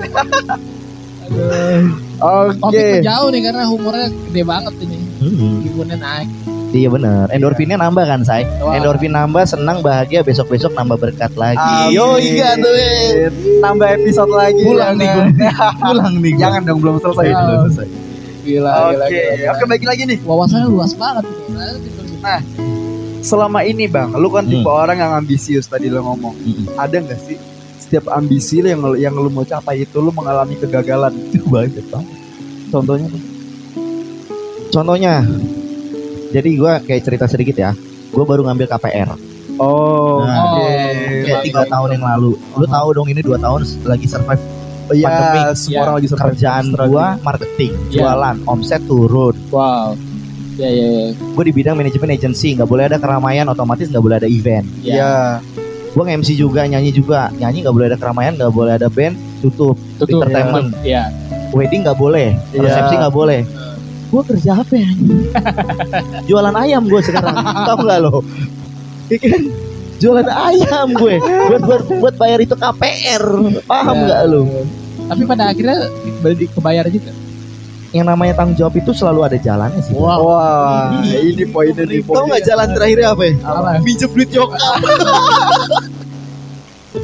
Oke. 2.23 2.61
Topik 2.63 3.05
jauh 3.05 3.29
nih 3.35 3.41
karena 3.45 3.63
humornya 3.67 4.09
gede 4.31 4.43
banget 4.47 4.75
ini. 4.83 4.99
Hmm, 5.21 5.67
Ibunya 5.67 5.97
naik. 5.99 6.29
Iya 6.77 6.89
bener. 6.93 7.27
Endorfinnya 7.33 7.81
nambah 7.81 8.05
kan, 8.05 8.21
say? 8.23 8.45
Wah. 8.61 8.77
Endorfin 8.77 9.11
nambah, 9.11 9.43
senang, 9.43 9.81
bahagia. 9.81 10.21
Besok-besok 10.21 10.77
nambah 10.77 11.01
berkat 11.01 11.33
lagi. 11.35 11.57
Amin. 11.59 11.97
Yo, 11.97 12.21
iya 12.21 12.53
tuh. 12.55 12.73
Nambah 13.59 13.89
episode 13.97 14.31
lagi. 14.31 14.61
Pulang 14.63 14.95
nih 14.95 15.09
gue. 15.09 15.27
Pulang 15.83 16.15
nih. 16.21 16.33
Jangan 16.37 16.61
dong 16.63 16.79
belum 16.85 16.97
selesai. 17.01 17.27
Wow. 17.27 17.41
Belum 17.41 17.61
selesai. 17.67 17.89
Gila, 18.47 18.71
gila, 18.71 19.05
Oke, 19.11 19.19
gila. 19.19 19.51
oke 19.51 19.63
balik 19.67 19.85
lagi 19.85 20.03
nih. 20.07 20.19
Wawasannya 20.23 20.69
luas 20.71 20.93
banget 20.95 21.25
ini. 21.27 21.59
Nah, 22.23 22.41
Selama 23.19 23.59
ini 23.61 23.91
bang, 23.91 24.15
lu 24.15 24.31
kan 24.31 24.47
tipe 24.47 24.63
Hmm. 24.63 24.87
orang 24.87 25.03
yang 25.03 25.11
ambisius 25.11 25.67
tadi 25.67 25.91
lo 25.91 25.99
ngomong. 25.99 26.39
Mm-mm. 26.39 26.79
Ada 26.79 27.03
nggak 27.03 27.19
sih 27.19 27.35
setiap 27.77 28.07
ambisi 28.15 28.63
lu 28.63 28.71
yang 28.71 28.81
yang 28.95 29.15
lu 29.15 29.27
mau 29.27 29.43
capai 29.43 29.83
itu 29.83 29.99
lu 29.99 30.15
mengalami 30.15 30.55
kegagalan? 30.55 31.11
Banget, 31.51 31.83
Bang. 31.91 32.07
Contohnya? 32.71 33.11
Contohnya, 34.71 35.27
jadi 36.37 36.49
gue 36.51 36.73
kayak 36.85 37.03
cerita 37.03 37.25
sedikit 37.25 37.57
ya. 37.57 37.73
Gue 38.07 38.23
baru 38.23 38.45
ngambil 38.45 38.69
KPR. 38.69 39.11
Oh, 39.57 40.21
Nah, 40.21 40.53
oke. 40.53 40.69
Kayak 41.25 41.41
tiga 41.43 41.63
tahun 41.65 41.97
yang 41.97 42.05
lalu. 42.05 42.37
Lu 42.53 42.67
tahu 42.67 42.89
dong 42.93 43.09
ini 43.09 43.21
dua 43.21 43.41
tahun 43.41 43.65
lagi 43.83 44.05
survive 44.05 44.43
Iya, 44.87 45.09
pandemi. 45.09 45.41
semua 45.57 45.73
Ya. 45.73 45.81
orang 45.83 45.95
lagi 45.97 46.07
survive. 46.07 46.25
kerjaan 46.31 46.65
Struggling. 46.69 46.93
gua 46.93 47.07
marketing, 47.19 47.73
Ya. 47.89 47.95
jualan, 48.05 48.37
omset 48.45 48.83
turun. 48.85 49.35
wow. 49.49 49.97
Ya, 50.57 50.69
ya, 50.69 50.87
ya. 50.87 51.07
Gue 51.13 51.45
di 51.45 51.53
bidang 51.53 51.75
manajemen 51.75 52.09
agency, 52.11 52.53
nggak 52.53 52.65
boleh 52.65 52.85
ada 52.87 52.97
keramaian, 52.97 53.45
otomatis 53.47 53.89
nggak 53.89 54.01
boleh 54.01 54.17
ada 54.17 54.25
event. 54.25 54.65
Iya. 54.81 55.41
Gue 55.91 56.03
nge-MC 56.03 56.33
juga, 56.33 56.65
nyanyi 56.65 56.93
juga, 56.93 57.29
nyanyi 57.31 57.61
nggak 57.61 57.73
boleh 57.73 57.87
ada 57.89 57.97
keramaian, 57.97 58.33
nggak 58.37 58.53
boleh 58.53 58.73
ada 58.73 58.89
band, 58.89 59.17
tutup. 59.41 59.77
Tutup. 59.97 60.25
Entertainment. 60.25 60.73
Ya. 60.81 61.13
Wedding 61.53 61.85
nggak 61.85 61.97
boleh, 61.97 62.37
Iya. 62.53 62.61
resepsi 62.63 62.95
nggak 62.95 63.13
boleh. 63.13 63.41
Gue 64.07 64.23
kerja 64.23 64.51
apa 64.57 64.75
ya? 64.75 64.91
Jualan 66.31 66.55
ayam 66.57 66.87
gue 66.87 67.01
sekarang, 67.03 67.35
tahu 67.67 67.79
nggak 67.83 67.99
lo? 68.01 68.23
Iya 69.11 69.19
kan? 69.23 69.43
Jualan 69.97 70.29
ayam 70.29 70.89
gue, 70.93 71.15
buat 71.21 71.63
buat 71.65 71.83
buat 71.99 72.15
bayar 72.17 72.39
itu 72.39 72.53
KPR, 72.53 73.25
paham 73.65 73.97
Ya. 73.97 74.03
nggak 74.07 74.21
lo? 74.29 74.43
Tapi 75.07 75.23
pada 75.25 75.51
akhirnya 75.51 75.89
beli 76.21 76.47
kebayar 76.47 76.87
juga. 76.87 77.11
Yang 77.95 78.07
namanya 78.13 78.35
tanggung 78.37 78.59
jawab 78.59 78.75
itu 78.77 78.91
selalu 78.93 79.21
ada 79.25 79.39
jalannya 79.41 79.81
sih. 79.81 79.95
Wow. 79.95 80.21
Wah, 80.27 81.01
ini 81.07 81.49
poinnya 81.49 81.87
nih. 81.87 82.05
Tahu 82.05 82.25
nggak 82.29 82.45
jalan 82.45 82.69
terakhirnya 82.77 83.09
apa 83.15 83.23
ya? 83.25 83.33
Apa? 83.41 83.71
Minjem 83.81 84.11
duit 84.13 84.29
nyokap. 84.31 84.61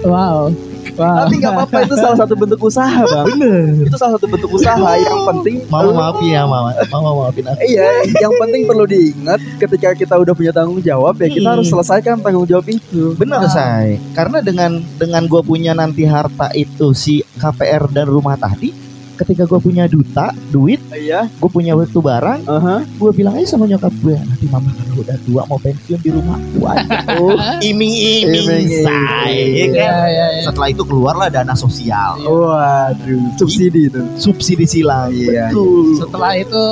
Wow. 0.05 0.53
Wow. 0.93 1.25
Tapi 1.25 1.35
nggak 1.41 1.53
apa-apa 1.57 1.77
itu 1.85 1.95
salah 1.97 2.19
satu 2.19 2.35
bentuk 2.35 2.61
usaha 2.61 3.01
bang. 3.03 3.27
Bener. 3.33 3.89
Itu 3.89 3.97
salah 3.97 4.21
satu 4.21 4.27
bentuk 4.29 4.51
usaha 4.53 4.91
yang 4.95 5.19
penting. 5.25 5.65
Mama 5.67 5.91
maafin 5.91 6.29
ya 6.31 6.43
mama, 6.45 6.71
mama 6.89 7.11
maafin 7.25 7.45
aku. 7.49 7.61
Iya, 7.65 7.89
yang 8.21 8.33
penting 8.37 8.63
perlu 8.69 8.85
diingat 8.85 9.41
ketika 9.57 9.89
kita 9.95 10.15
udah 10.21 10.35
punya 10.37 10.53
tanggung 10.53 10.81
jawab 10.81 11.17
ya 11.17 11.29
kita 11.29 11.49
Hmm. 11.49 11.55
harus 11.59 11.67
selesaikan 11.69 12.21
tanggung 12.21 12.45
jawab 12.45 12.69
itu. 12.69 13.17
Bener 13.17 13.41
say, 13.49 13.97
karena 14.13 14.39
dengan 14.41 14.71
dengan 14.97 15.25
gue 15.25 15.43
punya 15.43 15.73
nanti 15.73 16.05
harta 16.05 16.53
itu 16.53 16.93
si 16.93 17.21
KPR 17.37 17.89
dan 17.89 18.07
rumah 18.07 18.37
tadi, 18.37 18.71
ketika 19.15 19.45
gue 19.45 19.59
punya 19.59 19.85
duta 19.85 20.31
duit 20.49 20.81
Iya. 20.89 21.29
gue 21.29 21.49
punya 21.49 21.73
waktu 21.73 21.95
barang 21.95 22.41
Aha. 22.45 22.77
gue 22.83 23.11
bilang 23.13 23.35
aja 23.35 23.49
sama 23.49 23.65
nyokap 23.65 23.93
gue 23.99 24.17
nanti 24.17 24.47
mama 24.47 24.73
kalau 24.73 25.01
udah 25.01 25.17
tua 25.23 25.43
mau 25.47 25.59
pensiun 25.59 25.99
di 25.99 26.11
rumah 26.11 26.39
waduh 26.57 27.37
iming-iming 27.69 28.43
Iming-iming. 28.43 28.83
say 28.83 29.37
ya 29.53 29.67
kan? 29.69 29.77
ya, 29.77 29.95
ya, 30.09 30.27
ya. 30.33 30.43
setelah 30.45 30.69
itu 30.69 30.83
keluarlah 30.83 31.29
dana 31.29 31.55
sosial 31.55 32.17
Waduh, 32.23 33.23
subsidi 33.37 33.87
itu. 33.87 34.03
subsidi 34.17 34.65
silang 34.65 35.11
Iya. 35.11 35.49
betul 35.49 35.99
setelah 35.99 36.33
itu 36.35 36.63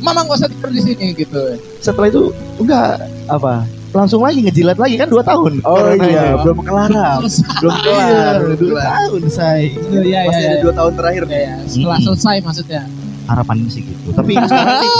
mama 0.00 0.24
nggak 0.24 0.36
usah 0.36 0.48
tidur 0.48 0.70
di 0.70 0.80
sini 0.82 1.06
gitu 1.12 1.42
setelah 1.78 2.06
itu 2.06 2.22
enggak 2.56 3.04
Apa? 3.26 3.62
Langsung 3.90 4.20
lagi 4.20 4.38
ngejilat 4.40 4.76
lagi 4.76 4.94
kan 4.94 5.06
dua 5.06 5.20
tahun 5.20 5.58
Oh 5.62 5.90
iya, 5.90 6.30
ini. 6.30 6.38
belum 6.40 6.58
kelar. 6.60 6.90
belum 7.58 7.74
Iya, 7.74 7.82
kelar. 7.82 8.34
belum 8.40 8.58
dua 8.64 8.80
tahun 8.80 9.22
say 9.28 9.60
Iya, 9.84 10.00
iya, 10.00 10.20
Masih 10.24 10.40
iya. 10.40 10.48
ada 10.48 10.58
dua 10.60 10.74
tahun 10.74 10.92
terakhir 10.94 11.22
nih. 11.24 11.34
Ya, 11.34 11.42
ya. 11.42 11.56
Setelah 11.64 11.96
Mm-mm. 11.96 12.06
selesai 12.08 12.36
maksudnya. 12.40 12.82
harapannya 13.22 13.68
sih 13.68 13.86
gitu 13.86 14.10
tapi 14.10 14.34
sih 14.34 14.90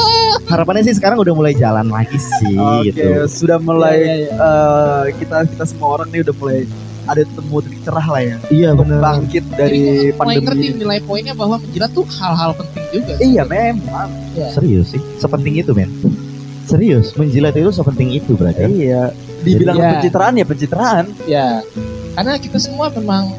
harapannya 0.46 0.82
sih 0.84 0.94
sekarang 0.94 1.18
udah 1.18 1.34
mulai 1.34 1.50
jalan 1.52 1.82
lagi 1.84 2.14
sih 2.14 2.54
Oke, 2.54 2.86
gitu 2.88 3.26
sudah 3.26 3.58
mulai 3.58 3.98
Iya, 3.98 4.14
iya, 4.20 4.30
eh, 4.30 5.04
kita 5.18 5.36
kita 5.48 5.64
semua 5.66 5.98
orang 5.98 6.08
nih 6.10 6.22
udah 6.22 6.34
mulai 6.36 6.58
ada 7.04 7.26
temu 7.26 7.58
titik 7.58 7.82
cerah 7.82 8.06
lah 8.06 8.22
ya. 8.22 8.36
iya 8.48 8.70
benar 8.70 9.02
bangkit 9.02 9.42
dari 9.50 9.82
Jadi, 9.82 9.82
mulai 9.82 10.14
pandemi 10.14 10.46
ngerti 10.46 10.62
ini. 10.64 10.78
nilai 10.78 10.98
poinnya 11.02 11.34
bahwa 11.34 11.58
menjilat 11.58 11.90
tuh 11.90 12.06
hal-hal 12.08 12.50
penting 12.54 12.84
juga. 12.92 13.12
sih. 13.12 13.24
Iya 13.26 13.42
memang. 13.44 14.08
serius 14.48 14.86
sih 14.88 15.02
sepenting 15.16 15.54
itu 15.56 15.72
men 15.72 15.90
serius 16.70 17.06
menjilat 17.14 17.52
itu 17.52 17.70
sepenting 17.70 18.10
itu 18.12 18.32
brother 18.32 18.64
Iya. 18.64 19.10
Dibilang 19.40 19.74
Jadi- 19.74 19.82
Iya. 19.82 19.92
pencitraan 19.96 20.32
ya 20.32 20.44
pencitraan. 20.44 21.04
Ya. 21.24 21.46
Karena 22.12 22.32
kita 22.36 22.58
semua 22.58 22.86
memang 22.90 23.32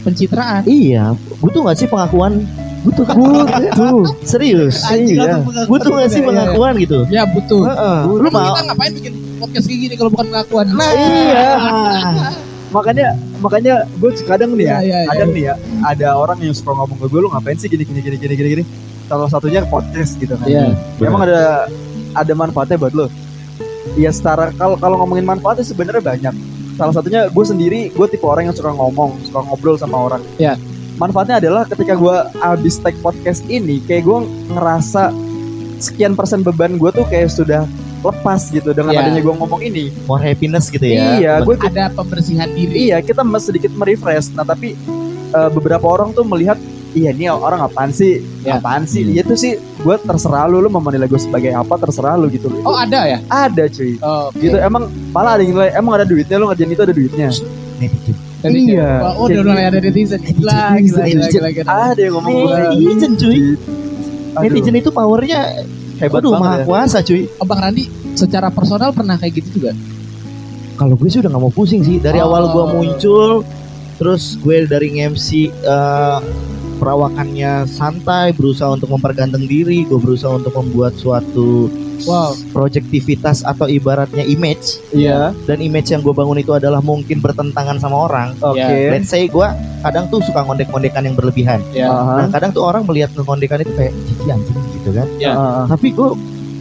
pencitraan. 0.00 0.62
iya 0.64 1.14
butuh 1.38 1.62
nggak 1.62 1.76
sih 1.76 1.86
pengakuan 1.86 2.42
butuh 2.82 3.06
kan 3.06 3.14
Butuh. 3.22 4.02
serius 4.22 4.82
iya. 4.90 5.38
butuh 5.64 5.90
nggak 5.90 6.10
sih 6.10 6.18
Iya, 6.18 6.22
iya. 6.22 6.28
pengakuan 6.28 6.72
gitu 6.76 6.98
Ya 7.08 7.22
butuh. 7.24 7.62
Heeh. 7.64 7.98
Lu 8.04 8.14
lu 8.18 8.28
mau 8.28 8.50
kita 8.50 8.62
ngapain 8.66 8.92
bikin 8.92 9.12
podcast 9.38 9.66
kayak 9.66 9.80
gini 9.80 9.94
kalau 9.94 10.10
bukan 10.10 10.26
pengakuan? 10.28 10.66
nah 10.70 10.90
Iya. 10.90 11.50
Makanya 12.72 13.06
makanya 13.38 13.74
gue 13.94 14.10
kadang 14.24 14.56
nih 14.56 14.64
ya, 14.64 14.76
iya, 14.80 14.98
iya. 15.04 15.08
kadang 15.12 15.30
nih 15.30 15.42
ya 15.44 15.54
ada 15.84 16.08
orang 16.16 16.40
yang 16.40 16.56
suka 16.56 16.72
ngomong 16.72 16.96
ke 16.96 17.06
gue 17.06 17.20
lu 17.20 17.28
ngapain 17.28 17.52
sih 17.54 17.68
gini 17.68 17.84
gini 17.84 18.00
gini 18.00 18.16
gini 18.16 18.32
gini 18.34 18.48
gini. 18.58 18.64
Salah 19.04 19.28
satunya 19.28 19.60
podcast 19.62 20.16
gitu 20.16 20.32
kan. 20.32 20.48
Iya. 20.48 20.72
Emang 20.98 21.20
ada 21.20 21.68
ada 22.12 22.32
manfaatnya 22.32 22.76
buat 22.76 22.92
lo? 22.92 23.06
Ya 23.94 24.08
setara 24.08 24.54
kalau 24.54 24.78
kalau 24.78 25.00
ngomongin 25.02 25.26
manfaatnya 25.26 25.64
sebenarnya 25.64 26.00
banyak. 26.00 26.34
Salah 26.72 26.94
satunya 26.94 27.28
gue 27.28 27.44
sendiri, 27.44 27.80
gue 27.90 28.06
tipe 28.08 28.24
orang 28.24 28.48
yang 28.48 28.56
suka 28.56 28.72
ngomong, 28.72 29.20
suka 29.22 29.44
ngobrol 29.44 29.76
sama 29.76 30.08
orang. 30.08 30.22
Ya. 30.36 30.56
Manfaatnya 30.96 31.36
adalah 31.36 31.68
ketika 31.68 31.92
gue 31.92 32.16
abis 32.40 32.78
take 32.78 32.96
podcast 33.00 33.44
ini, 33.46 33.82
kayak 33.82 34.06
gue 34.06 34.18
ngerasa 34.48 35.12
sekian 35.76 36.14
persen 36.14 36.40
beban 36.40 36.78
gue 36.78 36.90
tuh 36.90 37.04
kayak 37.04 37.28
sudah 37.28 37.66
lepas 38.02 38.50
gitu 38.50 38.70
dengan 38.70 38.94
Ya. 38.94 39.02
adanya 39.02 39.20
gue 39.20 39.34
ngomong 39.34 39.60
ini. 39.62 39.90
more 40.06 40.18
happiness 40.18 40.66
gitu 40.68 40.82
ya 40.82 41.18
Iya, 41.18 41.32
gue 41.42 41.54
Ada 41.54 41.90
pembersihan 41.90 42.50
diri. 42.50 42.88
iya 42.88 42.98
kita 42.98 43.22
sedikit 43.38 43.70
merefresh. 43.74 44.30
Nah 44.32 44.42
tapi 44.42 44.74
eh, 45.28 45.50
beberapa 45.50 45.86
orang 45.86 46.10
tuh 46.10 46.22
melihat 46.22 46.58
iya 46.92 47.10
ini 47.10 47.26
orang 47.26 47.60
apaan 47.62 47.90
sih? 47.90 48.18
Ya. 48.40 48.56
Apaan 48.56 48.84
sih? 48.84 49.02
Hmm. 49.02 49.16
Itu 49.16 49.34
sih 49.34 49.52
gue 49.56 49.96
terserah 49.98 50.46
lu, 50.46 50.58
lu 50.58 50.68
mau 50.68 50.78
menilai 50.78 51.04
gue 51.04 51.16
sebagai 51.16 51.50
apa 51.50 51.76
terserah 51.76 52.14
lu 52.14 52.28
gitu. 52.28 52.48
Oh 52.62 52.74
ada 52.74 53.04
ya? 53.04 53.18
Ada 53.26 53.66
cuy. 53.66 53.96
Oh, 53.98 54.28
gitu 54.34 54.54
emang 54.54 54.86
malah 55.10 55.34
ada 55.34 55.42
yang 55.42 55.52
nilai 55.52 55.70
emang 55.72 55.92
ada 55.94 56.04
duitnya 56.04 56.36
lo 56.36 56.46
ngerjain 56.46 56.70
itu 56.70 56.82
ada 56.82 56.92
duitnya 56.92 57.28
netizen 57.78 58.16
Iya. 58.42 58.90
Oh, 59.14 59.24
udah 59.24 59.42
mulai 59.44 59.64
ada 59.64 59.78
netizen. 59.78 60.18
Gila, 60.18 60.74
gila, 60.76 61.06
gila, 61.48 61.48
ada 61.64 62.00
yang 62.00 62.14
ngomong 62.16 62.32
gue 62.42 62.58
netizen 62.74 63.12
cuy 63.14 63.38
Aduh, 64.32 64.42
netizen 64.42 64.74
itu 64.74 64.90
powernya 64.90 65.40
hebat 65.96 66.18
banget 66.20 66.40
maha 66.40 66.56
ya. 66.58 66.64
kuasa 66.64 66.98
cuy 67.00 67.30
Oh, 67.36 67.46
Bang 67.46 67.60
Randi, 67.60 67.84
secara 68.12 68.48
personal 68.48 68.90
pernah 68.90 69.14
kayak 69.14 69.38
gitu 69.38 69.60
juga? 69.60 69.72
kalau 70.72 70.98
gue 70.98 71.06
sih 71.06 71.20
udah 71.20 71.30
nggak 71.30 71.42
mau 71.42 71.52
pusing 71.52 71.80
sih 71.80 71.96
dari 71.96 72.18
Oh. 72.18 72.26
awal 72.26 72.48
gue 72.48 72.64
muncul 72.72 73.30
terus 73.94 74.34
gue 74.36 74.66
dari 74.66 74.98
MC 74.98 75.52
perawakannya 76.82 77.62
santai 77.64 78.34
berusaha 78.34 78.74
untuk 78.74 78.90
memperganteng 78.90 79.46
diri 79.46 79.86
gue 79.86 79.96
berusaha 79.96 80.34
untuk 80.34 80.50
membuat 80.52 80.92
suatu 80.94 81.70
Wow. 82.02 82.34
projektivitas 82.50 83.46
atau 83.46 83.70
ibaratnya 83.70 84.26
image 84.26 84.82
iya 84.90 85.30
dan 85.46 85.62
image 85.62 85.86
yang 85.88 86.02
gue 86.02 86.10
bangun 86.10 86.34
itu 86.34 86.50
adalah 86.50 86.82
mungkin 86.82 87.22
bertentangan 87.22 87.78
sama 87.78 88.10
orang 88.10 88.34
oke 88.42 88.58
Ya, 88.58 88.90
let's 88.90 89.06
say 89.06 89.30
gue 89.30 89.46
kadang 89.80 90.10
tuh 90.10 90.18
suka 90.18 90.42
ngondek-ngondekan 90.42 91.06
yang 91.06 91.14
berlebihan 91.14 91.62
Ya. 91.70 91.86
Aha. 91.86 92.26
nah 92.26 92.28
kadang 92.28 92.50
tuh 92.50 92.66
orang 92.66 92.82
melihat 92.82 93.14
ngondekan 93.14 93.62
itu 93.62 93.70
kayak 93.72 93.94
cici 94.02 94.26
anjing 94.26 94.58
gitu 94.74 94.90
kan 94.90 95.06
Ya. 95.16 95.30
Aha. 95.30 95.62
tapi 95.70 95.94
gue 95.94 96.10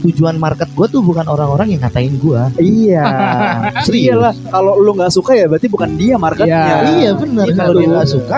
tujuan 0.04 0.38
market 0.38 0.70
gue 0.70 0.88
tuh 0.88 1.02
bukan 1.02 1.26
orang-orang 1.26 1.74
yang 1.74 1.82
ngatain 1.82 2.14
gue 2.16 2.42
iya 2.62 3.06
Serius. 3.82 4.14
iyalah 4.14 4.34
kalau 4.46 4.78
lu 4.78 4.94
nggak 4.94 5.10
suka 5.10 5.34
ya 5.34 5.50
berarti 5.50 5.66
bukan 5.66 5.98
dia 5.98 6.22
marketnya 6.22 6.54
Iya. 6.54 6.78
Iya 6.94 7.12
benar. 7.18 7.46
Kalau 7.52 7.74
dia 7.76 7.90
nggak 7.90 8.10
suka, 8.12 8.38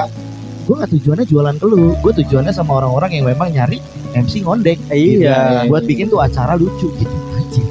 gue 0.63 0.75
nggak 0.75 0.91
tujuannya 0.95 1.25
jualan 1.27 1.55
ke 1.59 1.65
lu. 1.67 1.93
Gue 1.99 2.11
tujuannya 2.15 2.53
sama 2.55 2.79
orang-orang 2.79 3.11
yang 3.19 3.25
memang 3.27 3.51
nyari 3.51 3.77
MC 4.13 4.43
ngondek. 4.43 4.79
Iya. 4.87 5.67
Gitu. 5.67 5.71
Buat 5.71 5.83
bikin 5.83 6.05
tuh 6.07 6.19
acara 6.19 6.55
lucu 6.55 6.87
gitu 6.95 7.15
aja. 7.35 7.61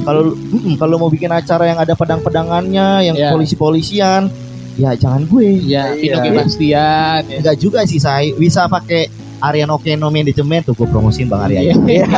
Kalau 0.00 0.32
mm-mm, 0.32 0.74
kalau 0.80 0.96
mau 0.96 1.10
bikin 1.12 1.28
acara 1.28 1.68
yang 1.68 1.76
ada 1.76 1.92
pedang-pedangannya, 1.92 3.04
yang 3.04 3.16
Iya. 3.20 3.36
polisi-polisian, 3.36 4.32
ya 4.76 4.96
jangan 4.96 5.28
gue. 5.28 5.60
Ya, 5.60 5.92
Iya. 5.92 6.24
Pino 6.24 6.40
Bastian. 6.40 7.20
Ya. 7.28 7.36
Enggak 7.44 7.56
juga 7.60 7.84
sih 7.84 8.00
saya 8.00 8.32
bisa 8.32 8.64
pakai 8.64 9.12
Aryan 9.40 9.72
Okeno 9.72 10.08
manajemen 10.08 10.60
tuh 10.60 10.72
gue 10.72 10.84
promosiin 10.84 11.28
Bang 11.28 11.48
Arya. 11.48 11.72
Iya. 11.72 12.08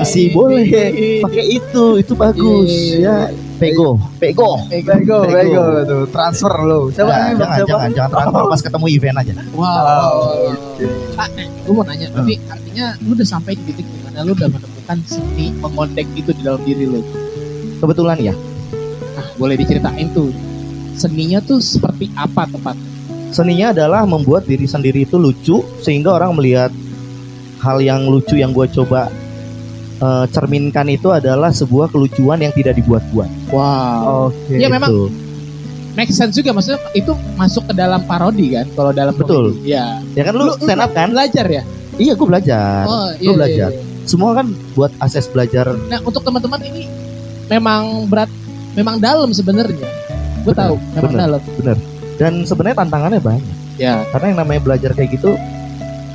MC 0.00 0.32
boleh. 0.32 0.68
Pakai 1.20 1.44
itu, 1.48 1.84
itu 1.96 2.12
bagus. 2.12 2.68
Iya. 2.68 2.96
Ya, 3.00 3.16
pego, 3.62 3.88
pego. 4.18 4.50
Bego. 4.66 5.18
bego 5.22 5.64
tuh 5.86 6.02
transfer 6.10 6.54
lo. 6.66 6.90
Siapa 6.90 7.06
Jangan, 7.06 7.22
namanya? 7.22 7.38
jangan, 7.38 7.54
Siapa? 7.54 7.70
jangan, 7.70 7.90
jangan 7.94 8.10
transfer 8.10 8.42
pas 8.50 8.60
ketemu 8.66 8.86
event 8.90 9.16
aja. 9.22 9.32
Wow. 9.54 10.12
Oke. 10.50 10.86
Ah, 11.14 11.28
eh, 11.38 11.46
gue 11.46 11.72
mau 11.72 11.84
nanya, 11.86 12.06
tapi 12.10 12.32
artinya 12.50 12.86
lu 12.98 13.10
udah 13.14 13.28
sampai 13.28 13.52
di 13.54 13.62
titik 13.70 13.86
di 13.86 13.98
mana 14.02 14.18
lu 14.26 14.34
udah 14.34 14.48
menemukan 14.50 14.98
seni 15.06 15.46
mengondek 15.62 16.06
itu 16.18 16.30
di 16.34 16.42
dalam 16.42 16.62
diri 16.66 16.84
lu. 16.90 17.00
Kebetulan 17.78 18.18
ya, 18.18 18.34
Nah, 19.12 19.26
boleh 19.38 19.54
diceritain 19.54 20.10
tuh 20.10 20.34
seninya 20.94 21.38
tuh 21.38 21.62
seperti 21.62 22.10
apa 22.18 22.48
tepat? 22.48 22.76
Seninya 23.32 23.72
adalah 23.72 24.04
membuat 24.04 24.44
diri 24.44 24.68
sendiri 24.68 25.08
itu 25.08 25.16
lucu 25.16 25.64
sehingga 25.80 26.12
orang 26.16 26.36
melihat 26.36 26.68
hal 27.62 27.78
yang 27.80 28.04
lucu 28.10 28.36
yang 28.36 28.50
gue 28.52 28.66
coba 28.68 29.08
eh, 30.02 30.24
cerminkan 30.28 30.86
itu 30.86 31.08
adalah 31.08 31.48
sebuah 31.48 31.86
kelucuan 31.88 32.38
yang 32.38 32.50
tidak 32.50 32.74
dibuat-buat. 32.74 33.30
Wow. 33.48 34.28
Oke. 34.28 34.58
Iya, 34.58 34.66
memang 34.66 34.90
Gitu. 34.90 35.04
make 35.92 36.08
sense 36.08 36.34
juga 36.34 36.50
maksudnya 36.50 36.80
itu 36.92 37.12
masuk 37.36 37.68
ke 37.68 37.74
dalam 37.76 38.00
parodi 38.02 38.56
kan 38.56 38.66
kalau 38.72 38.90
dalam 38.90 39.12
Betul. 39.12 39.52
komedi. 39.54 39.70
Iya. 39.70 40.00
Ya 40.12 40.22
kan 40.24 40.34
lu, 40.34 40.44
stand 40.56 40.80
up 40.80 40.90
kan? 40.90 41.08
Belajar 41.12 41.46
ya? 41.46 41.62
Iya, 41.94 42.12
gue 42.16 42.26
belajar. 42.26 42.82
Oh, 42.84 43.08
Gue 43.14 43.34
belajar. 43.36 43.70
iya, 43.70 43.78
iya. 43.78 43.90
Semua 44.02 44.34
kan 44.34 44.50
buat 44.72 44.90
akses 44.98 45.28
belajar. 45.28 45.70
Nah, 45.86 46.00
untuk 46.02 46.24
teman-teman 46.24 46.58
ini 46.64 46.88
memang 47.46 48.08
berat 48.08 48.26
memang 48.72 48.96
dalam 48.98 49.30
sebenarnya. 49.30 49.86
Gue 50.42 50.50
Benar, 50.50 50.72
tahu, 50.72 50.74
memang 50.96 51.12
benar. 51.12 51.22
dalam. 51.38 51.78
Dan 52.18 52.32
sebenarnya 52.42 52.76
tantangannya 52.82 53.20
banyak. 53.22 53.56
Ya. 53.76 54.02
Karena 54.10 54.26
yang 54.32 54.38
namanya 54.42 54.60
belajar 54.64 54.90
kayak 54.90 55.14
gitu, 55.14 55.36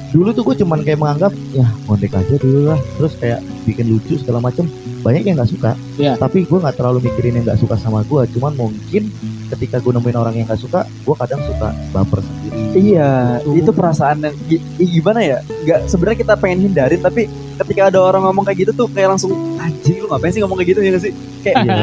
dulu 0.07 0.31
tuh 0.31 0.43
gue 0.43 0.55
cuman 0.57 0.79
kayak 0.81 0.97
menganggap 0.97 1.31
ya 1.51 1.67
ngondek 1.83 2.13
aja 2.13 2.35
dulu 2.35 2.59
lah. 2.65 2.79
Terus 2.95 3.13
kayak 3.15 3.39
bikin 3.63 3.85
lucu 3.89 4.15
segala 4.15 4.39
macem. 4.39 4.65
Banyak 4.97 5.23
yang 5.23 5.35
nggak 5.35 5.49
suka. 5.49 5.71
Iya. 5.95 6.15
Tapi 6.15 6.43
gue 6.43 6.57
nggak 6.57 6.75
terlalu 6.75 6.99
mikirin 7.03 7.35
yang 7.35 7.45
nggak 7.45 7.59
suka 7.59 7.75
sama 7.75 8.01
gue. 8.01 8.21
Cuman 8.29 8.55
mungkin 8.55 9.11
ketika 9.47 9.77
gue 9.77 9.91
nemuin 9.91 10.15
orang 10.15 10.33
yang 10.33 10.45
nggak 10.45 10.59
suka, 10.59 10.83
gue 10.83 11.15
kadang 11.15 11.39
suka 11.43 11.67
baper 11.91 12.19
sendiri. 12.19 12.55
Iya, 12.73 13.09
itu 13.45 13.69
perasaan 13.69 14.21
yang 14.21 14.35
gi- 14.45 14.63
gi- 14.75 14.91
gimana 14.93 15.19
ya? 15.19 15.37
Nggak 15.63 15.79
sebenarnya 15.87 16.17
kita 16.19 16.33
pengen 16.35 16.59
hindarin 16.63 16.99
tapi 16.99 17.27
ketika 17.57 17.89
ada 17.89 17.99
orang 17.99 18.21
ngomong 18.23 18.43
kayak 18.43 18.59
gitu 18.63 18.71
tuh 18.75 18.87
kayak 18.87 19.09
langsung 19.09 19.31
anjing 19.57 19.97
lu 19.97 20.07
ngapain 20.07 20.29
sih 20.29 20.41
ngomong 20.41 20.57
kayak 20.57 20.69
gitu 20.71 20.79
ya 20.79 20.89
nggak 20.91 21.03
sih? 21.03 21.13
Kayak 21.41 21.55
Iya. 21.63 21.75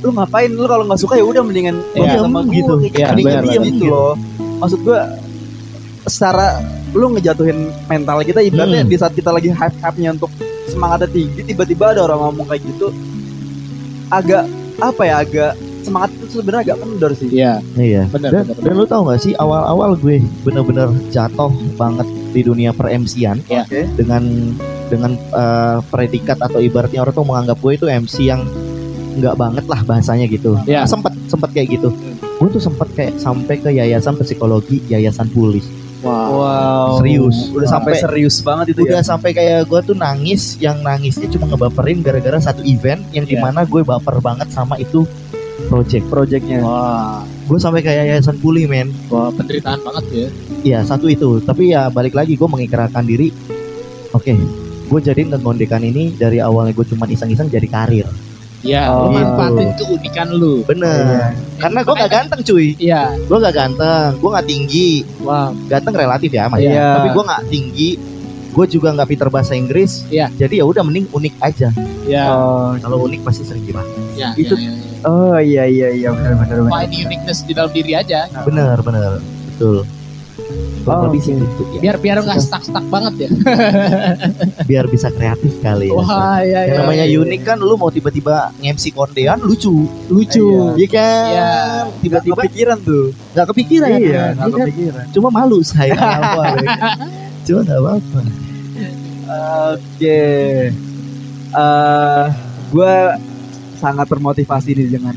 lu 0.00 0.10
ngapain 0.12 0.48
lu 0.48 0.64
kalau 0.64 0.84
nggak 0.84 1.00
suka 1.00 1.14
ya 1.14 1.24
udah 1.24 1.42
mendingan 1.42 1.76
ngomong 1.94 2.18
sama 2.20 2.38
gitu. 2.48 2.72
gue 2.74 2.88
Iya, 2.88 2.90
gitu. 2.90 3.10
mendingan 3.10 3.42
diem 3.42 3.52
benar. 3.54 3.68
gitu 3.68 3.84
loh. 3.86 4.12
Maksud 4.58 4.80
gue 4.80 4.98
secara 6.04 6.46
lu 6.94 7.10
ngejatuhin 7.10 7.58
mental 7.84 8.22
kita 8.22 8.40
ibaratnya 8.40 8.80
Hmm. 8.80 8.88
di 8.88 8.96
saat 8.96 9.12
kita 9.12 9.28
lagi 9.28 9.50
hype-hype-nya 9.50 10.14
untuk 10.14 10.30
semangatnya 10.64 11.10
tinggi 11.10 11.42
tiba-tiba 11.44 11.92
ada 11.92 12.00
orang 12.02 12.20
ngomong 12.24 12.46
kayak 12.48 12.62
gitu 12.64 12.88
agak 14.08 14.46
apa 14.76 15.02
ya 15.02 15.14
agak 15.20 15.52
semangat 15.80 16.10
itu 16.16 16.40
sebenarnya 16.40 16.62
agak 16.64 16.78
kendor 16.80 17.12
sih. 17.12 17.28
Iya, 17.30 17.60
Iya. 17.74 18.02
benar 18.08 18.30
Dan, 18.32 18.44
benar. 18.48 18.62
dan 18.64 18.72
lu 18.74 18.86
tau 18.86 19.02
gak 19.04 19.20
sih 19.20 19.32
awal-awal 19.36 19.90
gue 19.94 20.16
bener-bener 20.40 20.88
jatuh 21.10 21.52
banget 21.74 22.06
di 22.32 22.40
dunia 22.40 22.70
per 22.72 22.88
MC-an 22.88 23.44
Iya. 23.44 23.62
Oke. 23.62 23.80
dengan 23.94 24.22
dengan 24.84 25.12
eh, 25.16 25.78
predikat 25.84 26.38
atau 26.38 26.56
ibaratnya 26.58 27.00
orang 27.00 27.12
tuh 27.12 27.26
menganggap 27.26 27.58
gue 27.58 27.72
itu 27.74 27.86
MC 27.86 28.16
yang 28.24 28.42
nggak 29.14 29.36
banget 29.36 29.64
lah 29.66 29.80
bahasanya 29.84 30.24
gitu. 30.26 30.56
Iya. 30.64 30.86
Sempet 30.86 31.12
sempet 31.28 31.52
kayak 31.52 31.68
gitu. 31.72 31.92
Gue 32.34 32.48
tuh 32.50 32.58
sempet 32.58 32.88
kayak 32.90 33.12
sampai 33.16 33.56
ke 33.56 33.70
yayasan 33.70 34.16
psikologi, 34.16 34.80
yayasan 34.88 35.28
pulis. 35.28 35.68
Wow. 36.04 36.28
Wow. 36.36 36.88
Serius. 37.00 37.36
Udah 37.50 37.64
sampai 37.66 37.96
sampai- 37.96 38.02
serius 38.04 38.36
banget 38.38 38.76
itu 38.76 38.84
udah 38.84 39.00
ya. 39.00 39.06
sampai 39.06 39.30
kayak 39.32 39.64
gue 39.64 39.80
tuh 39.82 39.96
nangis 39.96 40.60
yang 40.60 40.78
nangisnya 40.78 41.26
cuma 41.26 41.48
ngebaperin 41.48 42.04
gara-gara 42.04 42.36
satu 42.38 42.60
event 42.62 43.00
yang 43.10 43.24
Iya. 43.24 43.32
di 43.32 43.36
mana 43.40 43.64
gue 43.64 43.80
baper 43.80 44.20
banget 44.20 44.52
sama 44.52 44.76
itu 44.76 45.08
project 45.64 46.04
Projectnya. 46.06 46.60
Wah, 46.60 47.24
gue 47.24 47.56
sampai 47.56 47.80
kayak 47.80 48.04
yayasan 48.10 48.36
pulih 48.36 48.68
men 48.68 48.92
wah 49.06 49.32
penderitaan 49.32 49.80
banget 49.80 50.04
ya. 50.12 50.28
Iya 50.62 50.78
satu 50.84 51.08
itu 51.08 51.40
tapi 51.40 51.72
ya 51.72 51.88
balik 51.88 52.12
lagi 52.12 52.34
gue 52.34 52.44
mengikrarkan 52.44 53.04
diri 53.04 53.32
oke 54.10 54.32
gue 54.84 55.00
jadiin 55.00 55.32
ngondekan 55.32 55.80
ini 55.80 56.12
dari 56.12 56.38
awalnya 56.38 56.72
gue 56.72 56.84
cuma 56.84 57.04
iseng-iseng 57.06 57.48
jadi 57.48 57.64
karir 57.64 58.04
Ya, 58.64 58.88
Oh, 58.88 59.06
lu 59.06 59.14
manfaatin 59.14 59.68
keunikan 59.76 60.28
lu. 60.32 60.64
bener. 60.64 61.36
Karena 61.54 61.84
gue 61.84 61.94
gak 61.94 62.10
ganteng 62.10 62.40
cuy. 62.42 62.72
Iya, 62.74 63.12
gue 63.14 63.36
gak 63.38 63.54
ganteng 63.54 64.16
gue 64.16 64.30
gak 64.30 64.46
tinggi. 64.46 64.90
Wah, 65.20 65.52
ganteng 65.66 65.92
relatif 65.94 66.30
ya 66.30 66.48
mas 66.48 66.58
Iya. 66.58 66.96
tapi 66.96 67.08
gue 67.12 67.24
gak 67.24 67.42
tinggi. 67.46 67.90
Gue 68.50 68.64
juga 68.64 68.88
nggak 68.90 69.08
pinter 69.08 69.28
bahasa 69.28 69.52
Inggris. 69.52 70.06
Iya. 70.08 70.30
jadi 70.32 70.62
ya 70.62 70.64
udah 70.64 70.80
mending 70.80 71.10
unik 71.10 71.34
aja. 71.38 71.68
Ya, 72.04 72.24
Oh, 72.30 72.72
kalau 72.78 73.04
unik 73.04 73.20
pasti 73.20 73.42
sering 73.42 73.64
gimana? 73.64 73.84
Ya, 74.14 74.30
itu- 74.34 74.54
ya, 74.54 74.70
ya, 74.70 74.78
ya. 74.78 75.04
oh 75.04 75.36
iya 75.36 75.64
iya 75.66 75.88
iya. 75.92 76.08
Benar 76.08 76.32
benar. 76.38 76.56
Find 76.70 76.92
uniqueness 76.94 77.42
di 77.42 77.52
dalam 77.52 77.68
diri 77.68 77.92
aja. 77.92 78.30
bener 78.40 78.78
bener. 78.80 79.18
Betul 79.50 79.82
Kurang 80.84 81.00
Oh, 81.00 81.04
lebih 81.08 81.20
sih 81.20 81.32
oke. 81.32 81.40
gitu 81.40 81.62
ya 81.66 81.80
Biar 81.80 81.96
biar 81.96 82.16
nggak 82.20 82.38
stuck 82.38 82.60
stuck 82.60 82.84
banget 82.86 83.14
ya. 83.18 83.28
biar 84.68 84.84
bisa 84.86 85.08
kreatif 85.08 85.56
kali 85.58 85.88
ya 85.88 85.96
Wah, 85.96 86.38
ya, 86.38 86.60
yang 86.62 86.68
ya. 86.70 86.78
namanya 86.78 87.04
ya. 87.06 87.16
unik 87.18 87.40
kan 87.42 87.58
lu 87.58 87.74
mau 87.74 87.88
tiba-tiba 87.88 88.34
nge-MC 88.58 88.84
kondean 88.90 89.40
lucu 89.40 89.88
lucu. 90.06 90.74
Iya 90.74 90.86
kan 90.86 91.24
Iya. 91.26 91.52
tiba-tiba 91.98 92.36
kepikiran 92.38 92.78
tuh. 92.78 93.16
nggak 93.32 93.46
kepikiran 93.48 93.88
Iya, 93.90 93.96
kan? 93.96 94.04
nggak 94.04 94.44
Iya 94.44 94.52
kan? 94.54 94.66
kepikiran. 94.66 95.04
cuma 95.10 95.28
malu 95.30 95.58
saya 95.60 95.96
apa 96.20 96.44
cuma 97.42 97.60
nggak 97.62 97.80
apa-apa 97.80 98.20
Oke. 99.74 100.22
Eh, 101.50 102.24
gue 102.68 102.94
sangat 103.74 104.06
termotivasi 104.06 104.70
nih 104.74 104.88
dengan 104.90 105.16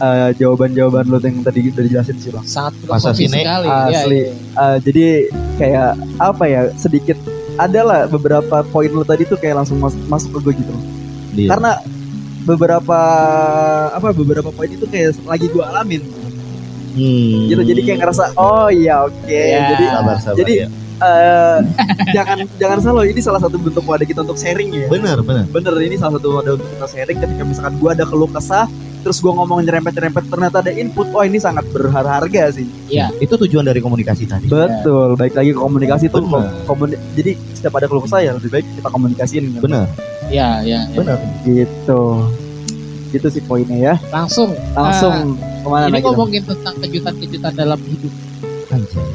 eh, 0.00 0.30
jawaban-jawaban 0.34 1.04
lo 1.06 1.18
yang 1.18 1.40
tadi 1.40 1.68
udah 1.68 1.82
dijelasin 1.82 2.16
sih 2.16 2.30
bang. 2.30 2.44
Sangat 2.44 2.72
Masa 2.82 3.12
filosofis 3.12 3.28
sini? 3.28 3.40
sekali. 3.40 3.68
Asli. 3.68 3.92
Iya, 3.92 4.00
iya. 4.02 4.32
Eh, 4.56 4.76
jadi 4.80 5.04
kayak 5.56 5.90
apa 6.18 6.44
ya 6.46 6.60
sedikit 6.74 7.18
adalah 7.56 8.04
beberapa 8.06 8.64
poin 8.64 8.88
lo 8.88 9.02
tadi 9.02 9.22
tuh 9.22 9.36
kayak 9.36 9.60
langsung 9.60 9.76
mas- 9.76 10.00
masuk 10.06 10.34
ke 10.34 10.40
gue 10.42 10.54
gitu. 10.58 10.72
Iya. 11.38 11.48
Karena 11.50 11.76
beberapa 12.42 12.98
apa 13.90 14.08
beberapa 14.10 14.48
poin 14.48 14.66
itu 14.66 14.84
kayak 14.84 15.20
lagi 15.22 15.46
gue 15.46 15.60
alamin 15.62 16.02
Hmm. 16.90 17.46
gitu. 17.46 17.62
Jadi 17.62 17.80
kayak 17.84 17.98
ngerasa 18.00 18.34
oh 18.34 18.66
iya 18.66 19.04
oke. 19.04 19.30
Iya. 19.30 19.58
Jadi 19.70 19.84
sabar 19.86 20.16
sabar 20.18 20.38
Jadi- 20.38 20.58
ya. 20.58 20.68
eh, 21.00 21.58
jangan 22.16 22.38
jangan 22.56 22.78
salah 22.78 23.04
ini 23.04 23.20
salah 23.20 23.38
satu 23.38 23.56
bentuk 23.56 23.84
wadah 23.84 24.02
kita 24.02 24.20
untuk 24.20 24.34
sharing 24.34 24.68
ya. 24.70 24.84
bener 24.86 25.16
bener 25.20 25.46
bener 25.46 25.72
ini 25.80 25.94
salah 25.94 26.18
satu 26.18 26.34
wadah 26.34 26.52
untuk 26.56 26.68
kita 26.68 26.86
sharing 26.88 27.16
ketika 27.16 27.42
misalkan 27.42 27.72
gua 27.76 27.94
ada 27.94 28.04
keluh 28.04 28.26
kesah 28.26 28.66
terus 29.00 29.18
gua 29.18 29.32
ngomong 29.34 29.60
nyerempet-nyerempet 29.62 30.24
ternyata 30.26 30.56
ada 30.60 30.70
input 30.70 31.08
oh 31.10 31.20
ini 31.20 31.36
sangat 31.36 31.64
berharga 31.68 32.52
sih 32.52 32.68
itu 33.16 33.34
tujuan 33.38 33.62
dari 33.62 33.78
komunikasi 33.78 34.24
tadi 34.24 34.46
betul 34.46 35.14
baik 35.14 35.32
lagi 35.32 35.50
ke 35.50 35.58
komunikasi 35.58 36.04
tuh 36.06 36.20
Bener. 36.22 36.52
komuni- 36.64 37.00
jadi 37.12 37.32
setiap 37.52 37.74
ada 37.74 37.86
keluh 37.86 38.02
kesah 38.02 38.20
ya 38.20 38.32
lebih 38.32 38.50
baik 38.50 38.66
kita 38.72 38.88
komunikasiin 38.88 39.44
kan? 39.50 39.62
bener 39.62 39.86
Iya, 40.30 40.62
iya, 40.62 40.80
iya. 40.86 40.94
bener 40.94 41.18
gitu 41.42 42.02
gitu 43.10 43.26
sih 43.26 43.42
poinnya 43.42 43.74
ya 43.76 43.94
Langsung. 44.08 44.54
langsung 44.72 45.34
ke 45.34 45.66
mana 45.66 45.86
Ini 45.86 45.92
lagi 45.92 46.00
dong? 46.00 46.14
ngomongin 46.14 46.42
tentang 46.46 46.74
kejutan-kejutan 46.78 47.52
dalam 47.52 47.80
hidup. 47.82 48.12
Anjay. 48.70 49.08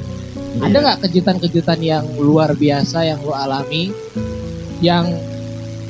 Ada 0.58 0.78
nggak 0.78 1.00
kejutan-kejutan 1.04 1.80
yang 1.80 2.04
luar 2.16 2.52
biasa 2.54 3.02
yang 3.02 3.20
lu 3.20 3.32
alami 3.32 3.96
yang 4.80 5.08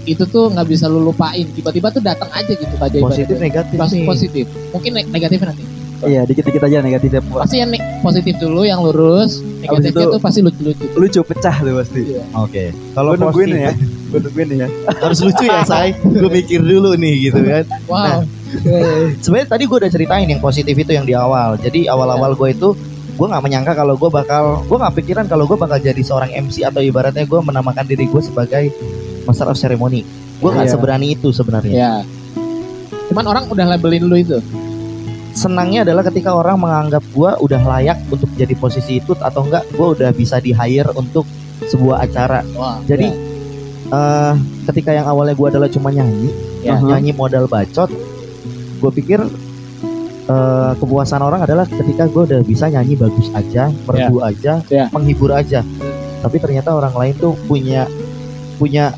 itu 0.06 0.24
tuh 0.24 0.50
nggak 0.50 0.68
bisa 0.68 0.86
lu 0.86 1.02
lupain. 1.02 1.46
Tiba-tiba 1.50 1.90
tuh 1.90 2.02
datang 2.02 2.30
aja 2.32 2.50
gitu 2.50 2.76
aja 2.76 2.98
positif 2.98 3.36
negatif 3.36 3.78
Pas- 3.78 3.92
nih. 3.92 4.06
positif. 4.06 4.46
Mungkin 4.72 4.92
ne- 4.94 5.10
negatifnya 5.10 5.52
nanti. 5.52 5.64
Iya 6.06 6.22
dikit-dikit 6.28 6.60
aja 6.62 6.84
negatifnya 6.84 7.24
pasti 7.24 7.56
yang 7.58 7.72
ne- 7.72 7.82
positif 8.00 8.38
dulu 8.38 8.62
yang 8.62 8.80
lurus. 8.80 9.42
Negatifnya 9.42 10.06
itu- 10.06 10.14
tuh 10.14 10.22
pasti 10.22 10.40
lucu-lucu. 10.46 10.86
lucu 10.94 11.20
pecah 11.24 11.56
tuh 11.58 11.74
pasti. 11.82 12.02
Oke. 12.36 12.64
Kalau 12.94 13.16
gue 13.16 13.20
nungguin 13.26 13.50
ya. 13.52 13.72
Gue 14.12 14.20
nungguin 14.22 14.48
ya. 14.54 14.68
Harus 15.02 15.20
lucu 15.26 15.44
ya 15.44 15.66
say 15.66 15.98
gue 15.98 16.30
mikir 16.30 16.62
dulu 16.62 16.94
nih 16.94 17.32
gitu 17.32 17.42
kan. 17.42 17.64
Wow. 17.90 18.22
Sebenarnya 19.24 19.48
tadi 19.50 19.64
gue 19.66 19.78
udah 19.82 19.92
ceritain 19.92 20.28
yang 20.30 20.40
positif 20.40 20.76
itu 20.76 20.92
yang 20.94 21.04
di 21.04 21.16
awal. 21.18 21.58
Jadi 21.58 21.90
awal-awal 21.90 22.38
gue 22.38 22.50
itu 22.54 22.70
gue 23.16 23.28
nggak 23.32 23.44
menyangka 23.44 23.72
kalau 23.74 23.96
gue 23.96 24.10
bakal 24.12 24.68
gue 24.68 24.78
nggak 24.78 24.96
pikiran 25.00 25.26
kalau 25.26 25.48
gue 25.48 25.56
bakal 25.56 25.80
jadi 25.80 26.02
seorang 26.04 26.36
MC 26.36 26.68
atau 26.68 26.84
ibaratnya 26.84 27.24
gue 27.24 27.40
menamakan 27.40 27.88
diri 27.88 28.12
gue 28.12 28.20
sebagai 28.20 28.76
master 29.26 29.48
of 29.48 29.58
ceremony. 29.58 30.06
Gue 30.38 30.50
nggak 30.50 30.68
Iya. 30.68 30.74
seberani 30.74 31.08
itu 31.12 31.30
sebenarnya. 31.30 31.74
Ya 31.74 31.94
cuman 33.06 33.26
orang 33.28 33.46
udah 33.48 33.66
labelin 33.68 34.06
lu 34.06 34.18
itu? 34.18 34.42
Senangnya 35.32 35.84
adalah 35.84 36.02
ketika 36.02 36.32
orang 36.32 36.58
menganggap 36.58 37.04
gue 37.06 37.32
udah 37.38 37.62
layak 37.66 38.00
untuk 38.08 38.32
jadi 38.34 38.56
posisi 38.56 38.98
itu 38.98 39.14
atau 39.16 39.44
enggak 39.44 39.68
gue 39.70 39.88
udah 39.94 40.10
bisa 40.10 40.40
di 40.40 40.50
hire 40.50 40.90
untuk 40.94 41.28
sebuah 41.62 42.02
acara. 42.02 42.40
Wah 42.52 42.80
jadi 42.82 43.12
eh, 43.86 44.34
ketika 44.66 44.92
yang 44.92 45.06
awalnya 45.06 45.34
gue 45.34 45.48
adalah 45.48 45.68
cuma 45.68 45.90
nyanyi 45.90 46.32
Ya. 46.60 46.82
nyanyi 46.82 47.14
modal 47.14 47.46
bacot 47.46 47.94
gue 48.76 48.92
pikir 48.92 49.22
eh, 50.26 50.72
kepuasan 50.76 51.22
orang 51.22 51.46
adalah 51.46 51.64
ketika 51.64 52.06
gue 52.06 52.24
udah 52.26 52.42
bisa 52.42 52.66
nyanyi 52.66 52.98
bagus 52.98 53.30
aja 53.32 53.70
merdu 53.86 54.18
aja 54.22 54.66
Ya. 54.68 54.90
menghibur 54.90 55.30
aja. 55.30 55.62
Tapi 56.20 56.42
ternyata 56.42 56.74
orang 56.74 56.92
lain 56.92 57.14
tuh 57.16 57.38
punya 57.46 57.86
punya 58.58 58.98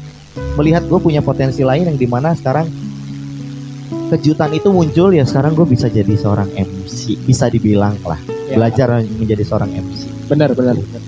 melihat 0.57 0.83
gue 0.85 0.99
punya 0.99 1.21
potensi 1.21 1.61
lain 1.61 1.89
yang 1.93 1.97
di 1.97 2.07
mana 2.07 2.33
sekarang 2.33 2.67
kejutan 4.07 4.55
itu 4.55 4.71
muncul 4.71 5.11
ya 5.11 5.27
sekarang 5.27 5.51
gue 5.51 5.67
bisa 5.67 5.91
jadi 5.91 6.15
seorang 6.15 6.47
MC 6.55 7.19
bisa 7.27 7.51
dibilang 7.51 7.95
lah. 8.07 8.19
Ya. 8.47 8.55
belajar 8.55 9.03
menjadi 9.19 9.43
seorang 9.43 9.67
MC 9.75 10.07
benar 10.31 10.55
benar 10.55 10.79
benar. 10.79 11.01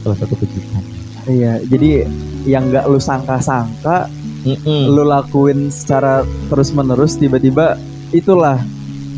salah 0.00 0.16
satu 0.16 0.32
kejutan. 0.40 0.80
Iya 1.28 1.60
jadi 1.68 2.08
yang 2.48 2.72
nggak 2.72 2.88
lu 2.88 2.96
sangka-sangka 2.96 4.08
Mm-mm. 4.40 4.88
lu 4.88 5.04
lakuin 5.04 5.68
secara 5.68 6.24
terus 6.48 6.72
menerus 6.72 7.20
tiba-tiba 7.20 7.76
itulah 8.16 8.56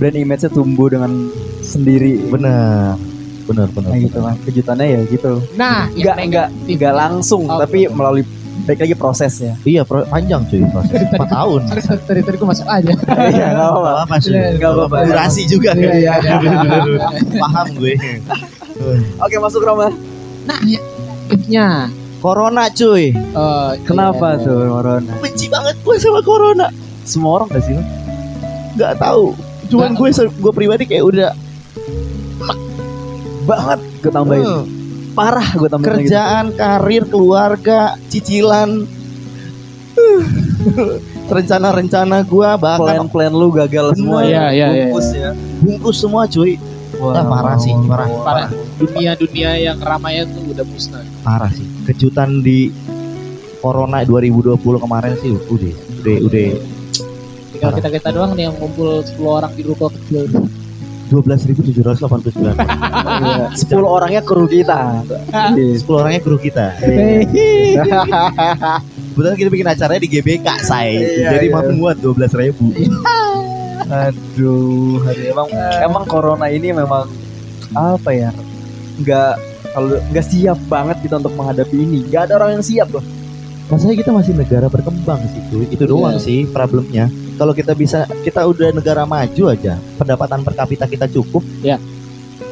brand 0.02 0.18
image-nya 0.18 0.50
tumbuh 0.50 0.90
dengan 0.90 1.30
sendiri. 1.62 2.18
Bener 2.26 2.98
bener 3.46 3.68
bener 3.70 3.90
Nah, 3.94 3.98
gitu 4.02 4.18
lah 4.18 4.34
kejutannya 4.42 4.86
ya 4.90 5.00
gitu. 5.06 5.32
Nah 5.54 5.86
nggak 5.94 6.16
nggak 6.26 6.48
nggak 6.66 6.94
langsung 6.98 7.46
Oh, 7.46 7.62
tapi 7.62 7.86
betul. 7.86 7.94
melalui 7.94 8.24
baik 8.62 8.78
lagi 8.78 8.94
prosesnya 8.94 9.52
iya 9.64 9.82
pro- 9.82 10.06
panjang 10.06 10.46
cuy 10.46 10.62
proses 10.68 11.02
4 11.12 11.18
tahun 11.18 11.60
tadi 12.06 12.20
tadi 12.22 12.36
gue 12.36 12.48
masuk 12.48 12.66
aja 12.66 12.92
iya 13.34 13.46
nggak 13.52 13.68
apa-apa 13.68 13.90
Gak 13.90 14.04
apa 14.04 14.14
sih. 14.18 14.30
Nggak 14.32 14.70
apa-apa. 14.70 14.96
Durasi 15.04 15.42
juga. 15.46 15.70
Iya, 15.74 15.92
iya, 15.94 16.12
iya. 16.20 16.36
Paham 17.42 17.66
gue. 17.74 17.94
oke 19.16 19.36
masuk 19.38 19.62
Rama 19.62 19.88
nah 20.42 20.58
ya 20.62 20.80
tipnya 21.26 21.86
Corona 22.18 22.70
cuy. 22.70 23.10
Oh, 23.34 23.74
kenapa 23.82 24.38
iya. 24.38 24.42
tuh 24.42 24.58
Corona 24.62 25.12
Benci 25.18 25.46
banget 25.46 25.74
gue 25.78 25.96
sama 25.98 26.20
Corona. 26.20 26.66
semua 27.02 27.42
orang 27.42 27.48
gak 27.50 27.62
sih 27.62 27.74
Lo? 27.74 27.82
Gak 28.74 28.94
tahu. 28.96 29.34
Cuman 29.68 29.90
gue 29.92 30.08
gue 30.14 30.52
pribadi 30.52 30.84
kayak 30.84 31.02
udah 31.04 31.30
banget 33.42 33.78
gue 33.98 34.12
tambahin 34.12 34.46
eh, 34.46 34.62
parah 35.12 35.48
gue 35.54 35.68
tambahin 35.68 35.92
lagi. 35.92 36.08
kerjaan, 36.08 36.46
karir, 36.56 37.04
keluarga, 37.08 38.00
cicilan. 38.08 38.88
Rencana-rencana 41.32 42.24
gue 42.24 42.50
bahkan 42.60 43.08
plan-plan 43.08 43.32
lu 43.32 43.48
gagal 43.52 43.92
Bener. 43.92 43.98
semua 43.98 44.20
ya 44.24 44.52
iya. 44.52 44.68
bungkus 44.68 45.08
ya 45.12 45.30
bungkus 45.62 45.96
semua 46.00 46.24
cuy. 46.28 46.56
Ya, 46.92 47.24
parah 47.24 47.56
sih, 47.56 47.72
parah. 47.88 48.06
parah 48.22 48.48
dunia-dunia 48.76 49.58
yang 49.58 49.80
keramaian 49.80 50.28
tuh 50.28 50.44
udah 50.54 50.62
musnah 50.62 51.02
Parah 51.24 51.50
sih. 51.50 51.64
Kejutan 51.88 52.44
di 52.44 52.68
Corona 53.62 54.04
2020 54.04 54.58
kemarin 54.58 55.14
sih 55.22 55.32
udah 55.32 55.74
udah 56.02 56.16
udah 56.26 56.46
tinggal 57.54 57.70
kita 57.78 57.88
kita 57.94 58.08
doang 58.10 58.32
nih 58.34 58.50
yang 58.50 58.54
ngumpul 58.58 59.06
10 59.06 59.22
orang 59.22 59.52
di 59.54 59.62
ruko 59.62 59.86
kecil 59.86 60.26
12.789 61.12 62.56
Iya. 63.12 63.52
10 63.52 63.84
orangnya 63.84 64.20
kru 64.20 64.48
kita 64.48 65.04
10 65.52 65.84
orangnya 65.84 66.18
kru 66.18 66.36
kita 66.36 66.72
Kebetulan 69.12 69.36
kita 69.36 69.50
bikin 69.52 69.68
acaranya 69.68 70.00
di 70.00 70.08
GBK 70.08 70.46
say 70.64 70.96
Iya, 70.96 71.36
Jadi 71.36 71.46
iya. 71.46 71.52
mampu 71.52 71.72
muat 71.76 71.96
12 72.00 72.32
ribu 72.40 72.64
Aduh, 73.92 75.04
emang 75.20 75.48
emang 75.78 76.04
corona 76.06 76.48
ini 76.48 76.72
memang 76.72 77.04
apa 77.72 78.08
ya? 78.08 78.30
Nggak 78.96 79.32
kalau 79.68 79.88
nggak 80.08 80.24
siap 80.24 80.56
banget 80.64 80.96
kita 81.02 81.20
untuk 81.20 81.34
menghadapi 81.34 81.76
ini. 81.76 81.98
Nggak 82.08 82.24
ada 82.24 82.32
orang 82.40 82.56
yang 82.56 82.64
siap 82.64 82.88
loh. 82.88 83.04
Masalahnya 83.68 83.96
kita 84.00 84.10
masih 84.10 84.32
negara 84.32 84.66
berkembang 84.66 85.20
sih 85.26 85.40
cuy 85.48 85.64
Itu 85.68 85.84
doang 85.84 86.16
Iya. 86.16 86.20
sih 86.20 86.38
problemnya 86.46 87.08
Kalau 87.34 87.52
kita 87.52 87.72
bisa 87.72 88.04
Kita 88.22 88.44
udah 88.44 88.70
negara 88.70 89.02
maju 89.02 89.44
aja 89.48 89.76
Pendapatan 89.96 90.42
per 90.42 90.54
kapita 90.54 90.84
kita 90.86 91.06
cukup 91.06 91.40
Iya. 91.60 91.76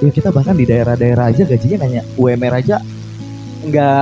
ya 0.01 0.11
kita 0.11 0.31
bahkan 0.31 0.55
di 0.55 0.64
daerah-daerah 0.64 1.28
aja 1.28 1.45
gajinya 1.45 1.85
nanya 1.85 2.03
UMR 2.16 2.55
aja 2.57 2.81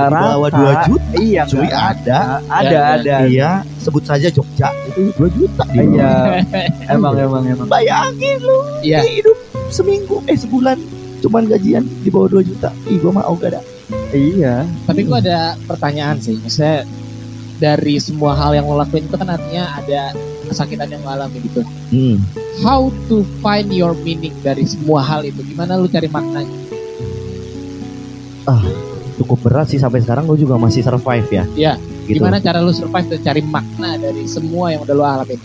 bawah 0.07 0.47
rata. 0.47 0.87
2 0.87 0.87
juta 0.87 1.11
Iya, 1.19 1.41
cuy 1.43 1.67
nggak 1.67 1.85
ada 1.91 2.19
Ada, 2.47 2.71
Ya, 2.71 2.81
ada. 2.95 3.15
iya 3.27 3.49
sebut 3.75 4.07
saja 4.07 4.31
Jogja 4.31 4.71
itu 4.87 5.11
2 5.19 5.27
juta 5.29 5.63
di. 5.67 5.83
Iya. 5.99 6.11
emang, 6.95 7.19
emang, 7.19 7.43
emang. 7.43 7.67
bayangin 7.67 8.39
lu 8.39 8.63
Iya. 8.79 9.03
hidup 9.03 9.35
seminggu 9.67 10.23
eh 10.25 10.39
sebulan 10.39 10.79
cuman 11.19 11.45
gajian 11.45 11.83
di 11.83 12.07
bawah 12.07 12.31
2 12.31 12.47
juta 12.47 12.71
ih 12.87 12.95
gua 12.97 13.19
mah 13.19 13.27
ogah 13.27 13.59
dah 13.59 13.63
Iya. 14.09 14.65
Tapi 14.85 15.05
gue 15.05 15.17
ada 15.19 15.53
pertanyaan 15.65 16.17
sih, 16.17 16.37
maksudnya 16.39 16.81
dari 17.57 17.97
semua 17.97 18.33
hal 18.33 18.53
yang 18.53 18.65
lo 18.65 18.77
lakuin 18.77 19.05
itu 19.05 19.13
kan 19.13 19.29
artinya 19.29 19.75
ada 19.75 20.13
kesakitan 20.49 20.89
yang 20.89 21.01
lo 21.05 21.13
alami 21.13 21.37
gitu. 21.45 21.61
hmm. 21.93 22.17
How 22.59 22.89
to 23.07 23.23
find 23.39 23.69
your 23.71 23.95
meaning 24.01 24.33
dari 24.41 24.65
semua 24.65 24.99
hal 24.99 25.23
itu? 25.23 25.39
Gimana 25.45 25.77
lu 25.77 25.87
cari 25.87 26.09
maknanya? 26.09 26.57
cukup 29.19 29.45
berat 29.45 29.69
sih 29.69 29.77
sampai 29.77 30.01
sekarang 30.01 30.25
gue 30.25 30.41
juga 30.41 30.57
masih 30.57 30.81
survive 30.81 31.27
ya 31.29 31.43
Iya. 31.53 31.73
gitu. 32.09 32.17
Gimana 32.17 32.41
cara 32.41 32.63
lu 32.63 32.73
survive 32.73 33.05
dan 33.13 33.21
cari 33.21 33.45
makna 33.45 33.99
dari 33.99 34.25
semua 34.25 34.73
yang 34.73 34.81
udah 34.81 34.95
lo 34.97 35.05
alamin? 35.05 35.37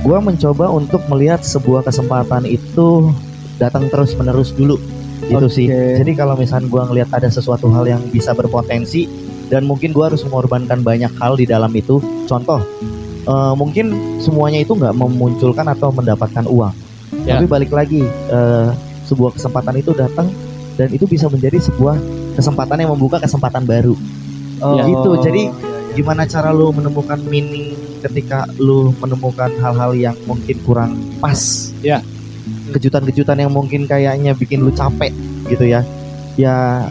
gue 0.00 0.16
mencoba 0.16 0.72
untuk 0.72 1.04
melihat 1.12 1.44
sebuah 1.44 1.84
kesempatan 1.84 2.48
itu 2.48 3.12
datang 3.60 3.92
terus 3.92 4.16
menerus 4.16 4.48
dulu 4.56 4.80
itu 5.28 5.36
Oke. 5.36 5.52
sih 5.52 5.66
jadi 5.68 6.16
kalau 6.16 6.40
misalnya 6.40 6.72
gue 6.72 6.82
ngelihat 6.88 7.12
ada 7.12 7.28
sesuatu 7.28 7.68
hal 7.68 7.84
yang 7.84 8.00
bisa 8.08 8.32
berpotensi 8.32 9.04
dan 9.52 9.68
mungkin 9.68 9.92
gue 9.92 10.00
harus 10.00 10.24
mengorbankan 10.24 10.80
banyak 10.80 11.12
hal 11.20 11.36
di 11.36 11.44
dalam 11.44 11.68
itu 11.76 12.00
contoh 12.24 12.64
eh, 13.26 13.54
mungkin 13.56 13.92
semuanya 14.20 14.62
itu 14.62 14.72
nggak 14.76 14.94
memunculkan 14.96 15.66
atau 15.68 15.92
mendapatkan 15.92 16.46
uang. 16.46 16.74
Ya. 17.26 17.36
tapi 17.36 17.50
balik 17.50 17.74
lagi 17.74 18.06
eh, 18.06 18.68
sebuah 19.10 19.34
kesempatan 19.34 19.82
itu 19.82 19.90
datang 19.90 20.30
dan 20.78 20.88
itu 20.94 21.04
bisa 21.10 21.26
menjadi 21.26 21.58
sebuah 21.58 21.98
kesempatan 22.38 22.78
yang 22.86 22.94
membuka 22.94 23.18
kesempatan 23.18 23.66
baru. 23.66 23.98
Oh, 24.60 24.76
gitu, 24.84 25.10
jadi 25.24 25.50
gimana 25.98 26.28
cara 26.28 26.54
lu 26.54 26.70
menemukan 26.70 27.18
meaning 27.26 27.74
ketika 28.00 28.46
lu 28.56 28.94
menemukan 29.02 29.50
hal-hal 29.58 29.92
yang 29.98 30.16
mungkin 30.24 30.56
kurang 30.62 30.96
pas? 31.18 31.72
Ya. 31.82 32.00
kejutan-kejutan 32.70 33.34
yang 33.34 33.50
mungkin 33.50 33.90
kayaknya 33.90 34.30
bikin 34.30 34.62
lu 34.62 34.70
capek 34.70 35.10
gitu 35.50 35.66
ya. 35.66 35.82
Ya 36.38 36.86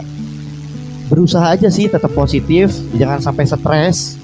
berusaha 1.08 1.56
aja 1.56 1.72
sih 1.72 1.88
tetap 1.88 2.12
positif 2.12 2.70
jangan 2.94 3.18
sampai 3.18 3.48
stres 3.48 4.19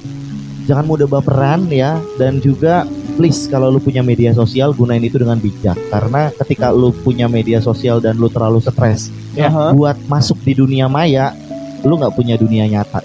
jangan 0.67 0.85
mudah 0.85 1.07
baperan 1.07 1.65
ya 1.69 1.97
dan 2.15 2.39
juga 2.39 2.83
please 3.15 3.47
kalau 3.47 3.71
lu 3.71 3.79
punya 3.79 4.03
media 4.03 4.31
sosial 4.31 4.71
gunain 4.71 5.01
itu 5.01 5.17
dengan 5.17 5.39
bijak 5.39 5.79
karena 5.89 6.29
ketika 6.37 6.69
lu 6.69 6.91
punya 6.93 7.25
media 7.27 7.59
sosial 7.59 7.97
dan 7.97 8.15
lu 8.15 8.27
terlalu 8.27 8.61
stres 8.61 9.09
Ya. 9.33 9.47
Aha. 9.47 9.71
buat 9.71 9.97
masuk 10.07 10.41
di 10.41 10.53
dunia 10.53 10.85
maya 10.87 11.33
lu 11.81 11.95
nggak 11.95 12.13
punya 12.13 12.35
dunia 12.35 12.67
nyata 12.67 13.01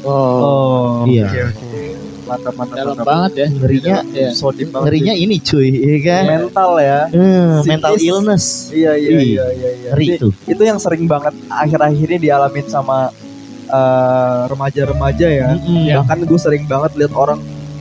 Oh, 0.00 1.04
Iya. 1.04 1.28
oke, 1.28 1.40
oke. 1.52 1.80
Mantap, 2.24 2.54
mantap, 2.54 2.76
Dalam 2.78 2.94
mantap. 2.94 3.04
banget 3.04 3.32
ya. 3.34 3.46
ngerinya 3.50 3.96
banget 4.00 4.80
ngerinya 4.80 5.14
ini 5.14 5.36
cuy 5.40 5.68
ya 5.68 5.96
kan 6.00 6.24
mental 6.38 6.70
ya. 6.78 7.00
Eh, 7.10 7.54
mental 7.66 7.94
illness 7.98 8.70
Iya, 8.70 8.92
iya, 8.94 9.10
iya, 9.18 9.44
iya, 9.50 9.70
iya. 9.74 9.90
ngeri 9.92 10.06
Itu, 10.14 10.28
itu 10.46 10.62
yang 10.62 10.78
sering 10.78 11.04
banget 11.04 11.34
akhir-akhir 11.48 12.06
ini 12.08 12.18
dialamin 12.22 12.64
sama 12.64 13.10
eh, 13.70 14.40
remaja-remaja 14.50 15.26
ya. 15.30 15.48
Mm-mm. 15.54 15.84
Ya. 15.86 15.94
Bahkan 16.02 16.26
gue 16.26 16.38
sering 16.38 16.66
banget 16.66 16.92
lihat 16.98 17.14
orang 17.14 17.38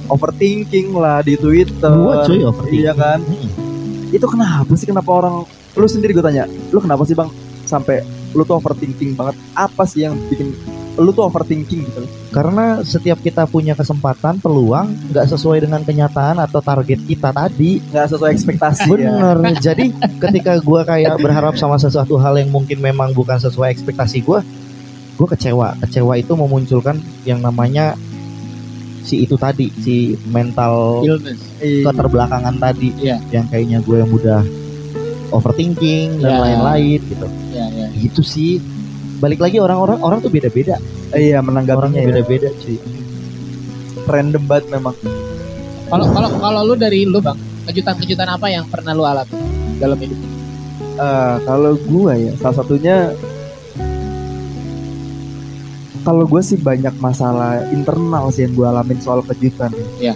overthinking 0.08 0.94
lah 0.94 1.22
di 1.22 1.36
Twitter. 1.36 1.90
Gua 1.92 2.26
cuy 2.26 2.42
overthinking. 2.46 2.86
Iya 2.86 2.94
kan? 2.94 3.20
Mm-mm. 3.22 4.14
Itu 4.14 4.26
kenapa 4.26 4.72
sih 4.74 4.88
kenapa 4.90 5.10
orang 5.10 5.46
lu 5.74 5.86
sendiri 5.86 6.14
gue 6.14 6.26
tanya, 6.26 6.50
lu 6.74 6.82
kenapa 6.82 7.06
sih 7.06 7.14
Bang 7.14 7.30
sampai 7.66 8.02
lu 8.34 8.42
tuh 8.42 8.58
overthinking 8.58 9.14
banget? 9.14 9.38
Apa 9.54 9.86
sih 9.86 10.06
yang 10.06 10.18
bikin 10.30 10.54
lu 11.00 11.16
tuh 11.16 11.32
overthinking 11.32 11.88
gitu? 11.88 12.04
karena 12.30 12.86
setiap 12.86 13.18
kita 13.24 13.50
punya 13.50 13.74
kesempatan 13.74 14.38
peluang 14.38 14.94
nggak 15.10 15.26
sesuai 15.34 15.66
dengan 15.66 15.82
kenyataan 15.82 16.38
atau 16.38 16.62
target 16.62 17.02
kita 17.10 17.34
tadi 17.34 17.82
Nggak 17.90 18.08
sesuai 18.14 18.30
ekspektasi 18.38 18.86
ya. 18.86 18.92
bener 18.94 19.38
jadi 19.66 19.86
ketika 20.22 20.62
gua 20.62 20.86
kayak 20.86 21.18
berharap 21.18 21.58
sama 21.58 21.82
sesuatu 21.82 22.22
hal 22.22 22.38
yang 22.38 22.54
mungkin 22.54 22.78
memang 22.78 23.16
bukan 23.18 23.42
sesuai 23.42 23.74
ekspektasi 23.74 24.22
gua 24.22 24.46
gua 25.20 25.28
kecewa 25.28 25.68
kecewa 25.84 26.16
itu 26.16 26.32
memunculkan 26.32 26.96
yang 27.28 27.44
namanya 27.44 28.00
si 29.04 29.20
itu 29.20 29.36
tadi 29.36 29.68
si 29.76 30.16
mental 30.26 31.04
Illness. 31.04 31.40
Iya. 31.60 31.92
keterbelakangan 31.92 32.56
tadi 32.56 32.90
Iya. 32.96 33.18
yang 33.30 33.46
kayaknya 33.48 33.84
gue 33.84 34.00
yang 34.00 34.08
mudah 34.08 34.42
overthinking 35.30 36.22
dan 36.22 36.32
Iya. 36.32 36.42
lain-lain 36.42 37.00
gitu 37.04 37.28
Ya, 37.52 37.66
ya. 37.70 37.88
gitu 37.96 38.22
sih 38.22 38.64
balik 39.20 39.44
lagi 39.44 39.60
orang-orang 39.60 40.00
orang 40.00 40.20
tuh 40.22 40.32
beda-beda 40.32 40.80
Iya 41.10 41.42
orangnya 41.42 41.44
menanggapinya 41.44 42.00
ya. 42.00 42.08
beda-beda 42.08 42.50
cuy 42.56 42.78
Random 44.10 44.44
banget 44.50 44.66
memang. 44.74 44.96
Kalau 45.86 46.06
kalau 46.10 46.30
kalau 46.42 46.62
lu 46.66 46.74
dari 46.74 47.06
lu 47.06 47.22
bang, 47.22 47.38
kejutan-kejutan 47.70 48.26
apa 48.26 48.50
yang 48.50 48.66
pernah 48.66 48.98
lu 48.98 49.06
alami 49.06 49.30
dalam 49.78 49.98
hidup? 50.02 50.18
Eh, 50.98 51.36
kalau 51.46 51.78
gua 51.86 52.18
ya 52.18 52.34
salah 52.42 52.58
satunya 52.58 53.14
kalau 56.04 56.24
gue 56.26 56.42
sih 56.42 56.56
banyak 56.56 56.96
masalah 57.04 57.60
internal 57.72 58.32
sih 58.32 58.48
yang 58.48 58.54
gue 58.56 58.68
alamin 58.68 59.00
soal 59.04 59.20
kejutan. 59.26 59.72
Iya. 60.00 60.16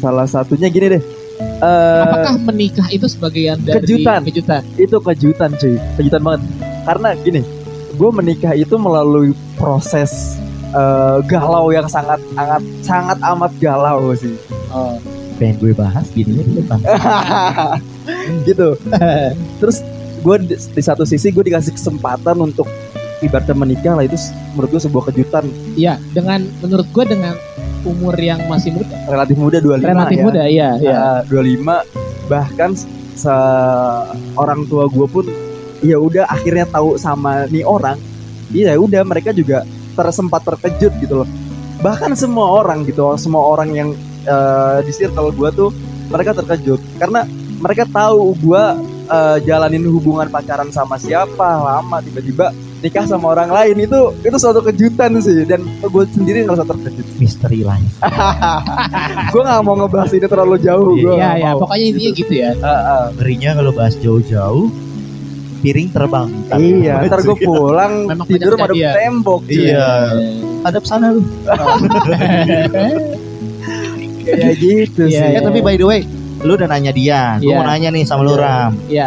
Salah 0.00 0.26
satunya 0.26 0.72
gini 0.72 0.98
deh. 0.98 1.02
Eh, 1.60 2.02
Apakah 2.04 2.36
menikah 2.40 2.88
itu 2.92 3.08
sebagian 3.08 3.60
dari 3.64 3.84
kejutan. 3.84 4.20
kejutan? 4.24 4.62
itu 4.76 4.96
kejutan 5.00 5.50
cuy, 5.56 5.76
kejutan 5.96 6.20
banget. 6.24 6.40
Karena 6.84 7.08
gini, 7.16 7.40
gue 7.96 8.10
menikah 8.12 8.52
itu 8.56 8.76
melalui 8.76 9.32
proses 9.56 10.36
eh, 10.72 11.18
galau 11.28 11.72
yang 11.72 11.88
sangat 11.88 12.20
sangat 12.36 12.62
sangat 12.84 13.18
amat 13.24 13.52
galau 13.60 14.12
sih. 14.16 14.36
Oh, 14.72 14.96
pengen 15.40 15.56
gue 15.60 15.72
bahas 15.72 16.08
gini 16.12 16.44
gitu. 18.48 18.76
Terus 19.60 19.84
gue 20.20 20.36
di, 20.44 20.56
di 20.56 20.82
satu 20.84 21.04
sisi 21.08 21.32
gue 21.32 21.44
dikasih 21.44 21.76
kesempatan 21.76 22.36
untuk 22.40 22.68
ibaratnya 23.20 23.56
menikah 23.56 23.94
lah 23.96 24.04
itu 24.04 24.16
menurut 24.56 24.68
gue 24.76 24.82
sebuah 24.82 25.04
kejutan 25.12 25.44
iya. 25.76 25.96
Dengan 26.12 26.44
menurut 26.64 26.88
gue 26.90 27.04
dengan 27.04 27.34
umur 27.84 28.12
yang 28.20 28.44
masih 28.44 28.76
muda, 28.76 28.92
relatif 29.08 29.36
muda 29.40 29.56
25 29.60 29.88
relatif 29.88 30.16
ya. 30.20 30.24
muda, 30.24 30.42
iya, 30.44 30.68
iya. 30.76 31.22
Ya, 31.24 31.32
25 31.32 32.28
bahkan 32.28 32.70
se 33.16 33.34
orang 34.36 34.64
tua 34.68 34.86
gue 34.88 35.06
pun 35.08 35.26
ya 35.80 35.96
udah 35.96 36.28
akhirnya 36.28 36.68
tahu 36.68 37.00
sama 37.00 37.48
nih 37.48 37.64
orang 37.64 37.96
iya 38.52 38.76
udah 38.76 39.02
mereka 39.04 39.32
juga 39.32 39.64
tersempat 39.96 40.44
terkejut 40.44 40.92
gitu 41.00 41.24
loh 41.24 41.28
bahkan 41.80 42.12
semua 42.12 42.60
orang 42.60 42.84
gitu 42.84 43.04
semua 43.16 43.42
orang 43.44 43.72
yang 43.72 43.88
eh, 44.28 44.78
di 44.84 44.92
circle 44.92 45.32
gue 45.32 45.48
tuh 45.52 45.70
mereka 46.12 46.36
terkejut 46.36 46.80
karena 47.00 47.24
mereka 47.60 47.84
tahu 47.88 48.36
gue 48.36 48.64
eh, 49.08 49.36
jalanin 49.48 49.84
hubungan 49.88 50.28
pacaran 50.28 50.68
sama 50.68 51.00
siapa 51.00 51.60
lama 51.60 52.04
tiba-tiba 52.04 52.52
nikah 52.80 53.04
sama 53.04 53.26
orang 53.30 53.48
lain 53.48 53.76
itu 53.78 54.00
itu 54.20 54.36
suatu 54.36 54.60
kejutan 54.60 55.12
sih 55.18 55.44
dan 55.44 55.60
gue 55.78 56.04
sendiri 56.08 56.42
ngerasa 56.42 56.64
terkejut 56.64 57.06
misteri 57.16 57.60
life 57.60 57.92
gue 59.32 59.42
nggak 59.42 59.60
mau 59.60 59.76
ngebahas 59.76 60.10
ini 60.10 60.24
terlalu 60.24 60.56
jauh 60.58 60.92
gue 60.94 61.12
Iya, 61.12 61.30
iya. 61.36 61.50
Pokoknya 61.54 61.84
intinya 61.86 62.10
gitu 62.14 62.32
ya. 62.34 62.50
ngerinya 63.14 63.50
kalau 63.54 63.70
bahas 63.70 63.94
jauh-jauh 63.94 64.66
piring 65.60 65.88
terbang 65.90 66.28
Iya, 66.50 67.04
ntar 67.04 67.20
gue 67.20 67.36
pulang 67.38 67.92
Memang 68.06 68.24
tidur 68.24 68.56
kejadian. 68.56 68.92
tembok. 68.94 69.40
Iya. 69.44 69.88
hadap 70.60 70.84
sana 70.84 71.10
lu 71.10 71.20
Kayak 74.20 74.56
gitu 74.56 75.02
Iya, 75.04 75.20
sih. 75.26 75.36
Eh 75.36 75.42
tapi 75.42 75.58
by 75.58 75.74
the 75.74 75.84
way, 75.84 76.00
lu 76.40 76.54
udah 76.54 76.68
nanya 76.68 76.92
dia. 76.92 77.36
Gue 77.36 77.50
Iya. 77.50 77.56
mau 77.56 77.66
nanya 77.66 77.88
nih 77.90 78.04
sama 78.04 78.22
lu 78.22 78.32
Iya. 78.32 78.38
Ram. 78.38 78.72
Iya. 78.86 79.06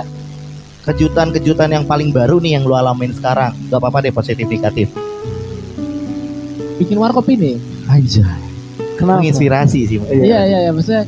Kejutan-kejutan 0.84 1.72
yang 1.72 1.88
paling 1.88 2.12
baru 2.12 2.44
nih 2.44 2.60
yang 2.60 2.64
lu 2.68 2.76
alamin 2.76 3.16
sekarang. 3.16 3.56
Gak 3.72 3.80
apa-apa 3.80 4.04
deh 4.04 4.12
positif 4.12 4.44
negatif. 4.44 4.92
Bikin 6.80 7.00
warkop 7.00 7.24
ini. 7.32 7.56
Aja. 7.88 8.28
Kenapa? 9.00 9.24
Menginspirasi 9.24 9.80
sih. 9.88 9.98
Iya. 10.00 10.44
Iya, 10.44 10.60
iya. 10.68 10.72
Maksudnya 10.76 11.04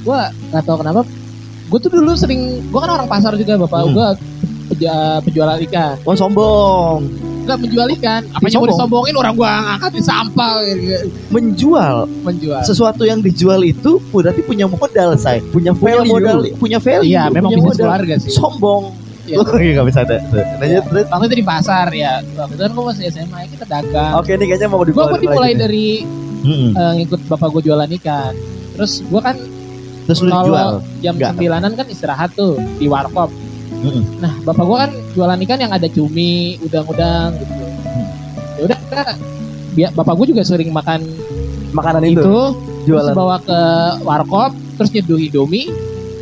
gue 0.00 0.20
nggak 0.50 0.64
tahu 0.66 0.76
kenapa. 0.82 1.00
Gue 1.70 1.78
tuh 1.78 1.90
dulu 1.94 2.18
sering, 2.18 2.66
gue 2.66 2.80
kan 2.82 2.90
orang 2.90 3.06
pasar 3.06 3.38
juga 3.38 3.54
bapak. 3.62 3.78
Hmm. 3.86 3.94
Gue 3.94 4.08
penjual 5.22 5.50
ikan. 5.70 5.94
Oh 6.02 6.14
sombong. 6.18 7.06
Enggak 7.50 7.60
menjual 7.60 7.88
ikan. 7.92 8.20
Apa 8.28 8.40
yang 8.40 8.62
mau 8.62 8.62
Sombong. 8.62 8.70
disombongin 8.70 9.14
orang 9.16 9.32
gue 9.34 9.48
ngangkatin 9.48 10.04
sampah. 10.04 10.52
gitu. 10.62 11.06
Menjual 11.28 11.96
Menjual. 12.22 12.60
sesuatu 12.62 13.02
yang 13.02 13.18
dijual 13.18 13.60
itu 13.60 13.98
berarti 14.10 14.40
punya 14.40 14.64
modal, 14.64 15.14
say. 15.16 15.42
Punya 15.44 15.72
Punya 15.72 15.98
value. 15.98 16.08
modal, 16.08 16.38
punya 16.56 16.78
value. 16.78 17.08
Iya, 17.08 17.22
memang 17.28 17.50
punya 17.50 17.58
bisnis 17.58 17.70
modal. 17.72 17.84
keluarga 17.84 18.14
sih. 18.16 18.30
Sombong. 18.30 18.84
Iya. 19.20 19.36
Oh, 19.36 19.56
iya 19.56 19.72
gak 19.72 19.86
bisa 19.86 20.00
ada. 20.00 20.16
Lanjut 20.56 20.84
terus. 20.86 21.06
Waktu 21.06 21.24
itu 21.24 21.36
di 21.36 21.44
pasar 21.44 21.86
ya. 21.92 22.12
Waktu 22.34 22.52
itu 22.52 22.62
kan 22.62 22.72
gue 22.72 22.84
masih 22.84 23.02
SMA, 23.08 23.36
ya 23.36 23.48
kita 23.48 23.64
dagang. 23.64 24.12
Oke, 24.16 24.30
ini 24.32 24.44
kayaknya 24.44 24.66
mau 24.66 24.78
Gue 24.78 24.88
dibawa 24.88 25.06
gue 25.08 25.20
dimulai 25.20 25.52
dari 25.54 25.86
Mm-mm. 26.40 26.70
eh, 26.72 26.92
ngikut 26.96 27.20
bapak 27.26 27.48
gue 27.52 27.62
jualan 27.64 27.90
ikan. 27.96 28.32
Terus 28.74 29.02
gue 29.02 29.20
kan 29.20 29.36
Terus 30.02 30.18
lu 30.20 30.32
jual. 30.32 30.82
jam 30.98 31.14
sembilanan 31.14 31.70
kan 31.72 31.86
istirahat 31.86 32.34
tuh 32.34 32.58
di 32.74 32.86
warkop. 32.86 33.30
Nah, 34.20 34.32
bapak 34.44 34.64
gua 34.64 34.76
kan 34.86 34.92
jualan 35.16 35.40
ikan 35.48 35.58
yang 35.60 35.72
ada 35.72 35.88
cumi, 35.88 36.60
udang-udang 36.60 37.32
gitu. 37.40 37.54
Ya 38.58 38.60
udah, 38.68 38.78
kita 38.78 39.02
biar 39.72 39.90
bapak 39.96 40.14
gua 40.16 40.26
juga 40.28 40.42
sering 40.44 40.68
makan 40.74 41.00
Makanan 41.70 42.02
itu, 42.02 42.18
itu, 42.18 42.38
terus 42.82 43.06
jualan. 43.06 43.14
bawa 43.14 43.36
ke 43.38 43.60
warkop, 44.02 44.50
terus 44.74 44.90
nyeduh 44.90 45.18
Indomie, 45.22 45.70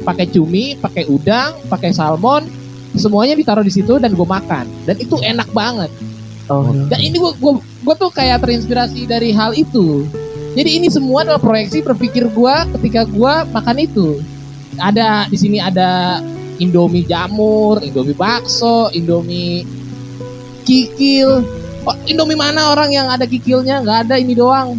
pakai 0.04 0.28
cumi, 0.28 0.76
pakai 0.76 1.08
udang, 1.08 1.56
pakai 1.72 1.90
salmon, 1.96 2.44
semuanya 2.96 3.32
ditaruh 3.32 3.64
di 3.64 3.72
situ 3.72 3.96
dan 3.96 4.12
gue 4.12 4.28
makan. 4.28 4.68
Dan 4.84 4.96
itu 5.00 5.16
enak 5.20 5.48
banget. 5.56 5.88
Oh, 6.48 6.72
Dan 6.88 7.00
ini 7.00 7.16
gue 7.20 7.32
gua, 7.40 7.60
gua 7.84 7.94
tuh 7.96 8.12
kayak 8.12 8.44
terinspirasi 8.44 9.04
dari 9.08 9.32
hal 9.32 9.52
itu. 9.56 10.08
Jadi 10.56 10.80
ini 10.80 10.88
semua 10.88 11.22
adalah 11.24 11.40
proyeksi 11.40 11.84
berpikir 11.84 12.24
gue 12.28 12.54
ketika 12.76 13.04
gue 13.04 13.32
makan 13.52 13.76
itu. 13.78 14.20
Ada 14.80 15.28
di 15.28 15.36
sini 15.36 15.58
ada 15.60 16.20
Indomie 16.58 17.06
jamur, 17.06 17.78
Indomie 17.80 18.18
bakso, 18.18 18.90
Indomie 18.94 19.62
kikil. 20.66 21.46
Oh, 21.86 21.96
Indomie 22.04 22.36
mana 22.36 22.74
orang 22.74 22.92
yang 22.92 23.06
ada 23.08 23.24
kikilnya? 23.24 23.80
Nggak 23.80 23.98
ada 24.10 24.14
ini 24.20 24.34
doang. 24.34 24.76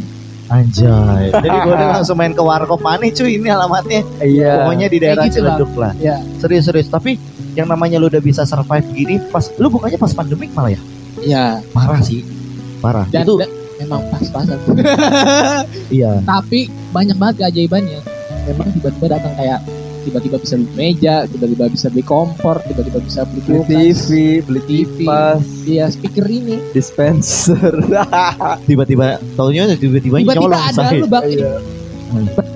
Anjay. 0.49 1.29
Jadi 1.45 1.57
gue 1.61 1.73
udah 1.73 1.89
langsung 2.01 2.17
main 2.17 2.33
ke 2.33 2.41
warkop 2.41 2.81
mana 2.81 3.05
cuy 3.09 3.37
ini 3.37 3.47
alamatnya. 3.49 4.01
iya. 4.21 4.65
Pokoknya 4.65 4.87
di 4.89 4.97
daerah 4.97 5.25
gitu. 5.29 5.41
Ciledug 5.41 5.71
lah. 5.77 5.93
Ya. 6.01 6.17
Serius-serius. 6.41 6.89
Tapi 6.89 7.15
yang 7.53 7.69
namanya 7.69 8.01
lu 8.01 8.09
udah 8.09 8.21
bisa 8.21 8.45
survive 8.45 8.85
gini 8.93 9.17
pas 9.33 9.49
lu 9.57 9.69
bukannya 9.69 9.97
pas 9.97 10.13
pandemik 10.13 10.49
malah 10.53 10.73
ya? 10.73 10.81
Ya. 11.21 11.45
Parah 11.71 12.01
sih. 12.01 12.25
Parah. 12.81 13.05
Dan, 13.13 13.23
itu 13.25 13.33
dan 13.37 13.49
memang 13.79 14.01
pas-pasan. 14.09 14.57
iya. 15.95 16.19
Tapi 16.25 16.67
banyak 16.91 17.15
banget 17.15 17.35
keajaibannya. 17.45 18.01
Memang 18.49 18.67
tiba-tiba 18.73 19.07
datang 19.17 19.33
kayak 19.37 19.59
tiba-tiba 20.01 20.37
bisa 20.37 20.55
beli 20.55 20.71
meja, 20.73 21.15
tiba-tiba 21.25 21.65
bisa 21.67 21.87
beli 21.87 22.01
kompor, 22.01 22.59
tiba-tiba 22.63 22.99
bisa 22.99 23.23
beli 23.23 23.41
Beli 23.41 23.53
kulkas, 23.59 23.99
TV, 24.01 24.09
beli 24.41 24.61
TV. 24.63 24.89
kipas, 24.99 25.43
Iya, 25.63 25.85
speaker 25.87 26.25
ini. 26.25 26.55
dispenser. 26.71 27.73
Tiba-tiba 28.69 29.05
taunya 29.33 29.69
tiba-tiba 29.71 30.17
Tiba-tiba 30.17 30.33
nyolong 30.39 30.63
ada 30.63 30.73
saya. 30.73 30.97
lu 30.97 31.07
bang 31.07 31.25
ini. 31.27 31.43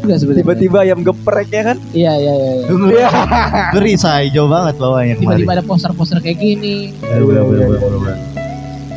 Iya. 0.04 0.16
Tiba-tiba 0.34 0.78
ayam 0.82 1.00
geprek 1.02 1.48
ya 1.48 1.62
kan? 1.64 1.78
Iya, 1.92 2.14
iya, 2.16 2.34
iya. 2.34 2.52
iya. 2.56 2.66
Ngeri, 2.68 2.98
ngeri 3.78 3.94
say, 3.96 4.34
jauh 4.34 4.50
banget 4.50 4.76
bawahnya. 4.76 5.16
Tiba-tiba 5.16 5.52
ada 5.54 5.64
poster-poster 5.64 6.18
kayak 6.20 6.38
gini. 6.38 6.90
Iya 6.98 8.33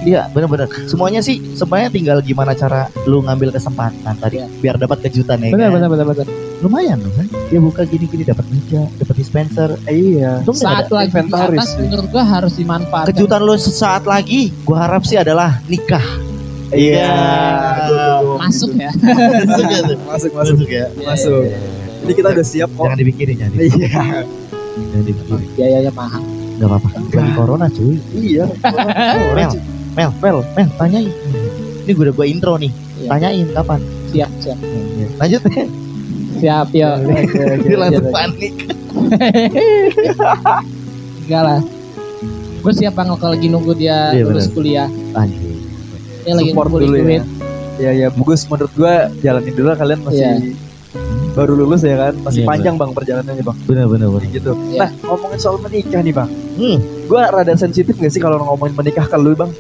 benar-benar. 0.07 0.71
Semuanya 0.87 1.19
sih 1.19 1.43
sebenarnya 1.53 1.91
tinggal 1.91 2.19
gimana 2.21 2.53
cara 2.53 2.87
lu 3.05 3.19
ngambil 3.21 3.51
kesempatan 3.51 4.15
tadi 4.17 4.37
Iya. 4.37 4.47
biar 4.63 4.77
dapat 4.77 5.03
kejutan 5.03 5.41
ya. 5.41 5.51
Benar, 5.51 5.69
kan? 5.69 5.75
benar, 5.75 5.89
benar, 5.91 6.07
benar. 6.13 6.27
Lumayan 6.57 6.99
loh 7.01 7.13
kan. 7.13 7.27
Dia 7.47 7.59
buka 7.59 7.83
gini-gini 7.85 8.23
dapat 8.23 8.47
meja, 8.49 8.87
dapat 8.97 9.15
dispenser. 9.15 9.71
Iya. 9.85 10.41
Untung 10.41 10.57
Saat 10.57 10.89
lagi 10.89 11.11
inventaris 11.11 11.59
atas 11.59 11.71
menurut 11.77 12.07
gua 12.09 12.25
harus 12.25 12.55
dimanfaatkan. 12.55 13.11
kejutan 13.11 13.41
lu 13.43 13.55
sesaat 13.55 14.05
lagi. 14.05 14.55
Gua 14.63 14.87
harap 14.87 15.03
sih 15.03 15.17
adalah 15.17 15.59
nikah. 15.67 16.05
Iya. 16.71 17.11
Masuk 18.39 18.73
ya. 18.75 18.91
Masuk 18.91 19.67
ya. 19.71 19.81
Masuk, 20.11 20.31
masuk. 20.33 20.57
Masuk 20.57 20.69
ya. 20.69 20.87
Masuk. 21.03 21.43
Jadi 22.03 22.13
kita 22.15 22.29
udah 22.31 22.47
siap 22.47 22.71
kok. 22.71 22.85
Jangan 22.87 22.99
dipikirin 22.99 23.35
jangan. 23.39 23.57
Iya. 23.59 24.03
Jangan 24.77 25.05
dipikirin. 25.05 25.49
Biayanya 25.55 25.93
mahal. 25.93 26.23
Gak 26.57 26.69
apa-apa. 26.73 26.89
Lagi 27.13 27.33
corona 27.37 27.67
cuy. 27.69 27.97
Iya. 28.17 28.45
Mel, 29.37 29.51
Mel, 29.97 30.11
Mel, 30.21 30.39
Mel, 30.53 30.69
tanyain. 30.77 31.09
Ini 31.87 31.91
gue 31.91 32.05
udah 32.05 32.15
gue 32.15 32.27
intro 32.29 32.55
nih. 32.61 32.69
Iya. 33.01 33.09
Tanyain 33.09 33.47
kapan? 33.57 33.81
Siap, 34.13 34.31
siap. 34.45 34.59
Lanjut. 35.17 35.43
Siap, 36.37 36.69
ya. 36.77 37.01
Dia 37.65 37.77
langsung 37.81 38.13
panik. 38.13 38.53
Enggak 41.25 41.43
lah. 41.43 41.61
Gue 42.61 42.73
siap 42.75 42.93
bang 42.93 43.09
kalau 43.15 43.33
lagi 43.33 43.47
nunggu 43.47 43.73
dia 43.73 44.11
Iya, 44.13 44.27
lulus 44.27 44.51
kuliah. 44.51 44.89
Anjir. 45.15 45.55
Dia 46.27 46.35
lagi 46.35 46.51
Support 46.51 46.67
ngumpulin 46.69 46.87
dulu 46.91 46.97
ya. 46.99 47.03
duit. 47.07 47.25
Ya 47.77 47.91
ya 47.93 48.09
bagus 48.09 48.49
menurut 48.49 48.73
gua 48.73 49.13
jalanin 49.21 49.53
dulu 49.53 49.69
kalian 49.77 50.01
masih 50.03 50.25
Iya. 50.25 50.57
Baru 51.37 51.53
lulus 51.55 51.85
ya 51.85 52.01
kan 52.01 52.17
masih 52.19 52.43
Iya, 52.43 52.49
panjang 52.49 52.75
bang 52.75 52.91
perjalanannya 52.91 53.45
bang 53.45 53.57
Bener 53.63 53.87
bener 53.87 54.09
bener. 54.09 54.29
gitu. 54.31 54.53
Iya. 54.67 54.81
Nah 54.81 54.91
ngomongin 55.05 55.37
soal 55.37 55.61
menikah 55.61 56.01
nih 56.01 56.15
bang, 56.15 56.31
Hmm. 56.57 56.77
gua 57.05 57.29
rada 57.29 57.53
sensitif 57.55 57.93
gak 57.95 58.09
sih 58.09 58.19
kalau 58.19 58.41
ngomongin 58.41 58.73
menikah 58.75 59.05
ke 59.05 59.15
lu 59.15 59.33
bang? 59.33 59.53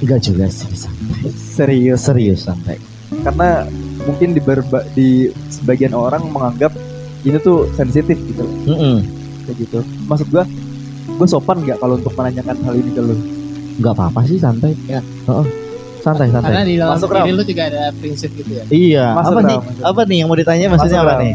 Enggak 0.00 0.20
juga 0.20 0.44
sih 0.48 0.66
santai. 0.72 1.30
Serius 1.30 2.00
Serius 2.02 2.40
santai. 2.42 2.82
karena 3.20 3.66
mungkin 4.00 4.32
di 4.32 4.40
berba- 4.40 4.86
di 4.90 5.08
sebagian 5.48 5.92
orang 5.92 6.24
menganggap 6.26 6.72
ini 7.20 7.36
tuh 7.38 7.68
sensitif 7.70 8.16
gitu 8.18 8.46
Mm-mm. 8.64 9.02
kayak 9.44 9.56
gitu. 9.60 9.78
Maksud 10.04 10.28
gua 10.28 10.44
gue 11.10 11.26
sopan 11.26 11.60
nggak 11.60 11.78
kalau 11.78 11.94
untuk 11.94 12.14
menanyakan 12.14 12.56
hal 12.60 12.74
ini 12.74 12.90
ke 12.90 13.02
lu? 13.02 13.12
Enggak 13.76 13.92
apa-apa 13.92 14.24
sih 14.24 14.36
santai. 14.36 14.72
Ya. 14.84 14.98
Heeh. 14.98 15.46
Santai 16.00 16.26
santai. 16.32 16.48
Karena 16.48 16.62
di 16.64 16.74
dalam 16.80 16.96
Masuk, 16.96 17.08
diri 17.12 17.30
lu 17.36 17.42
juga 17.44 17.62
ada 17.68 17.82
prinsip 17.92 18.30
gitu 18.32 18.50
ya. 18.50 18.64
Iya. 18.72 19.06
Masuk, 19.16 19.32
apa 19.36 19.40
nih? 19.44 19.58
masuk. 19.60 19.82
Apa 19.84 20.00
nih 20.08 20.16
yang 20.20 20.28
mau 20.32 20.38
ditanya 20.38 20.66
maksudnya 20.72 21.00
Masuk, 21.00 21.12
apa 21.12 21.14
Ram. 21.16 21.24
nih? 21.24 21.34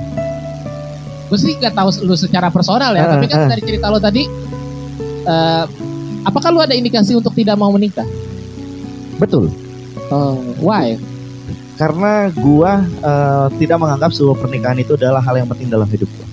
Gue 1.26 1.38
sih 1.42 1.54
gak 1.58 1.74
tahu 1.74 1.90
lu 2.06 2.16
secara 2.18 2.48
personal 2.54 2.92
ya, 2.94 3.06
Ah, 3.06 3.10
tapi 3.18 3.26
kan 3.26 3.40
ah. 3.46 3.50
dari 3.50 3.62
cerita 3.66 3.86
lu 3.90 3.98
tadi, 3.98 4.24
eh, 5.26 5.64
apakah 6.26 6.50
lu 6.54 6.62
ada 6.62 6.74
indikasi 6.78 7.18
untuk 7.18 7.34
tidak 7.34 7.58
mau 7.58 7.70
menikah? 7.74 8.06
Betul. 9.18 9.50
Oh, 10.14 10.38
why? 10.62 10.98
Karena 11.76 12.32
gua 12.36 12.84
eh, 12.86 13.48
tidak 13.60 13.78
menganggap 13.82 14.12
sebuah 14.14 14.38
pernikahan 14.38 14.78
itu 14.80 14.96
adalah 14.96 15.20
hal 15.20 15.36
yang 15.36 15.50
penting 15.50 15.68
dalam 15.68 15.88
hidup 15.90 16.08
gua. 16.14 16.25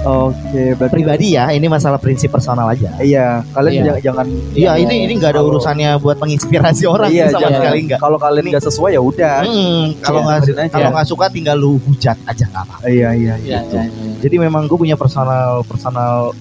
Oke, 0.00 0.72
berarti 0.74 0.96
Pribadi 0.96 1.36
ya, 1.36 1.52
ini 1.52 1.68
masalah 1.68 1.96
prinsip 1.96 2.28
personal 2.28 2.64
aja. 2.66 2.88
iya 2.98 3.44
kalian 3.52 3.70
Iya. 3.70 3.84
jangan, 3.84 4.00
jangan 4.00 4.26
Iya, 4.26 4.40
Iya, 4.56 4.72
ini 4.80 4.94
iya. 4.94 5.04
ini 5.04 5.12
nggak 5.14 5.30
ada 5.30 5.42
urusannya 5.42 5.90
buat 5.98 6.16
menginspirasi 6.16 6.84
orang 6.86 7.10
iya, 7.10 7.28
sama 7.28 7.44
jangan. 7.44 7.60
sekali 7.60 7.78
nggak. 7.84 8.00
Kalau 8.00 8.16
kalian 8.16 8.44
nggak 8.48 8.64
sesuai 8.64 8.90
ya 8.90 9.02
udah. 9.02 9.36
Hmm, 9.42 9.84
kalau 10.00 10.18
Iya, 10.18 10.26
nggak 10.26 10.40
aja. 10.40 10.68
kalau 10.70 10.88
nggak 10.90 11.04
suka 11.06 11.26
tinggal 11.28 11.56
lu 11.56 11.76
hujat 11.82 12.16
aja 12.22 12.44
nggak 12.46 12.62
apa. 12.62 12.76
Iya 12.82 13.08
iya 13.12 13.34
Iya, 13.36 13.58
Gitu. 13.60 13.76
iya, 13.76 13.82
iya. 13.84 14.12
Jadi 14.18 14.36
memang 14.38 14.62
gue 14.64 14.78
punya 14.78 14.96
personal 14.96 15.60
personal 15.62 16.32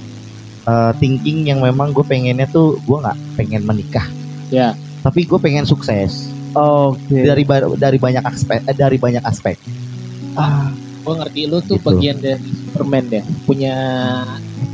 uh, 0.64 0.92
thinking 0.96 1.44
yang 1.44 1.60
memang 1.60 1.92
gue 1.92 2.02
pengennya 2.02 2.48
tuh 2.48 2.80
gue 2.80 2.98
nggak 2.98 3.18
pengen 3.36 3.62
menikah. 3.62 4.08
Iya. 4.48 4.72
Tapi 5.00 5.24
gue 5.26 5.36
pengen 5.38 5.64
sukses 5.64 6.32
Oke. 6.52 7.12
dari 7.20 7.44
ba- 7.44 7.76
dari 7.76 7.98
banyak 7.98 8.24
aspek 8.24 8.64
eh, 8.64 8.74
dari 8.74 8.96
banyak 8.96 9.22
aspek. 9.22 9.60
Ah, 10.34 10.72
Gue 11.00 11.14
ngerti 11.16 11.42
lu 11.46 11.58
tuh 11.60 11.76
Gitu. 11.76 11.86
bagian 11.86 12.18
dari 12.18 12.40
Superman 12.44 13.04
deh, 13.08 13.24
punya 13.44 13.76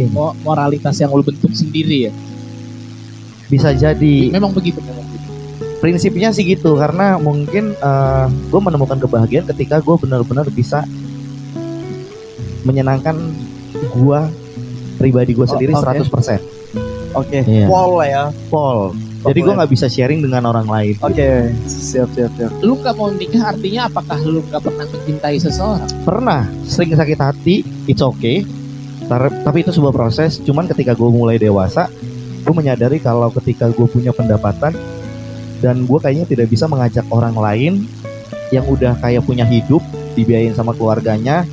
mo- 0.09 0.35
moralitas 0.41 0.97
yang 0.97 1.09
lu 1.09 1.21
bentuk 1.21 1.51
sendiri 1.51 2.09
ya. 2.09 2.13
Bisa 3.45 3.71
jadi 3.71 4.29
Memang 4.29 4.51
begitu, 4.51 4.81
memang 4.81 5.05
begitu. 5.05 5.23
prinsipnya 5.77 6.29
sih 6.29 6.43
gitu 6.43 6.73
karena 6.75 7.15
mungkin 7.15 7.77
gue 8.43 8.59
menemukan 8.59 8.97
kebahagiaan 8.97 9.45
ketika 9.47 9.77
gue 9.79 9.95
benar-benar 9.95 10.49
bisa 10.49 10.81
menyenangkan 12.63 13.13
gue 13.91 14.19
pribadi 14.97 15.31
gue 15.31 15.43
Oh, 15.43 15.51
sendiri 15.51 15.71
oke. 15.71 16.09
100% 16.09 16.41
Oke. 17.13 17.39
Iya. 17.43 17.65
Pol 17.65 17.89
lah 17.95 18.07
ya. 18.09 18.23
Pol. 18.51 18.91
Jadi 19.25 19.39
gue 19.41 19.53
nggak 19.57 19.71
bisa 19.71 19.85
sharing 19.89 20.21
dengan 20.21 20.43
orang 20.45 20.67
lain. 20.69 20.95
Oke. 21.01 21.49
Siap 21.65 22.09
siap 22.13 22.31
siap. 22.37 22.51
Lu 22.61 22.77
gak 22.77 22.93
mau 22.93 23.09
nikah 23.09 23.53
artinya 23.53 23.89
apakah 23.89 24.19
lu 24.21 24.45
gak 24.47 24.61
pernah 24.61 24.85
mencintai 24.85 25.37
seseorang? 25.41 25.89
Pernah 26.05 26.45
sering 26.65 26.93
sakit 26.93 27.19
hati, 27.19 27.55
it's 27.89 28.05
okay. 28.05 28.45
Tar- 29.05 29.33
Tapi 29.41 29.65
itu 29.65 29.73
sebuah 29.73 29.93
proses. 29.93 30.37
Cuman 30.41 30.69
ketika 30.69 30.93
gue 30.93 31.09
mulai 31.09 31.41
dewasa, 31.41 31.89
gue 32.45 32.53
menyadari 32.53 33.01
kalau 33.01 33.33
ketika 33.33 33.69
gue 33.73 33.87
punya 33.89 34.13
pendapatan 34.13 34.77
dan 35.63 35.89
gue 35.89 35.97
kayaknya 35.97 36.29
tidak 36.29 36.47
bisa 36.53 36.69
mengajak 36.69 37.05
orang 37.09 37.33
lain 37.33 37.89
yang 38.53 38.65
udah 38.69 38.93
kayak 39.01 39.25
punya 39.25 39.41
hidup, 39.45 39.81
dibiayain 40.13 40.53
sama 40.53 40.77
keluarganya, 40.77 41.49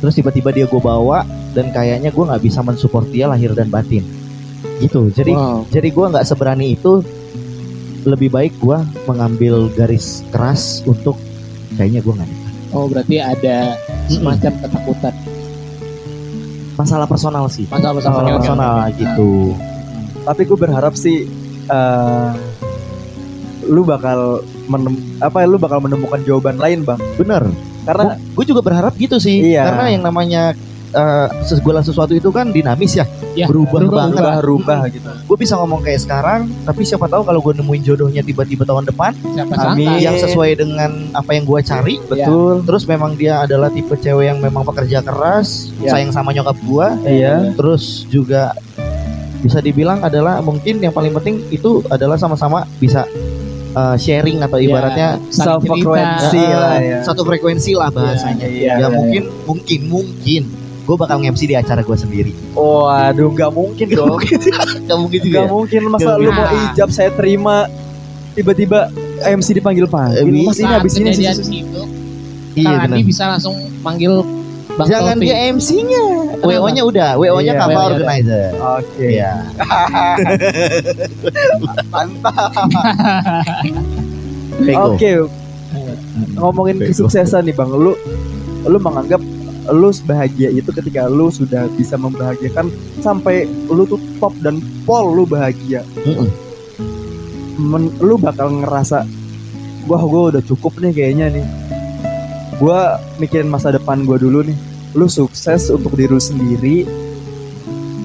terus 0.00 0.16
tiba-tiba 0.16 0.48
dia 0.48 0.64
gue 0.64 0.80
bawa 0.80 1.28
dan 1.52 1.68
kayaknya 1.68 2.08
gue 2.08 2.24
nggak 2.24 2.42
bisa 2.42 2.64
mensupport 2.64 3.04
dia 3.12 3.28
lahir 3.28 3.52
dan 3.52 3.68
batin. 3.68 4.00
Gitu. 4.82 5.00
Jadi 5.12 5.32
Wow. 5.32 5.62
jadi 5.68 5.88
gue 5.88 6.06
nggak 6.08 6.26
seberani 6.26 6.66
itu. 6.72 7.00
Lebih 8.02 8.28
baik 8.28 8.58
gue 8.58 8.74
mengambil 9.04 9.70
garis 9.70 10.26
keras 10.28 10.82
untuk 10.82 11.14
kayaknya 11.72 12.00
gue 12.00 12.12
nggak 12.12 12.26
nikah. 12.26 12.52
Oh 12.72 12.84
berarti 12.84 13.16
ada 13.16 13.78
semacam 14.06 14.52
ketakutan. 14.58 15.14
masalah 16.72 17.04
personal 17.04 17.44
sih 17.46 17.68
Masalah 17.68 17.94
masalah 17.94 18.16
masalah 18.16 18.32
personal 18.34 18.74
oke. 18.80 18.96
gitu 18.96 19.32
Tapi 20.24 20.40
gue 20.42 20.58
berharap 20.58 20.94
sih 20.94 21.28
eh 21.62 22.30
lu 23.62 23.84
bakal 23.84 24.40
menem 24.66 24.94
apa 25.20 25.44
lu 25.44 25.54
bakal 25.54 25.78
menemukan 25.78 26.18
jawaban 26.22 26.56
lain 26.56 26.82
bang 26.82 26.98
bener 27.14 27.44
karena 27.82 28.04
gue 28.16 28.44
juga 28.44 28.58
berharap 28.60 28.96
gitu 28.96 29.16
sih 29.16 29.52
Iya. 29.52 29.62
karena 29.64 29.84
yang 29.90 30.02
namanya 30.02 30.42
eh, 30.92 31.28
segala 31.44 31.80
sesuatu 31.80 32.12
itu 32.12 32.28
kan 32.28 32.48
dinamis 32.48 32.94
ya. 32.94 33.04
Ya, 33.32 33.48
berubah, 33.48 33.80
berubah, 33.80 33.96
banget. 33.96 34.20
rubah 34.20 34.36
rubah 34.44 34.80
gitu. 34.92 35.08
Gue 35.24 35.36
bisa 35.40 35.56
ngomong 35.56 35.80
kayak 35.80 36.04
sekarang 36.04 36.52
tapi 36.68 36.84
siapa 36.84 37.08
tahu 37.08 37.24
kalau 37.24 37.40
gue 37.40 37.56
nemuin 37.56 37.82
jodohnya 37.82 38.20
tiba-tiba 38.20 38.68
tahun 38.68 38.84
depan 38.84 39.16
Siapa 39.32 39.72
Amin. 39.72 39.96
yang 40.04 40.20
sesuai 40.20 40.60
dengan 40.60 41.08
apa 41.16 41.32
yang 41.32 41.48
gue 41.48 41.60
cari 41.64 41.96
betul. 42.04 42.60
terus 42.68 42.84
memang 42.84 43.16
dia 43.16 43.40
adalah 43.40 43.72
tipe 43.72 43.96
cewek 43.96 44.28
yang 44.28 44.38
memang 44.38 44.68
pekerja 44.68 45.00
keras 45.00 45.72
Ya. 45.80 45.96
sayang 45.96 46.12
sama 46.12 46.30
nyokap 46.36 46.54
gue 46.60 46.86
iya. 47.08 47.56
terus 47.56 48.04
juga 48.06 48.52
bisa 49.40 49.58
dibilang 49.58 50.04
adalah 50.04 50.38
mungkin 50.38 50.78
yang 50.78 50.92
paling 50.92 51.10
penting 51.16 51.42
itu 51.50 51.82
adalah 51.88 52.14
sama-sama 52.14 52.62
bisa 52.78 53.08
uh, 53.74 53.96
sharing 53.98 54.38
atau 54.38 54.60
Ya, 54.60 54.68
ibaratnya 54.70 55.08
saling 55.32 55.34
Self 55.34 55.60
frekuensi 55.66 56.42
lah 56.46 56.76
ya. 56.78 56.98
satu 57.02 57.22
frekuensi 57.26 57.72
lah 57.74 57.88
bahasanya. 57.90 58.46
Iya, 58.46 58.62
ya 58.62 58.74
iya, 58.78 58.88
mungkin 58.92 59.22
mungkin 59.48 59.80
mungkin 59.90 60.42
gue 60.82 60.96
bakal 60.96 61.16
nge-MC 61.18 61.42
di 61.44 61.54
acara 61.54 61.80
gue 61.80 61.94
sendiri. 61.94 62.32
Waduh, 62.52 63.30
nggak 63.30 63.50
mungkin 63.50 63.86
dong. 63.88 64.18
Gak 64.82 64.98
mungkin 64.98 65.18
juga. 65.20 65.32
Gak 65.32 65.40
ya? 65.40 65.48
mungkin 65.48 65.80
masa 65.88 66.04
Nggak 66.04 66.16
lu 66.18 66.28
mau 66.28 66.44
mungkin. 66.44 66.68
ijab 66.68 66.88
saya 66.90 67.10
terima 67.12 67.56
tiba-tiba 68.32 68.78
MC 69.22 69.54
dipanggil 69.54 69.86
panggil 69.86 70.18
Eh, 70.18 70.24
Mas 70.42 70.56
ini 70.56 70.64
Saat 70.64 70.74
habis 70.78 70.92
ini 70.96 71.10
sih- 71.12 71.60
itu 71.60 71.82
Iya. 72.54 72.84
Andi 72.84 73.02
bisa 73.02 73.22
langsung 73.28 73.54
manggil 73.80 74.12
Bang 74.72 74.88
Jangan 74.88 75.14
Taufik. 75.14 75.22
dia 75.22 75.36
MC-nya. 75.48 76.02
WO-nya 76.40 76.82
udah, 76.82 77.10
WO-nya 77.14 77.46
Iya, 77.46 77.54
Kappa 77.54 77.72
WO-nya 77.72 77.92
Organizer. 77.92 78.50
Oke. 78.56 79.06
Iya. 79.06 79.32
Bego. 84.58 84.92
Oke. 84.92 85.10
Ngomongin 86.34 86.76
Bego. 86.78 86.88
kesuksesan 86.88 87.44
nih 87.44 87.52
Bang, 87.52 87.70
lu 87.70 87.92
lu 88.62 88.78
menganggap 88.78 89.18
lu 89.70 89.94
bahagia 90.02 90.50
itu 90.50 90.74
ketika 90.74 91.06
lu 91.06 91.30
sudah 91.30 91.70
bisa 91.78 91.94
membahagiakan 91.94 92.72
sampai 92.98 93.46
lu 93.70 93.86
tuh 93.86 94.00
top 94.18 94.34
dan 94.42 94.58
pol 94.82 95.14
lu 95.14 95.22
bahagia. 95.22 95.86
Mm-mm. 96.02 96.26
Men- 97.62 97.94
lu 98.02 98.18
bakal 98.18 98.50
ngerasa 98.64 99.06
wah 99.86 100.02
gue 100.02 100.22
udah 100.34 100.42
cukup 100.42 100.82
nih 100.82 100.90
kayaknya 100.90 101.26
nih. 101.30 101.46
Gua 102.62 102.98
mikirin 103.18 103.50
masa 103.50 103.74
depan 103.74 104.06
gua 104.06 104.18
dulu 104.18 104.46
nih. 104.46 104.54
Lu 104.94 105.10
sukses 105.10 105.66
untuk 105.70 105.94
diri 105.98 106.10
lu 106.14 106.22
sendiri. 106.22 106.86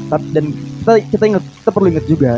Tapi 0.08 0.26
dan 0.34 0.46
kita 0.82 0.92
kita 1.14 1.24
ingat 1.30 1.44
kita 1.44 1.70
perlu 1.70 1.88
ingat 1.94 2.06
juga 2.08 2.34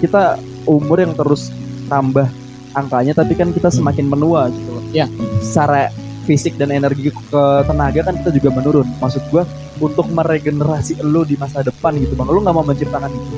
kita 0.00 0.40
umur 0.64 0.96
yang 1.02 1.12
terus 1.12 1.52
tambah 1.90 2.24
angkanya 2.72 3.12
tapi 3.12 3.34
kan 3.34 3.50
kita 3.50 3.68
semakin 3.68 4.06
menua 4.08 4.48
gitu 4.48 4.70
loh. 4.72 4.84
Ya. 4.94 5.10
Secara 5.42 5.92
fisik 6.22 6.54
dan 6.54 6.70
energi 6.70 7.08
ke 7.08 7.42
tenaga 7.64 8.00
kan 8.02 8.14
kita 8.16 8.30
juga 8.30 8.48
menurun. 8.52 8.86
Maksud 8.98 9.22
gua 9.28 9.42
untuk 9.76 10.06
meregenerasi 10.06 11.00
lu 11.00 11.22
di 11.22 11.34
masa 11.34 11.60
depan 11.60 11.96
gitu 11.96 12.12
bang. 12.12 12.26
Lu 12.26 12.40
nggak 12.40 12.52
mau 12.52 12.62
menciptakan 12.62 13.08
itu. 13.08 13.34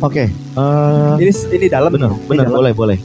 Oke. 0.00 0.24
eh, 0.28 1.12
Ini 1.16 1.32
ini 1.52 1.66
dalam. 1.66 1.88
bener, 1.88 2.10
Ini 2.10 2.26
bener, 2.26 2.44
dalam. 2.44 2.58
boleh, 2.58 2.72
boleh. 2.74 2.98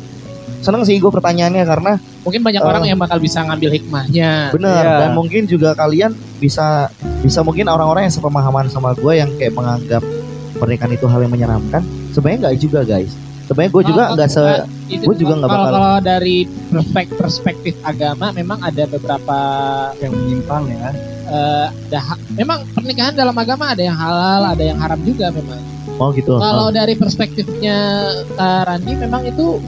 Seneng 0.58 0.82
sih 0.82 0.98
gue 0.98 1.08
pertanyaannya 1.08 1.64
karena 1.64 1.94
Mungkin 2.26 2.44
banyak 2.44 2.60
Eh. 2.60 2.68
orang 2.68 2.84
yang 2.84 3.00
bakal 3.00 3.22
bisa 3.22 3.40
ngambil 3.40 3.72
hikmahnya. 3.72 4.52
bener 4.52 4.84
Iya. 4.84 5.00
dan 5.00 5.10
mungkin 5.16 5.48
juga 5.48 5.72
kalian 5.72 6.12
bisa 6.42 6.92
bisa 7.24 7.40
mungkin 7.40 7.72
orang-orang 7.72 8.10
yang 8.10 8.16
sepemahaman 8.18 8.68
sama 8.68 8.92
gue 8.92 9.14
yang 9.16 9.32
kayak 9.38 9.56
menganggap 9.56 10.04
pernikahan 10.58 10.92
itu 10.92 11.08
hal 11.08 11.24
yang 11.24 11.32
menyeramkan. 11.32 11.80
Sebenarnya 12.12 12.50
nggak 12.50 12.56
juga 12.60 12.80
guys. 12.84 13.16
Sebenarnya 13.48 13.72
gue 13.72 13.84
juga 13.86 14.04
Oh, 14.04 14.14
nggak 14.14 14.30
se 14.30 14.44
gua 15.00 15.16
juga 15.16 15.34
nggak 15.34 15.48
kalau- 15.48 15.64
bakal- 15.64 15.74
Kalau 15.74 15.96
dari 16.02 16.38
perspek- 16.68 17.14
perspektif 17.14 17.74
agama 17.82 18.26
memang 18.32 18.60
ada 18.60 18.84
beberapa 18.86 19.38
yang 19.98 20.12
menyimpang 20.14 20.64
ya. 20.70 20.90
eh, 21.28 21.68
ada 21.68 22.00
ha- 22.02 22.24
memang 22.32 22.64
pernikahan 22.70 23.12
dalam 23.12 23.36
agama 23.36 23.68
ada 23.68 23.80
yang 23.82 23.96
halal, 23.96 24.48
ada 24.48 24.64
yang 24.64 24.76
haram 24.78 25.00
juga 25.02 25.28
memang. 25.30 25.60
oh 25.94 26.08
gitu. 26.12 26.36
Kalau 26.36 26.70
dari 26.70 26.94
perspektifnya 26.94 27.78
Kak 28.32 28.64
Randi 28.66 28.94
memang 28.94 29.26
itu 29.26 29.60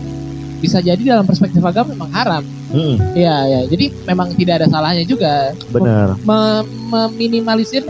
bisa 0.57 0.79
jadi 0.79 0.99
dalam 0.99 1.23
perspektif 1.23 1.59
agama 1.59 1.89
memang 1.89 2.11
haram. 2.11 2.43
Mm, 2.69 2.95
Iya, 3.13 3.35
ya. 3.45 3.59
Jadi 3.65 3.91
memang 4.03 4.31
tidak 4.33 4.59
ada 4.59 4.67
salahnya 4.67 5.03
juga 5.03 5.51
bener. 5.69 6.15
Me- 6.21 6.63
meminimalisir 6.89 7.83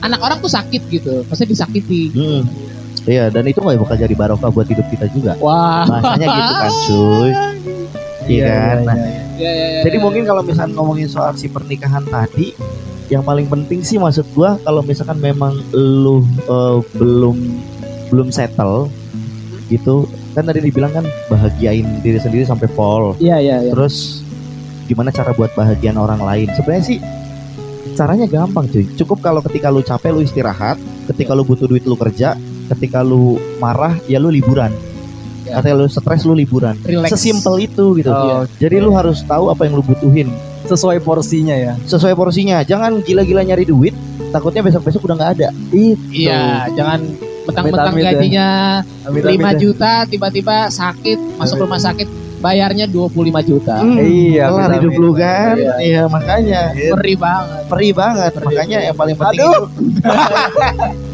anak 0.00 0.16
orang 0.18 0.38
tuh 0.38 0.48
sakit 0.48 0.82
gitu, 0.88 1.24
maksudnya 1.26 1.50
disakiti. 1.50 2.08
Mm. 2.10 2.42
Iya 3.08 3.32
dan 3.32 3.48
itu 3.48 3.64
nggak 3.64 3.80
bakal 3.80 3.96
jadi 3.96 4.14
barokah 4.14 4.50
buat 4.52 4.68
hidup 4.68 4.86
kita 4.92 5.08
juga. 5.12 5.32
Wah. 5.40 5.88
Bahasanya 5.88 6.26
gitu 6.28 6.52
kan 6.52 6.72
cuy. 6.88 7.30
Iya 8.28 8.44
kan. 8.46 8.78
Nah, 8.84 8.96
Ya, 9.40 9.52
ya, 9.56 9.66
ya, 9.72 9.80
Jadi 9.88 9.96
mungkin 10.04 10.28
kalau 10.28 10.44
misalnya 10.44 10.76
ngomongin 10.76 11.08
soal 11.08 11.32
si 11.32 11.48
pernikahan 11.48 12.04
tadi, 12.04 12.52
yang 13.08 13.24
paling 13.24 13.48
penting 13.48 13.80
sih 13.80 13.96
maksud 13.96 14.28
gua 14.36 14.60
kalau 14.60 14.84
misalkan 14.84 15.16
memang 15.16 15.56
lu 15.72 16.20
eh, 16.44 16.78
belum 17.00 17.36
belum 18.12 18.28
settle 18.28 18.92
gitu, 19.72 20.04
kan 20.36 20.44
tadi 20.44 20.60
dibilang 20.60 20.92
kan 20.92 21.08
bahagiain 21.32 21.88
diri 22.04 22.20
sendiri 22.20 22.44
sampai 22.44 22.68
pol. 22.68 23.16
Iya, 23.16 23.40
iya, 23.40 23.56
iya. 23.64 23.72
Terus 23.72 24.20
gimana 24.84 25.08
cara 25.08 25.32
buat 25.32 25.56
bahagian 25.56 25.96
orang 25.96 26.20
lain? 26.20 26.52
Sebenarnya 26.52 26.84
sih 26.84 26.98
caranya 27.96 28.28
gampang 28.28 28.68
cuy. 28.68 28.84
Cukup 28.92 29.24
kalau 29.24 29.40
ketika 29.40 29.72
lu 29.72 29.80
capek 29.80 30.10
lu 30.12 30.20
istirahat, 30.20 30.76
ketika 31.08 31.32
lu 31.32 31.48
butuh 31.48 31.64
duit 31.64 31.86
lu 31.88 31.96
kerja, 31.96 32.36
ketika 32.70 33.02
lu 33.02 33.36
marah 33.58 33.98
ya 34.06 34.22
lu 34.22 34.30
liburan. 34.30 34.70
Ya. 35.44 35.58
Ketika 35.58 35.74
lu 35.74 35.86
stres 35.90 36.22
lu 36.22 36.34
liburan. 36.38 36.78
Relax. 36.86 37.10
Sesimpel 37.18 37.66
itu 37.66 37.98
gitu. 37.98 38.10
Oh, 38.10 38.46
Jadi 38.62 38.76
lu 38.78 38.94
harus 38.94 39.26
tahu 39.26 39.50
apa 39.50 39.66
yang 39.66 39.78
lu 39.78 39.84
butuhin 39.84 40.30
sesuai 40.70 41.02
porsinya 41.02 41.56
ya. 41.56 41.74
sesuai 41.88 42.14
porsinya. 42.14 42.62
Jangan 42.62 43.02
gila-gila 43.02 43.42
nyari 43.42 43.66
duit, 43.66 43.94
takutnya 44.30 44.62
besok-besok 44.62 45.02
udah 45.10 45.16
nggak 45.18 45.32
ada. 45.40 45.48
Iya, 45.74 46.70
jangan 46.78 47.00
mentang-mentang 47.50 47.96
ya. 47.98 48.04
gajinya 48.12 48.48
Amit 49.08 49.22
5 49.26 49.62
juta 49.62 49.92
tiba-tiba 50.06 50.70
sakit 50.70 51.18
masuk 51.40 51.56
Amit. 51.58 51.64
rumah 51.66 51.80
sakit 51.80 52.08
bayarnya 52.40 52.88
25 52.88 53.44
juta. 53.44 53.76
Iya, 53.84 54.48
kelar 54.48 54.70
hidup 54.80 54.92
lu 54.96 55.12
kan. 55.12 55.54
Iya. 55.54 55.74
Iya, 55.78 56.02
makanya 56.08 56.60
Ngeri 56.72 57.14
banget. 57.14 57.62
perih 57.68 57.92
banget. 57.92 58.32
Makanya 58.40 58.78
yang 58.90 58.96
paling 58.96 59.16
penting 59.16 59.40
Aduh. 59.44 59.68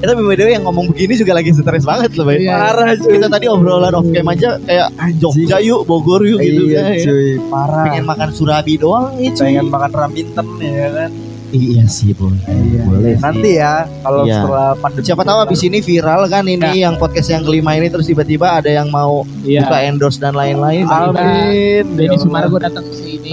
itu 0.00 0.12
the 0.16 0.44
way 0.46 0.54
yang 0.54 0.64
ngomong 0.64 0.86
begini 0.94 1.18
juga 1.18 1.34
lagi 1.34 1.50
stres 1.50 1.82
banget 1.82 2.14
loh, 2.14 2.24
Bay. 2.24 2.46
Iya. 2.46 2.54
Parah 2.54 2.94
cuy. 2.94 3.12
Kita 3.18 3.26
tadi 3.28 3.46
obrolan 3.50 3.92
off 3.92 4.06
cam 4.08 4.26
aja 4.30 4.50
kayak 4.62 4.88
Jogja 5.18 5.58
yuk, 5.60 5.82
Bogor 5.84 6.22
yuk 6.22 6.38
gitu 6.38 6.70
iya, 6.70 6.94
kan. 6.94 7.02
cuy, 7.02 7.30
parah. 7.50 7.84
Pengen 7.90 8.04
makan 8.06 8.28
surabi 8.30 8.74
doang 8.78 9.18
nih, 9.18 9.34
cuy. 9.34 9.42
pengen 9.50 9.66
makan 9.68 9.90
raminten 9.92 10.46
ya 10.62 10.88
kan. 10.94 11.10
Iya 11.48 11.84
sih, 11.86 12.10
boleh. 12.10 12.42
Iya. 12.44 12.80
Boleh 12.82 13.12
sih. 13.14 13.22
Nanti 13.22 13.50
ya 13.54 13.72
kalau 14.00 14.22
Iya. 14.22 14.34
setelah 14.36 14.68
pandemi. 14.74 15.04
Siapa 15.06 15.22
tahu 15.22 15.38
abis 15.40 15.60
ini 15.62 15.78
viral 15.78 16.22
kan 16.26 16.44
ini 16.44 16.70
yang 16.76 16.94
podcast 16.96 17.28
yang 17.28 17.42
kelima 17.42 17.74
ini 17.74 17.86
terus 17.86 18.06
tiba-tiba 18.06 18.58
ada 18.58 18.66
yang 18.66 18.90
mau 18.90 19.22
Iya. 19.40 19.62
buka 19.62 19.78
endorse 19.80 20.18
dan 20.18 20.34
lain-lain. 20.34 20.84
Amin. 20.84 21.84
Jadi 21.94 22.14
Sumargo 22.18 22.58
datang 22.58 22.82
ke 22.82 22.94
sini. 22.94 23.30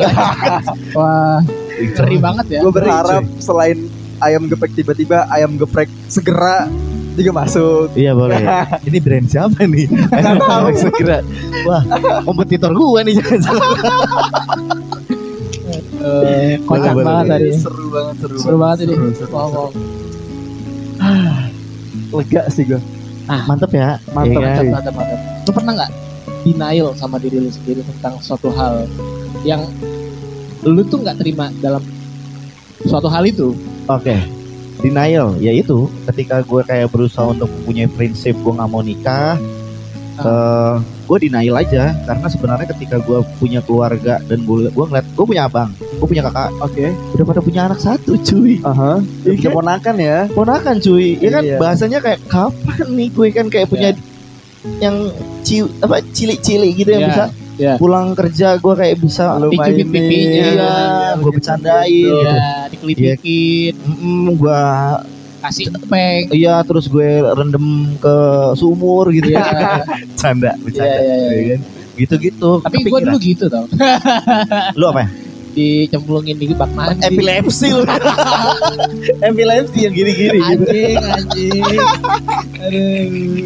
Wah, 0.98 1.42
ngeri 1.74 2.18
banget 2.18 2.46
ya. 2.50 2.60
Gue 2.62 2.72
berharap 2.72 3.24
selain 3.38 3.90
ayam 4.20 4.46
geprek 4.46 4.72
tiba-tiba 4.74 5.26
ayam 5.28 5.58
geprek 5.58 5.90
segera 6.06 6.70
juga 7.14 7.32
masuk. 7.36 7.94
Iya 7.94 8.14
boleh. 8.14 8.42
Ini 8.90 8.98
brand 8.98 9.26
siapa 9.28 9.66
nih? 9.66 9.86
tahu. 10.40 10.66
Segera. 10.74 11.22
Wah, 11.66 11.82
kompetitor 12.26 12.74
gua 12.74 13.02
nih 13.02 13.18
jangan 13.18 13.42
Eh, 16.04 16.60
kocak 16.68 16.94
banget 17.00 17.26
tadi. 17.32 17.50
Seru 17.56 17.88
banget, 17.88 18.16
seru, 18.20 18.36
Seru 18.36 18.58
banget 18.60 18.78
ini. 18.84 18.96
Wow, 19.32 19.48
wow. 19.52 19.70
Lega 22.14 22.42
sih 22.52 22.64
gue. 22.68 22.82
Mantep 23.28 23.72
ya. 23.72 23.96
Mantep, 24.12 24.36
Iya 24.36 24.44
kan? 24.44 24.60
cuy. 24.60 24.70
Mantap, 24.76 24.94
mantap. 25.00 25.20
Lu 25.48 25.52
pernah 25.56 25.72
nggak 25.80 25.92
denial 26.44 26.90
sama 27.00 27.16
diri 27.24 27.40
lu 27.40 27.48
sendiri 27.48 27.82
tentang 27.88 28.20
suatu 28.20 28.52
hal 28.52 28.84
yang 29.48 29.64
lu 30.68 30.84
tuh 30.84 31.00
nggak 31.00 31.24
terima 31.24 31.48
dalam 31.64 31.80
suatu 32.84 33.08
hal 33.08 33.24
itu? 33.24 33.56
Oke. 33.88 34.16
Denial, 34.84 35.40
ya 35.40 35.56
itu 35.56 35.88
ketika 36.12 36.44
gue 36.44 36.60
kayak 36.68 36.92
berusaha 36.92 37.32
untuk 37.32 37.48
punya 37.64 37.88
prinsip 37.88 38.36
gue 38.36 38.52
nggak 38.52 38.68
mau 38.68 38.84
nikah, 38.84 39.40
eh 40.20 40.76
gue 41.04 41.18
denial 41.20 41.56
aja 41.56 41.92
karena 42.04 42.28
sebenarnya 42.28 42.68
ketika 42.70 42.98
gue 42.98 43.20
punya 43.38 43.60
keluarga 43.60 44.24
dan 44.24 44.40
gue 44.42 44.68
gue 44.68 44.86
ngeliat 44.86 45.04
gue 45.06 45.26
punya 45.26 45.44
abang, 45.46 45.70
gue 45.76 46.08
punya 46.08 46.24
kakak, 46.24 46.50
Oke. 46.58 46.86
udah 47.14 47.26
pada 47.26 47.42
punya 47.42 47.62
anak 47.66 47.80
satu 47.80 48.16
cuy. 48.18 48.58
Aha. 48.62 49.04
Iya 49.22 49.34
Punya 49.34 49.44
kan? 49.44 49.54
ponakan 49.54 49.96
ya. 49.98 50.18
ponakan 50.30 50.76
cuy 50.80 51.08
ya 51.18 51.30
kan 51.30 51.44
Iya. 51.44 51.58
bahasanya 51.58 52.00
kayak 52.00 52.20
kapan 52.26 52.88
nih 52.90 53.08
gue 53.10 53.28
kan 53.30 53.46
kayak 53.48 53.68
punya 53.68 53.90
yang 54.80 55.12
ci 55.42 55.60
apa 55.78 56.00
cilik-cilik 56.08 56.72
gitu 56.74 56.90
yang 56.90 57.04
Iya, 57.04 57.10
bisa 57.10 57.24
iya. 57.54 57.74
pulang 57.76 58.16
kerja 58.16 58.56
gue 58.56 58.74
kayak 58.74 58.96
bisa 58.98 59.36
mainin, 59.44 59.86
pipinya. 59.86 60.44
iya 60.48 60.74
gue 61.14 61.32
bercandain 61.32 61.92
gitu. 61.92 62.16
Ya, 62.24 62.40
dikelitikin, 62.72 63.74
Mm, 63.84 64.40
gue 64.40 64.62
kasih 65.44 65.66
iya 66.32 66.64
terus 66.64 66.88
gue 66.88 67.04
rendem 67.22 67.66
ke 67.98 68.16
sumur 68.56 69.08
gitu 69.10 69.28
Iya, 69.30 69.44
ya 69.44 69.84
canda 70.20 70.52
iya, 70.52 70.62
bercanda 70.62 70.96
iya, 70.96 71.16
iya. 71.16 71.30
ya 71.30 71.44
kan? 71.52 71.62
gitu-gitu 71.94 72.52
Tapi 72.60 72.78
gue 72.84 73.00
dulu 73.04 73.18
gitu 73.20 73.46
tau, 73.48 73.66
lu 74.80 74.86
apa 74.88 75.04
ya 75.04 75.10
dicemplungin 75.54 76.34
di 76.34 76.50
bak 76.50 76.66
mandi. 76.74 77.06
epilepsi 77.06 77.70
lu 77.70 77.86
epilepsi 79.30 79.86
yang 79.86 79.94
gini-gini 79.94 80.40
gitu 80.42 80.64
Anjing, 80.66 80.98
anjing. 81.06 81.62
Aduh. 82.58 83.46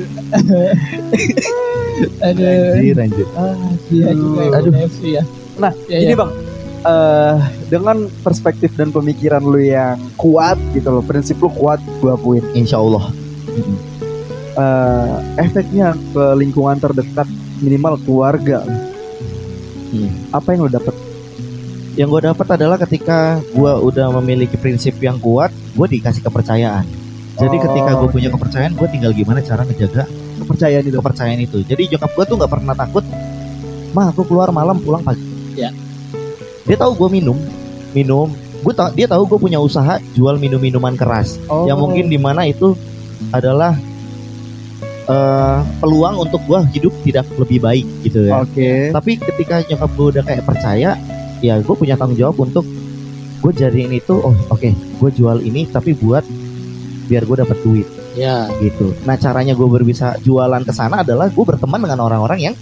Aduh. 2.24 2.76
anjir 2.78 2.96
anjir 2.96 3.28
Ah, 3.34 3.52
iya 3.90 4.08
juga 4.14 4.42
Aduh. 4.56 4.72
epilepsi 4.72 5.08
ya. 5.18 5.24
Nah, 5.58 5.74
Ya, 5.90 5.98
ini 6.00 6.14
ya. 6.14 6.16
bang, 6.16 6.32
eh 6.88 7.36
dengan 7.68 8.08
perspektif 8.24 8.72
dan 8.80 8.96
pemikiran 8.96 9.44
lu 9.44 9.60
yang 9.60 10.00
kuat 10.16 10.56
gitu 10.72 10.88
loh, 10.88 11.04
prinsip 11.04 11.36
lu 11.44 11.52
kuat 11.52 11.84
gue 12.00 12.08
akuin. 12.08 12.44
insya 12.56 12.80
Allah 12.80 13.12
eh, 14.56 15.16
efeknya 15.38 15.92
ke 15.94 16.26
lingkungan 16.40 16.80
terdekat 16.80 17.28
minimal 17.60 18.00
keluarga. 18.02 18.64
Hmm. 19.88 20.12
Apa 20.32 20.56
yang 20.56 20.68
lo 20.68 20.72
dapet? 20.72 20.96
Yang 21.98 22.08
gue 22.14 22.22
dapat 22.30 22.48
adalah 22.54 22.78
ketika 22.78 23.42
gue 23.42 23.72
udah 23.82 24.14
memiliki 24.22 24.54
prinsip 24.56 25.02
yang 25.02 25.18
kuat, 25.18 25.50
gue 25.74 25.88
dikasih 25.98 26.22
kepercayaan. 26.22 26.86
Jadi 27.38 27.56
Oh, 27.58 27.62
ketika 27.70 27.92
gue 28.02 28.10
punya 28.10 28.30
kepercayaan, 28.34 28.74
gue 28.74 28.88
tinggal 28.90 29.14
gimana 29.14 29.46
cara 29.46 29.62
ngejaga 29.62 30.06
Kepercayaan 30.38 30.86
itu. 30.86 30.98
kepercayaan 30.98 31.42
itu. 31.42 31.58
Jadi 31.66 31.84
nyokap 31.94 32.12
gue 32.14 32.26
tuh 32.30 32.36
nggak 32.38 32.52
pernah 32.54 32.74
takut. 32.78 33.04
Mah 33.94 34.14
aku 34.14 34.22
keluar 34.26 34.50
malam 34.54 34.78
pulang 34.82 35.02
pagi. 35.02 35.27
Dia 36.68 36.76
tahu 36.76 36.92
gue 37.00 37.10
minum, 37.24 37.38
minum. 37.96 38.28
Gue 38.62 38.74
dia 38.94 39.08
tahu 39.08 39.24
gue 39.24 39.40
punya 39.40 39.64
usaha 39.64 39.98
jual 40.12 40.36
minum 40.36 40.60
minuman 40.60 41.00
keras. 41.00 41.40
Oh. 41.48 41.64
Yang 41.64 41.80
mungkin 41.80 42.06
di 42.12 42.20
mana 42.20 42.44
itu 42.44 42.76
adalah 43.32 43.72
eh, 45.08 45.60
peluang 45.80 46.28
untuk 46.28 46.44
gue 46.44 46.60
hidup 46.76 46.94
tidak 47.08 47.26
lebih 47.40 47.64
baik 47.64 47.86
gitu 48.04 48.28
ya. 48.28 48.44
Oke. 48.44 48.92
Tapi 48.92 49.12
ketika 49.16 49.64
nyokap 49.64 49.92
gue 49.96 50.08
udah 50.20 50.24
kayak 50.28 50.44
percaya, 50.44 50.90
ya 51.40 51.56
gue 51.64 51.76
punya 51.76 51.96
tanggung 51.96 52.20
jawab 52.20 52.36
untuk 52.44 52.68
gue 53.40 53.52
jadiin 53.56 53.96
itu. 53.96 54.20
Oh 54.20 54.36
oke, 54.52 54.70
gue 54.76 55.10
jual 55.16 55.40
ini 55.40 55.64
tapi 55.72 55.96
buat 55.96 56.28
biar 57.08 57.24
gue 57.24 57.38
dapat 57.40 57.58
duit 57.64 57.88
Ya. 58.18 58.50
gitu. 58.60 58.92
Nah 59.08 59.16
caranya 59.16 59.54
gue 59.54 59.68
bisa 59.86 60.18
jualan 60.26 60.66
ke 60.66 60.74
sana 60.74 61.06
adalah 61.06 61.30
gue 61.32 61.46
berteman 61.46 61.80
dengan 61.80 62.04
orang-orang 62.04 62.52
yang 62.52 62.56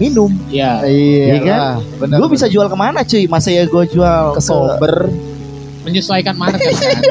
minum. 0.00 0.32
Ya. 0.48 0.80
Iya 0.82 1.24
Iya 1.28 1.36
kan? 1.44 1.60
Benar. 2.00 2.16
Gue 2.18 2.28
bisa 2.32 2.46
jual 2.48 2.66
ke 2.66 2.74
mana 2.74 3.04
cuy? 3.04 3.28
Masa 3.28 3.52
ya 3.52 3.64
gue 3.64 3.84
jual 3.86 4.24
ke 4.32 4.40
sober. 4.40 5.12
Menyesuaikan 5.80 6.36
market 6.36 6.72
kan. 6.72 6.96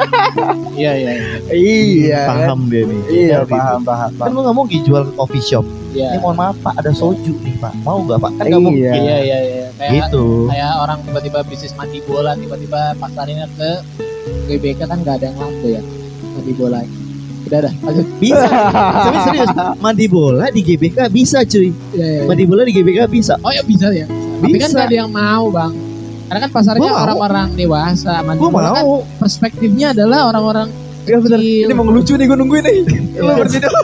Iya, 0.80 0.92
iya. 0.96 1.12
iya. 1.12 1.38
Iya. 1.52 2.22
kan? 2.24 2.38
paham 2.48 2.60
dia 2.68 2.84
nih. 2.86 3.00
Iya 3.10 3.38
paham 3.44 3.82
paham. 3.84 4.12
Kan 4.16 4.30
lu 4.32 4.40
nggak 4.42 4.56
mungkin 4.56 4.80
jual 4.82 5.04
ke 5.04 5.14
coffee 5.14 5.44
shop. 5.44 5.66
Iya. 5.92 6.16
Ini 6.16 6.22
mohon 6.22 6.38
maaf 6.38 6.56
pak, 6.62 6.74
ada 6.78 6.92
soju 6.94 7.34
nih 7.42 7.56
pak. 7.58 7.74
Mau 7.84 8.06
nggak 8.06 8.18
pak? 8.18 8.32
Kan 8.38 8.44
nggak 8.48 8.62
Iya. 8.62 8.66
mungkin. 8.66 8.92
Iya, 8.96 9.18
iya, 9.20 9.38
iya. 9.44 9.66
Kayak 9.76 9.92
Gitu. 9.96 10.26
kayak 10.48 10.72
orang 10.80 11.00
tiba-tiba 11.04 11.40
bisnis 11.44 11.74
mandi 11.74 12.00
bola 12.04 12.32
tiba-tiba 12.36 12.96
pasarinnya 12.96 13.48
ke 13.58 13.70
GBK 14.48 14.80
kan 14.86 14.98
nggak 15.00 15.16
ada 15.20 15.26
yang 15.32 15.38
laku 15.40 15.68
ya 15.72 15.82
mandi 16.36 16.54
bola 16.54 16.80
udah 17.50 17.60
dah 17.60 17.74
lanjut 17.82 18.06
Bisa. 18.16 18.46
Tapi 19.06 19.18
serius, 19.26 19.50
mandi 19.78 20.06
bola 20.06 20.46
di 20.50 20.62
GBK 20.62 21.10
bisa 21.10 21.42
cuy. 21.42 21.74
ya, 21.92 21.98
ya, 21.98 22.08
ya. 22.16 22.24
Mandi 22.24 22.44
bola 22.46 22.62
di 22.62 22.72
GBK 22.72 23.00
bisa. 23.06 23.34
oh 23.42 23.50
ya 23.50 23.66
bisa 23.66 23.90
ya 23.90 24.06
tapi 24.40 24.56
kan 24.56 24.70
Bisa. 24.70 24.72
nggak 24.72 24.86
ada 24.86 24.96
yang 24.96 25.12
mau 25.12 25.46
bang 25.50 25.74
karena 26.26 26.40
kan 26.40 26.52
pasarnya 26.54 26.80
Gua 26.86 27.04
orang-orang 27.04 27.48
dewasa 27.54 28.14
mandi 28.22 28.38
Gue 28.38 28.50
bola 28.50 28.70
kan 28.72 28.86
perspektifnya 29.18 29.88
adalah 29.92 30.30
orang-orang 30.30 30.70
Iya 31.02 31.18
benar. 31.18 31.40
kecil. 31.42 31.66
Ini 31.66 31.74
mau 31.74 31.84
ngelucu 31.84 32.14
nih 32.14 32.26
gue 32.28 32.38
nungguin 32.38 32.62
nih. 32.62 32.78
Lu 33.18 33.24
Iya. 33.26 33.34
berhenti 33.34 33.60
dulu. 33.60 33.82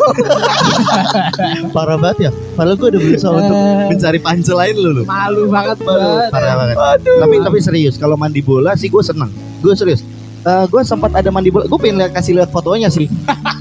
Parah 1.74 1.98
banget 1.98 2.18
ya. 2.20 2.32
Padahal 2.54 2.78
gue 2.78 2.88
udah 2.88 3.02
berusaha 3.02 3.32
untuk 3.34 3.56
Eh. 3.56 3.88
mencari 3.90 4.20
pancel 4.20 4.56
lain 4.56 4.76
lu. 4.76 4.90
lu. 4.92 5.04
malu 5.06 5.50
banget 5.50 5.78
banget 5.80 6.30
Parah 6.30 6.54
banget. 6.56 6.76
Tapi 7.02 7.36
tapi 7.42 7.58
serius, 7.60 7.96
kalau 7.96 8.14
mandi 8.14 8.40
bola 8.40 8.78
sih 8.78 8.88
gue 8.88 9.02
seneng. 9.02 9.32
Gue 9.58 9.74
serius. 9.74 10.06
gue 10.46 10.82
sempat 10.86 11.18
ada 11.18 11.34
mandi 11.34 11.50
bola. 11.50 11.66
Gue 11.66 11.80
pengen 11.80 11.98
lihat 11.98 12.14
kasih 12.14 12.38
lihat 12.38 12.54
fotonya 12.54 12.88
sih. 12.88 13.10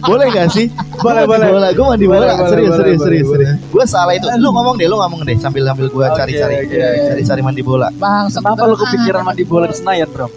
boleh 0.05 0.27
gak 0.31 0.49
sih? 0.51 0.67
Boleh, 0.97 1.25
mandi 1.25 1.31
boleh. 1.31 1.49
Bola. 1.51 1.69
Gue 1.71 1.87
mandi 1.89 2.07
Boleh, 2.07 2.21
bola. 2.21 2.33
boleh, 2.35 2.51
serius, 2.51 2.69
boleh, 2.69 2.79
serius, 2.79 2.99
boleh, 2.99 3.05
serius, 3.05 3.27
boleh. 3.27 3.47
serius. 3.51 3.73
Gue 3.73 3.85
salah 3.85 4.13
itu. 4.15 4.27
Lu 4.37 4.49
ngomong 4.51 4.75
deh, 4.77 4.87
lu 4.87 4.97
ngomong 4.97 5.21
deh 5.23 5.37
sambil 5.37 5.63
sambil 5.65 5.87
gue 5.89 6.05
cari-cari, 6.15 6.55
oke. 6.61 6.77
cari-cari 7.11 7.41
mandi 7.41 7.63
bola. 7.63 7.89
bang 7.95 8.25
Kenapa 8.29 8.65
lu 8.65 8.77
kepikiran 8.77 9.23
mandi 9.23 9.45
bola 9.45 9.65
di 9.67 9.77
Senayan, 9.77 10.09
Bro? 10.09 10.29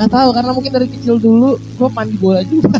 nggak 0.00 0.16
tahu 0.16 0.30
karena 0.32 0.50
mungkin 0.56 0.72
dari 0.72 0.88
kecil 0.88 1.20
dulu 1.20 1.60
gue 1.60 1.88
mandi 1.92 2.16
bola 2.16 2.40
juga 2.40 2.72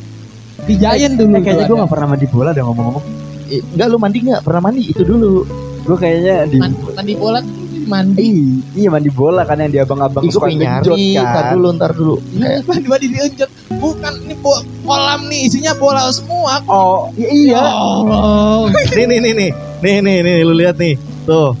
di 0.68 0.80
Giant 0.80 1.20
dulu 1.20 1.36
Eh, 1.36 1.42
kayaknya 1.44 1.68
gua 1.68 1.76
gue 1.76 1.82
gak 1.84 1.92
pernah 1.92 2.08
mandi 2.08 2.26
bola 2.32 2.50
deh 2.56 2.64
ngomong-ngomong. 2.64 3.04
Eh, 3.52 3.60
Enggak, 3.76 3.86
lu 3.92 3.98
mandi 4.00 4.18
nggak? 4.24 4.40
Pernah 4.40 4.60
mandi 4.64 4.80
itu 4.88 5.02
dulu. 5.04 5.44
Gue 5.84 5.96
kayaknya 6.00 6.48
di 6.48 6.56
mandi, 6.56 6.80
mandi 6.96 7.14
bola 7.14 7.40
mandi 7.84 8.28
Iya 8.72 8.88
mandi 8.88 9.10
bola 9.12 9.44
kan 9.44 9.60
yang 9.60 9.68
di 9.68 9.76
abang-abang 9.76 10.24
genjot 10.24 10.48
nyari. 10.56 11.20
Ntar 11.20 11.44
dulu, 11.52 11.68
ntar 11.76 11.90
dulu. 11.92 12.14
Iya, 12.32 12.64
tiba-tiba 12.64 12.96
diunjuk. 12.96 13.50
Bukan 13.84 14.12
ini 14.24 14.32
bo- 14.40 14.64
kolam 14.80 15.28
nih 15.28 15.44
isinya 15.44 15.76
bola 15.76 16.08
semua. 16.08 16.64
Oh 16.64 17.12
iya. 17.20 17.60
Oh, 17.60 18.64
nih, 18.96 19.04
nih, 19.04 19.18
nih, 19.20 19.32
nih, 19.36 19.50
nih, 19.84 19.96
nih, 20.00 20.16
nih, 20.24 20.36
lu 20.40 20.56
lihat 20.56 20.80
nih. 20.80 20.96
Tuh, 21.28 21.52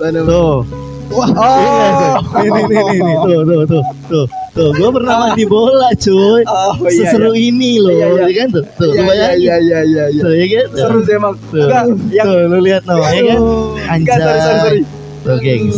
tuh. 0.00 0.64
wah. 1.12 1.28
Oh. 1.36 2.16
Nih, 2.40 2.48
nih, 2.48 2.64
nih, 2.64 2.80
nih, 2.80 3.00
nih, 3.04 3.16
tuh, 3.20 3.40
tuh, 3.44 3.60
tuh, 3.68 3.82
tuh, 4.08 4.24
tuh. 4.56 4.68
Gue 4.72 4.88
pernah 4.88 5.14
mandi 5.20 5.44
bola, 5.44 5.92
cuy. 6.00 6.40
Oh 6.48 6.72
iya. 6.88 7.12
Seseru 7.12 7.36
ini 7.36 7.76
loh, 7.76 7.92
Iya, 7.92 8.06
iya. 8.08 8.24
ya 8.24 8.32
kan 8.40 8.48
tuh, 8.56 8.64
tuh, 8.80 8.90
Iya 8.96 9.04
iya 9.04 9.28
iya 9.36 9.56
iya 9.60 9.80
iya. 9.84 10.04
iya. 10.16 10.22
Tuh, 10.24 10.32
ya 10.32 10.46
kan? 10.48 10.64
Tuh. 10.72 10.78
Seru 10.80 10.98
sih 11.04 11.14
emang. 11.20 11.34
Tuh. 11.52 11.60
Enggak, 11.60 11.82
yang 12.08 12.24
Tuh, 12.24 12.40
lu 12.48 12.58
lihat 12.64 12.82
no, 12.88 12.96
ya 13.04 13.20
kan? 13.36 13.40
Enggak, 14.00 14.16
sorry, 14.16 14.40
sorry, 14.40 14.58
sorry. 14.64 14.80
Tuh, 15.20 15.36
gengs. 15.44 15.76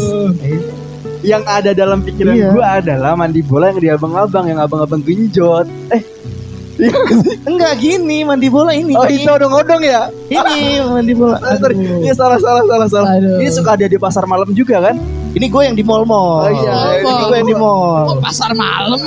Yang 1.23 1.43
ada 1.47 1.71
dalam 1.73 2.03
pikiran 2.03 2.35
Iya. 2.35 2.49
gue 2.51 2.65
adalah 2.65 3.15
mandi 3.15 3.41
bola 3.41 3.71
yang 3.71 3.79
di 3.79 3.89
abang-abang, 3.89 4.45
yang 4.45 4.59
abang-abang 4.59 5.01
genjot. 5.01 5.67
Eh, 5.89 6.03
Enggak 7.45 7.79
gini, 7.79 8.25
mandi 8.25 8.49
bola 8.49 8.73
ini. 8.73 8.97
oh 8.97 9.05
Ini, 9.05 9.23
odong-odong 9.25 9.83
ya? 9.83 10.09
ini 10.27 10.81
mandi 10.95 11.15
bola. 11.15 11.39
Ah, 11.39 11.55
sorry. 11.55 11.79
Ini 11.79 12.11
salah, 12.13 12.39
salah, 12.39 12.65
salah, 12.65 12.89
salah. 12.89 13.09
Aduh. 13.15 13.39
Ini 13.39 13.51
suka 13.51 13.77
ada 13.77 13.87
di 13.87 13.97
pasar 13.97 14.25
malam 14.25 14.51
juga 14.51 14.83
kan? 14.83 14.97
Ini 15.33 15.49
gue 15.49 15.63
yang 15.65 15.73
di 15.73 15.81
mall-mall. 15.81 16.45
Oh, 16.45 16.53
iya. 16.53 17.01
Ini 17.01 17.25
gue 17.25 17.37
yang 17.41 17.49
di 17.49 17.57
mall. 17.57 18.05
Oh, 18.05 18.17
pasar 18.21 18.53
malam. 18.53 19.01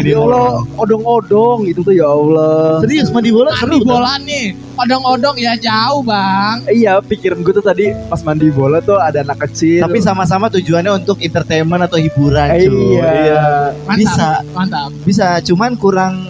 Di 0.00 0.08
Ya 0.08 0.16
Allah, 0.16 0.64
odong-odong 0.80 1.68
itu 1.68 1.84
tuh 1.84 1.92
ya 1.92 2.08
Allah. 2.08 2.80
Serius 2.80 3.12
mandi 3.12 3.28
bola 3.28 3.52
seru. 3.52 3.76
mandi 3.76 3.78
kan? 3.84 3.88
bola 3.92 4.12
nih. 4.24 4.46
Odong-odong 4.72 5.36
ya 5.36 5.52
jauh, 5.60 6.00
Bang. 6.00 6.64
Iya, 6.64 7.04
pikiran 7.04 7.44
gue 7.44 7.52
tuh 7.52 7.64
tadi 7.64 7.92
pas 8.08 8.24
mandi 8.24 8.48
bola 8.48 8.80
tuh 8.80 8.96
ada 8.96 9.20
anak 9.20 9.44
kecil. 9.48 9.84
Tapi 9.84 10.00
sama-sama 10.00 10.48
tujuannya 10.48 11.04
untuk 11.04 11.20
entertainment 11.20 11.84
atau 11.84 12.00
hiburan, 12.00 12.48
cuy. 12.48 12.96
iya. 12.96 13.76
Mantap. 13.84 14.00
Bisa. 14.00 14.28
Mantap. 14.56 14.90
Bisa, 15.04 15.26
cuman 15.44 15.76
kurang 15.76 16.24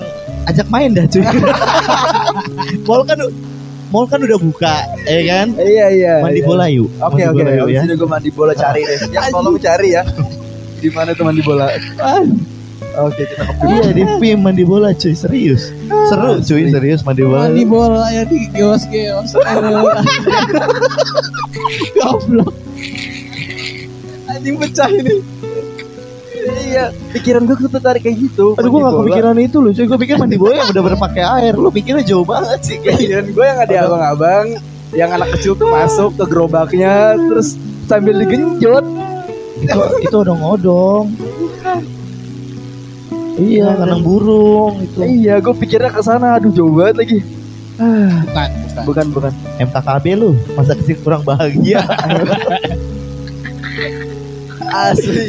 ajak 0.50 0.66
main 0.74 0.90
dah, 0.90 1.06
cuy. 1.06 1.22
mall 2.86 3.06
kan 3.06 3.18
mall 3.92 4.08
kan 4.08 4.24
udah 4.24 4.40
buka, 4.40 4.76
ya 5.04 5.20
kan? 5.28 5.46
Iya 5.60 5.86
iya. 5.92 6.14
Mandi 6.24 6.40
iya. 6.40 6.48
bola 6.48 6.64
yuk. 6.72 6.88
Oke 6.96 7.22
oke. 7.28 7.44
ya. 7.68 7.84
ini 7.84 7.92
gue 7.92 8.08
mandi 8.08 8.30
bola 8.32 8.52
cari 8.56 8.80
deh. 8.88 8.98
Ya 9.14 9.28
tolong 9.28 9.60
cari 9.60 9.92
ya. 9.92 10.02
Di 10.80 10.88
mana 10.88 11.12
tuh 11.12 11.28
mandi 11.28 11.44
bola? 11.44 11.68
Oke 12.92 13.24
kita 13.24 13.44
ke 13.44 13.64
Iya 13.68 13.88
di 13.92 14.04
PIM 14.20 14.44
mandi 14.44 14.68
bola 14.68 14.92
cuy 14.92 15.16
serius 15.16 15.72
Seru 16.12 16.44
cuy 16.44 16.68
serius 16.68 17.00
mandi 17.04 17.24
bola 17.24 17.48
Mandi 17.48 17.64
bola 17.68 18.08
ya 18.08 18.24
di. 18.24 18.48
Aduh. 18.56 19.92
Goblok. 21.96 22.52
anjing 24.32 24.56
pecah 24.56 24.88
ini. 24.88 25.16
Iya, 26.52 26.84
pikiran 27.12 27.42
gue 27.44 27.54
tuh 27.58 27.68
tertarik 27.68 28.00
kayak 28.00 28.16
gitu. 28.18 28.56
Aduh 28.56 28.68
gue 28.68 28.80
gak 28.80 28.94
kepikiran 28.98 29.34
itu 29.38 29.56
loh 29.58 29.70
cuy 29.70 29.84
Gue 29.84 29.98
pikir 30.00 30.14
mandi 30.16 30.36
bola 30.36 30.52
yang 30.56 30.68
udah 30.70 30.84
berpakai 30.84 31.22
air 31.40 31.52
Lu 31.54 31.68
pikirnya 31.68 32.02
jauh 32.02 32.22
banget 32.22 32.58
sih 32.60 32.76
kayaknya 32.78 33.20
Pikiran 33.20 33.24
gue 33.28 33.44
yang 33.44 33.58
ada 33.60 33.74
abang-abang, 33.84 34.44
yang 34.92 35.08
anak 35.10 35.28
kecil 35.32 35.52
tuh 35.52 35.68
masuk 35.68 36.10
ke 36.16 36.24
gerobaknya, 36.26 37.14
terus 37.18 37.54
sambil 37.84 38.16
digenjot. 38.18 38.82
Itu, 39.60 39.78
itu 40.02 40.16
odong-odong 40.18 41.06
Iya 43.32 43.74
kandang 43.74 44.02
burung 44.02 44.82
itu 44.82 44.96
Iya, 45.00 45.40
gue 45.40 45.54
pikirnya 45.56 45.88
ke 45.88 46.00
sana. 46.00 46.36
Aduh 46.36 46.52
jauh 46.52 46.68
banget 46.68 46.96
lagi. 47.00 47.18
Ah, 47.80 48.20
Bukan, 48.28 48.48
bukan. 48.52 48.84
bukan 48.84 49.06
bukan. 49.16 49.32
MKKB 49.58 50.04
lu 50.14 50.30
Masa 50.52 50.76
kecil 50.76 51.00
kurang 51.00 51.24
bahagia 51.24 51.80
Asli. 54.72 55.28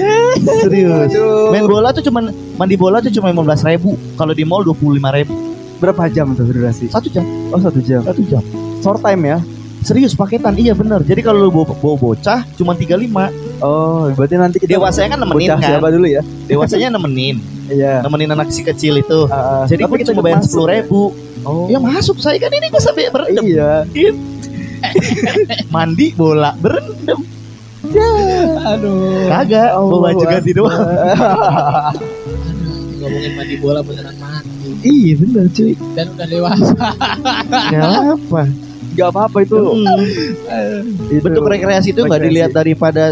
Serius 0.58 1.12
Aduh. 1.12 1.52
Main 1.52 1.66
bola 1.66 1.92
tuh 1.92 2.02
cuman 2.02 2.28
Mandi 2.56 2.74
bola 2.74 2.98
tuh 2.98 3.12
cuma 3.12 3.30
15 3.30 3.44
ribu 3.68 3.94
Kalau 4.14 4.32
di 4.32 4.42
mall 4.42 4.64
25 4.64 4.80
ribu 5.14 5.36
Berapa 5.78 6.08
jam 6.08 6.32
tuh 6.32 6.46
durasi? 6.46 6.88
Satu 6.88 7.08
jam 7.08 7.28
Oh 7.50 7.60
satu 7.60 7.80
jam. 7.80 8.00
Satu 8.02 8.24
jam 8.24 8.40
Short 8.80 9.00
time 9.00 9.22
ya? 9.26 9.38
Serius 9.82 10.14
paketan 10.14 10.56
iya 10.56 10.72
bener 10.72 11.02
Jadi 11.02 11.20
kalau 11.20 11.44
lu 11.44 11.52
bawa, 11.52 11.76
bawa 11.76 11.96
bocah 11.98 12.48
Cuma 12.54 12.72
35 12.72 13.04
Oh, 13.60 14.08
berarti 14.12 14.36
nanti 14.36 14.58
kita 14.58 14.76
Dewasanya 14.76 15.10
kan 15.10 15.20
nemenin 15.22 15.40
bocah 15.46 15.58
kan? 15.58 15.70
siapa 15.70 15.88
dulu 15.90 16.08
ya? 16.08 16.22
Dewasanya 16.46 16.88
nemenin 16.90 17.36
Iya. 17.74 18.00
Nemenin 18.00 18.30
anak 18.30 18.48
si 18.48 18.62
kecil 18.62 18.98
itu 18.98 19.28
Ah, 19.28 19.64
Jadi 19.66 19.84
gue 19.84 19.98
cuma 20.06 20.20
bayar 20.22 20.40
masuk 20.40 20.48
sepuluh 20.50 20.68
ya? 20.68 20.76
ribu 20.80 21.02
Oh. 21.44 21.68
Ya 21.68 21.76
masuk 21.76 22.16
saya 22.18 22.40
kan 22.40 22.48
ini 22.50 22.68
gue 22.68 22.80
sampai 22.80 23.12
berendam 23.12 23.44
Iya. 23.44 23.84
Mandi 25.74 26.12
bola 26.12 26.56
berendam 26.56 27.20
Aduh. 28.64 29.28
Kagak 29.28 29.76
Oh, 29.76 29.92
Bawa 29.92 30.16
baju 30.16 30.24
ganti 30.24 30.56
doang 30.56 30.72
Aduh, 30.72 32.00
ngomongin 33.04 33.32
mandi 33.36 33.56
bola 33.60 33.84
beneran 33.84 34.16
mandi 34.16 34.72
Iya 34.84 35.12
bener 35.20 35.46
cuy 35.52 35.76
dan 35.96 36.08
udah 36.16 36.28
dewasa. 36.28 36.76
Gak 37.72 37.84
apa 38.16 38.42
Gak 38.94 39.08
apa-apa 39.10 39.38
itu. 39.42 39.58
Hmm. 39.58 40.06
itu. 41.10 41.24
Bentuk 41.24 41.44
rekreasi 41.50 41.90
itu 41.92 42.02
nggak 42.06 42.22
dilihat 42.22 42.52
daripada 42.54 43.10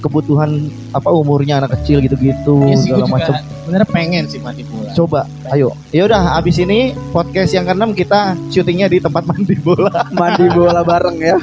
kebutuhan 0.00 0.72
apa 0.90 1.12
umurnya 1.12 1.60
anak 1.60 1.76
kecil 1.78 2.00
gitu-gitu 2.00 2.56
sih 2.72 2.88
gue 2.88 2.96
segala 2.96 3.04
juga 3.04 3.14
macam. 3.14 3.34
bener 3.68 3.82
pengen 3.86 4.24
sih 4.26 4.40
mandi 4.40 4.64
bola. 4.64 4.90
Coba, 4.96 5.20
ayo. 5.52 5.76
Ya 5.92 6.08
udah, 6.08 6.40
abis 6.40 6.56
ini 6.58 6.96
podcast 7.12 7.52
yang 7.52 7.68
keenam 7.68 7.92
kita 7.92 8.34
syutingnya 8.48 8.88
di 8.88 8.98
tempat 8.98 9.28
mandi 9.28 9.54
bola. 9.60 10.08
Mandi 10.10 10.46
bola 10.50 10.80
bareng 10.82 11.18
ya. 11.20 11.38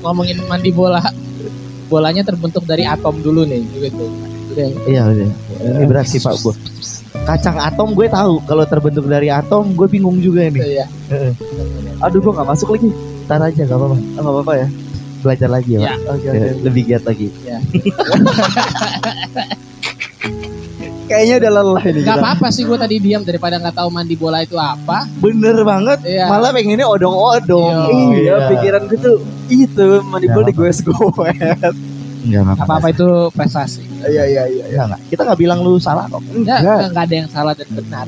Ngomongin 0.00 0.38
mandi 0.46 0.70
bola, 0.70 1.02
bolanya 1.88 2.22
terbentuk 2.22 2.64
dari 2.68 2.84
atom 2.84 3.16
dulu 3.18 3.48
nih, 3.48 3.64
gitu. 3.74 4.04
Udah. 4.52 4.68
Iya, 4.88 5.02
udah. 5.08 5.28
Ini 5.58 5.84
berat 5.88 6.06
sih 6.08 6.20
Pak 6.20 6.36
Bos. 6.40 6.56
Kacang 7.24 7.58
atom 7.60 7.92
gue 7.92 8.08
tahu 8.08 8.40
kalau 8.48 8.64
terbentuk 8.64 9.04
dari 9.08 9.28
atom 9.28 9.76
gue 9.76 9.88
bingung 9.88 10.20
juga 10.20 10.48
ini. 10.48 10.78
Iya. 10.78 10.86
Aduh 12.04 12.20
gua 12.22 12.40
nggak 12.40 12.48
masuk 12.48 12.68
lagi. 12.76 12.90
Ntar 13.28 13.40
aja 13.44 13.62
gak 13.68 13.76
apa-apa. 13.76 13.96
Ah, 13.96 14.20
nggak 14.24 14.34
apa-apa 14.38 14.52
ya. 14.56 14.68
Belajar 15.18 15.48
lagi 15.50 15.70
ya, 15.74 15.80
Ya. 15.82 15.92
Pak. 15.92 15.98
Oke 16.14 16.24
Ya, 16.24 16.32
oke. 16.32 16.48
Lebih 16.64 16.82
giat 16.86 17.04
lagi. 17.04 17.28
Kayaknya 21.08 21.34
udah 21.40 21.50
lelah 21.56 21.84
ini 21.88 22.00
Gak 22.04 22.16
apa-apa 22.20 22.46
sih 22.52 22.62
gue 22.68 22.78
tadi 22.78 22.96
diam 23.00 23.24
daripada 23.24 23.56
nggak 23.56 23.76
tahu 23.80 23.88
mandi 23.88 24.14
bola 24.14 24.44
itu 24.44 24.60
apa. 24.60 25.08
Bener 25.24 25.56
banget. 25.64 25.98
Iya. 26.04 26.28
Malah 26.28 26.52
pengennya 26.52 26.84
odong-odong. 26.84 27.76
Iya. 27.88 28.20
Iya, 28.20 28.34
pikiran 28.52 28.82
gue 28.92 28.98
tuh 29.00 29.16
itu 29.48 29.86
mandi 30.04 30.28
bola 30.28 30.44
di 30.46 30.54
gue. 30.54 30.70
Enggak 32.28 32.42
Gak 32.44 32.66
apa-apa 32.68 32.88
itu 32.92 33.08
prestasi. 33.32 33.82
Iya 34.04 34.22
iya 34.28 34.42
iya. 34.52 34.64
Enggak, 34.68 34.84
enggak. 34.92 35.00
Kita 35.08 35.20
nggak 35.24 35.38
bilang 35.40 35.58
lu 35.64 35.80
salah 35.80 36.04
kok. 36.12 36.20
Enggak, 36.28 36.60
Enggak. 36.60 36.78
enggak 36.92 37.04
ada 37.08 37.14
yang 37.16 37.28
salah 37.32 37.52
dan 37.56 37.68
benar. 37.72 38.06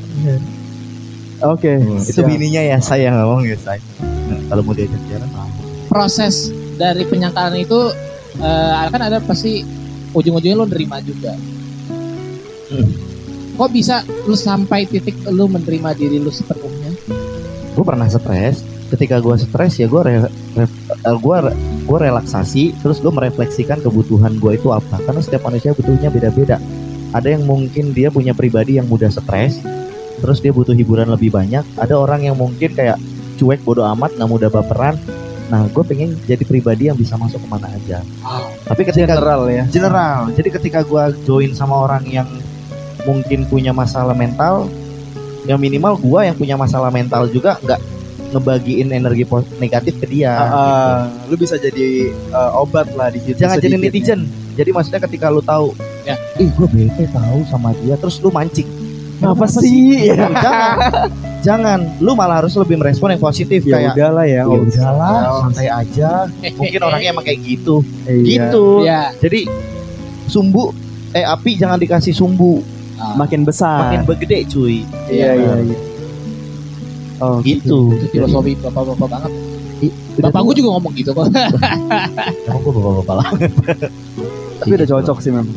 Oke. 1.41 1.73
itu 2.05 2.21
siap. 2.21 2.29
bininya 2.29 2.61
ya 2.61 2.79
saya 2.85 3.17
ngomong 3.17 3.49
ya 3.49 3.57
saya. 3.57 3.81
Nah, 4.29 4.41
kalau 4.53 4.61
mau 4.61 4.77
diajak 4.77 5.01
jalan. 5.09 5.29
Proses 5.89 6.53
dari 6.77 7.09
penyangkalan 7.09 7.57
itu 7.65 7.81
eh, 8.45 8.85
kan 8.93 9.01
ada 9.01 9.19
pasti 9.25 9.65
ujung-ujungnya 10.13 10.59
lo 10.59 10.67
nerima 10.69 11.01
juga. 11.01 11.33
Hmm. 12.71 12.91
Kok 13.59 13.71
bisa 13.75 14.07
lu 14.25 14.33
sampai 14.39 14.89
titik 14.89 15.19
lu 15.29 15.45
menerima 15.51 15.93
diri 15.93 16.17
lu 16.17 16.33
sepenuhnya? 16.33 16.91
gue 17.75 17.85
pernah 17.87 18.11
stres 18.11 18.61
ketika 18.91 19.23
gue 19.23 19.35
stres 19.39 19.79
ya 19.79 19.87
gue 19.87 20.03
re, 20.03 20.15
re- 20.59 20.77
eh, 21.07 21.17
gua 21.23 21.55
gue 21.87 21.99
relaksasi 21.99 22.77
terus 22.83 22.99
gue 22.99 23.09
merefleksikan 23.09 23.79
kebutuhan 23.81 24.37
gue 24.43 24.59
itu 24.59 24.69
apa 24.75 24.99
karena 25.07 25.21
setiap 25.23 25.47
manusia 25.47 25.71
butuhnya 25.73 26.11
beda-beda 26.11 26.59
ada 27.15 27.29
yang 27.31 27.47
mungkin 27.47 27.95
dia 27.95 28.11
punya 28.11 28.35
pribadi 28.35 28.77
yang 28.77 28.91
mudah 28.91 29.11
stres 29.11 29.63
terus 30.21 30.43
dia 30.43 30.53
butuh 30.53 30.75
hiburan 30.75 31.09
lebih 31.09 31.31
banyak 31.31 31.63
ada 31.79 31.95
orang 31.95 32.27
yang 32.27 32.37
mungkin 32.37 32.75
kayak 32.75 32.99
cuek 33.39 33.63
bodoh 33.63 33.87
amat 33.97 34.19
nggak 34.19 34.29
mudah 34.29 34.51
baperan 34.51 34.99
nah 35.49 35.67
gue 35.67 35.83
pengen 35.87 36.15
jadi 36.27 36.43
pribadi 36.45 36.91
yang 36.91 36.99
bisa 36.99 37.17
masuk 37.17 37.43
ke 37.43 37.49
mana 37.49 37.71
aja 37.71 38.03
tapi 38.67 38.87
ketika 38.87 39.19
General 39.19 39.43
ya. 39.51 39.65
general. 39.67 40.31
Jadi 40.31 40.49
ketika 40.55 40.87
gua 40.87 41.11
join 41.27 41.51
sama 41.59 41.91
orang 41.91 42.07
yang 42.07 42.29
mungkin 43.05 43.47
punya 43.47 43.71
masalah 43.71 44.13
mental, 44.13 44.69
yang 45.49 45.61
minimal 45.61 45.97
gua 46.01 46.29
yang 46.29 46.37
punya 46.37 46.55
masalah 46.55 46.93
mental 46.93 47.27
juga 47.29 47.57
nggak 47.65 47.81
ngebagiin 48.31 48.95
energi 48.95 49.27
negatif 49.59 49.99
ke 49.99 50.07
dia. 50.07 50.31
Ah, 50.31 50.47
ah, 50.47 50.97
lu 51.27 51.35
bisa 51.35 51.59
jadi 51.59 52.15
uh, 52.31 52.63
obat 52.63 52.87
lah 52.95 53.11
di 53.11 53.19
situ. 53.19 53.43
Jangan 53.43 53.59
jadi 53.59 53.77
netizen. 53.77 54.31
Jadi 54.55 54.71
maksudnya 54.71 55.03
ketika 55.09 55.33
lu 55.33 55.43
tahu, 55.43 55.75
Ya. 56.07 56.17
ih 56.39 56.49
gue 56.49 56.69
bete 56.71 57.05
tahu 57.11 57.43
sama 57.51 57.75
dia, 57.83 57.99
terus 57.99 58.23
lu 58.23 58.31
mancing. 58.31 58.67
Apa 59.21 59.45
sih? 59.51 60.09
Ya. 60.09 60.17
jangan, 60.45 60.77
jangan. 61.45 61.81
Lu 62.01 62.17
malah 62.17 62.41
harus 62.45 62.57
lebih 62.57 62.81
merespon 62.81 63.13
yang 63.13 63.21
positif 63.21 63.61
Ya 63.69 63.77
kayak. 63.77 63.93
udahlah 63.99 64.25
ya. 64.25 64.43
Ya 64.43 64.45
usah. 64.49 64.65
udahlah, 64.65 65.15
santai 65.45 65.69
aja. 65.69 66.11
Mungkin 66.57 66.81
orangnya 66.81 67.11
emang 67.13 67.25
kayak 67.27 67.41
gitu. 67.45 67.85
Iya. 68.09 68.25
Gitu. 68.25 68.67
Iya. 68.87 69.03
Jadi 69.21 69.41
sumbu 70.31 70.71
eh 71.11 71.27
api 71.27 71.59
jangan 71.59 71.77
dikasih 71.77 72.15
sumbu, 72.15 72.63
Ah, 73.01 73.17
Makin 73.17 73.43
besar. 73.43 73.81
makin 73.83 74.05
begede 74.05 74.45
cuy. 74.47 74.85
Iya 75.09 75.33
iya 75.35 75.53
iya. 75.59 75.79
Oh 77.19 77.41
Gitu. 77.41 77.97
itu 77.97 78.07
filosofi 78.11 78.53
bapak-bapak 78.57 79.09
banget. 79.11 79.33
Bapak 80.21 80.41
gue 80.43 80.55
juga 80.55 80.69
ngomong 80.75 80.93
gitu 80.93 81.11
kok. 81.11 81.33
Emang 82.43 82.61
gue 82.61 82.73
bapak-bapak 82.75 83.15
lah. 83.17 83.27
Tapi 84.59 84.73
udah 84.75 84.89
cocok 84.91 85.17
sih 85.19 85.31
memang. 85.31 85.49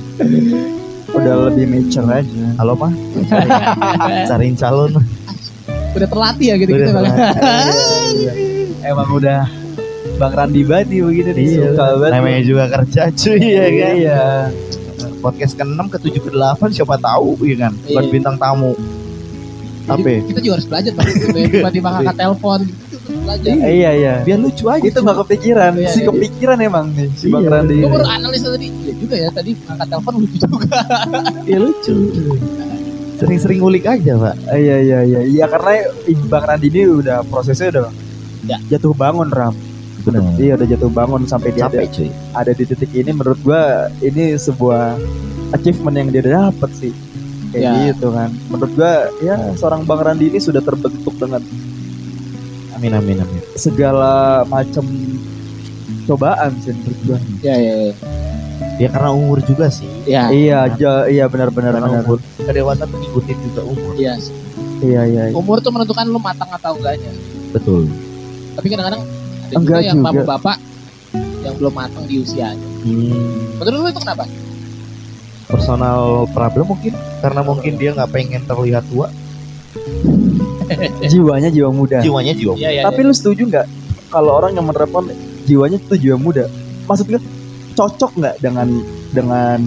Udah 1.09 1.51
lebih 1.51 1.65
mature 1.67 2.07
aja. 2.09 2.45
Halo 2.57 2.73
mah, 2.73 2.91
cariin 4.29 4.55
calon. 4.55 4.95
Udah 5.93 6.07
terlatih 6.07 6.47
ya 6.47 6.55
gitu-gitu. 6.55 6.83
Udah 6.85 6.95
Bang. 6.95 7.05
Emang 8.89 9.09
udah 9.09 9.45
Bang 10.13 10.33
Randi 10.33 10.61
Badi 10.63 10.99
begitu 10.99 11.29
nih 11.31 11.45
Iya. 11.49 11.67
suka 11.69 11.85
banget. 11.97 12.11
Namanya 12.13 12.41
juga 12.41 12.63
kerja 12.71 13.01
cuy 13.09 13.39
ya 13.41 13.67
kan. 13.69 13.93
Iya. 13.93 14.21
Podcast 15.23 15.55
ke-6 15.55 15.79
ke 15.87 15.97
7 16.03 16.19
ke 16.19 16.29
8 16.29 16.67
siapa 16.69 16.99
tahu 16.99 17.39
ya 17.41 17.55
kan. 17.57 17.73
Buat 17.81 18.03
Iya. 18.03 18.11
bintang 18.11 18.35
tamu. 18.35 18.75
Apa? 19.83 20.23
Kita 20.23 20.39
juga 20.39 20.53
harus 20.55 20.67
belajar 20.67 20.91
Bang. 20.93 21.07
Tiba-tiba 21.45 21.87
ngangkat 21.89 22.15
telepon 22.15 22.59
belajar. 23.23 23.51
Iya 23.57 23.89
iya. 23.93 24.13
Biar 24.21 24.39
lucu 24.39 24.65
aja. 24.65 24.79
Itu 24.79 24.99
nggak 24.99 25.17
kepikiran, 25.23 25.71
Iya, 25.75 25.89
si 25.89 25.99
iya. 25.99 26.07
kepikiran 26.07 26.57
emang 26.59 26.85
nih 26.91 27.07
si 27.13 27.25
Bang 27.27 27.43
Iya. 27.43 27.51
Randi. 27.53 27.75
Gue 27.79 27.91
baru 27.91 28.07
analis 28.09 28.41
tadi. 28.41 28.67
Iya 28.69 28.93
juga 28.95 29.15
ya 29.17 29.29
tadi 29.29 29.51
ngangkat 29.57 29.87
telepon 29.89 30.13
lucu 30.19 30.37
juga. 30.39 30.77
ya 31.43 31.57
lucu. 31.57 31.95
Sering-sering 33.13 33.59
ngulik 33.59 33.85
aja, 33.85 34.13
Pak. 34.17 34.35
Iya 34.51 34.75
iya 34.81 34.99
iya. 35.03 35.19
Iya 35.21 35.45
karena 35.47 35.71
Bang 36.27 36.43
Randi 36.43 36.67
ini 36.67 36.81
udah 36.89 37.17
prosesnya 37.23 37.67
udah 37.71 37.85
Ya. 38.43 38.57
jatuh 38.69 38.91
bangun 38.91 39.31
Ram. 39.31 39.55
Benar. 40.03 40.21
Iya 40.35 40.53
udah 40.55 40.67
jatuh 40.67 40.91
bangun 40.91 41.21
sampai 41.23 41.49
dia 41.49 41.63
Capek 41.65 41.79
ada, 41.79 41.87
cuy. 41.89 42.09
ada 42.33 42.51
di 42.51 42.63
titik 42.65 42.91
ini 42.91 43.11
menurut 43.11 43.39
gua 43.39 43.63
ini 43.99 44.35
sebuah 44.35 44.99
achievement 45.51 45.95
yang 45.95 46.09
dia 46.09 46.23
dapet 46.23 46.69
sih. 46.73 46.93
Kayak 47.49 47.63
Ya. 47.63 47.73
gitu 47.89 48.07
kan. 48.09 48.29
Menurut 48.47 48.73
gua 48.73 48.93
ya 49.19 49.35
seorang 49.53 49.83
Bang 49.83 50.01
Randi 50.01 50.27
ini 50.27 50.39
sudah 50.39 50.59
terbentuk 50.59 51.15
dengan 51.15 51.39
Amin 52.73 52.91
amin 52.91 53.17
amin. 53.17 53.41
segala 53.55 54.43
macam 54.43 54.83
cobaan 56.03 56.51
sih 56.59 56.75
menurut 56.75 56.99
gua. 57.05 57.17
Iya 57.41 57.55
iya 57.57 57.73
iya. 57.79 57.93
Ya 58.75 58.87
karena 58.89 59.13
umur 59.13 59.37
juga 59.39 59.69
sih. 59.69 59.85
Iya. 60.03 60.33
Iya, 60.33 60.59
ja- 60.75 61.05
iya 61.05 61.25
benar-benar 61.25 61.77
umur. 61.79 62.17
Kedewasaan 62.35 62.89
tuh 62.89 62.99
ngikutin 62.99 63.37
juga 63.45 63.61
umur. 63.63 63.93
Iya. 63.95 64.17
Iya 64.81 65.01
iya. 65.05 65.23
iya. 65.29 65.33
Umur 65.33 65.61
tuh 65.61 65.71
menentukan 65.71 66.03
lu 66.03 66.17
matang 66.17 66.49
atau 66.49 66.75
enggaknya. 66.75 67.13
Betul. 67.53 67.87
Tapi 68.53 68.67
kadang-kadang 68.67 69.05
ada 69.53 69.61
Enggak 69.61 69.79
juga 69.85 69.89
yang 69.93 69.99
bapak-bapak 70.01 70.57
yang 71.43 71.53
belum 71.61 71.73
matang 71.75 72.05
di 72.09 72.15
usianya. 72.23 72.67
Hmm. 72.83 73.61
Menurut 73.61 73.79
lu 73.85 73.89
itu 73.93 74.01
kenapa? 74.01 74.23
Personal 75.45 76.25
problem 76.33 76.65
mungkin 76.73 76.93
karena 77.21 77.41
mungkin 77.45 77.73
dia 77.77 77.89
nggak 77.93 78.09
pengen 78.09 78.41
terlihat 78.49 78.83
tua. 78.89 79.13
Jiwanya 81.11 81.53
jiwa 81.53 81.69
muda. 81.69 82.01
Jiwanya 82.01 82.33
jiwa. 82.33 82.57
Iya 82.57 82.69
iya. 82.79 82.81
Tapi 82.87 83.05
lu 83.05 83.13
setuju 83.13 83.45
nggak 83.45 83.67
kalau 84.09 84.41
orang 84.41 84.57
yang 84.57 84.65
menerapkan 84.65 85.13
jiwanya 85.45 85.77
itu 85.77 86.09
jiwa 86.09 86.17
muda? 86.17 86.49
Maksudnya 86.89 87.21
cocok 87.77 88.11
nggak 88.17 88.35
dengan 88.41 88.67
dengan 89.13 89.59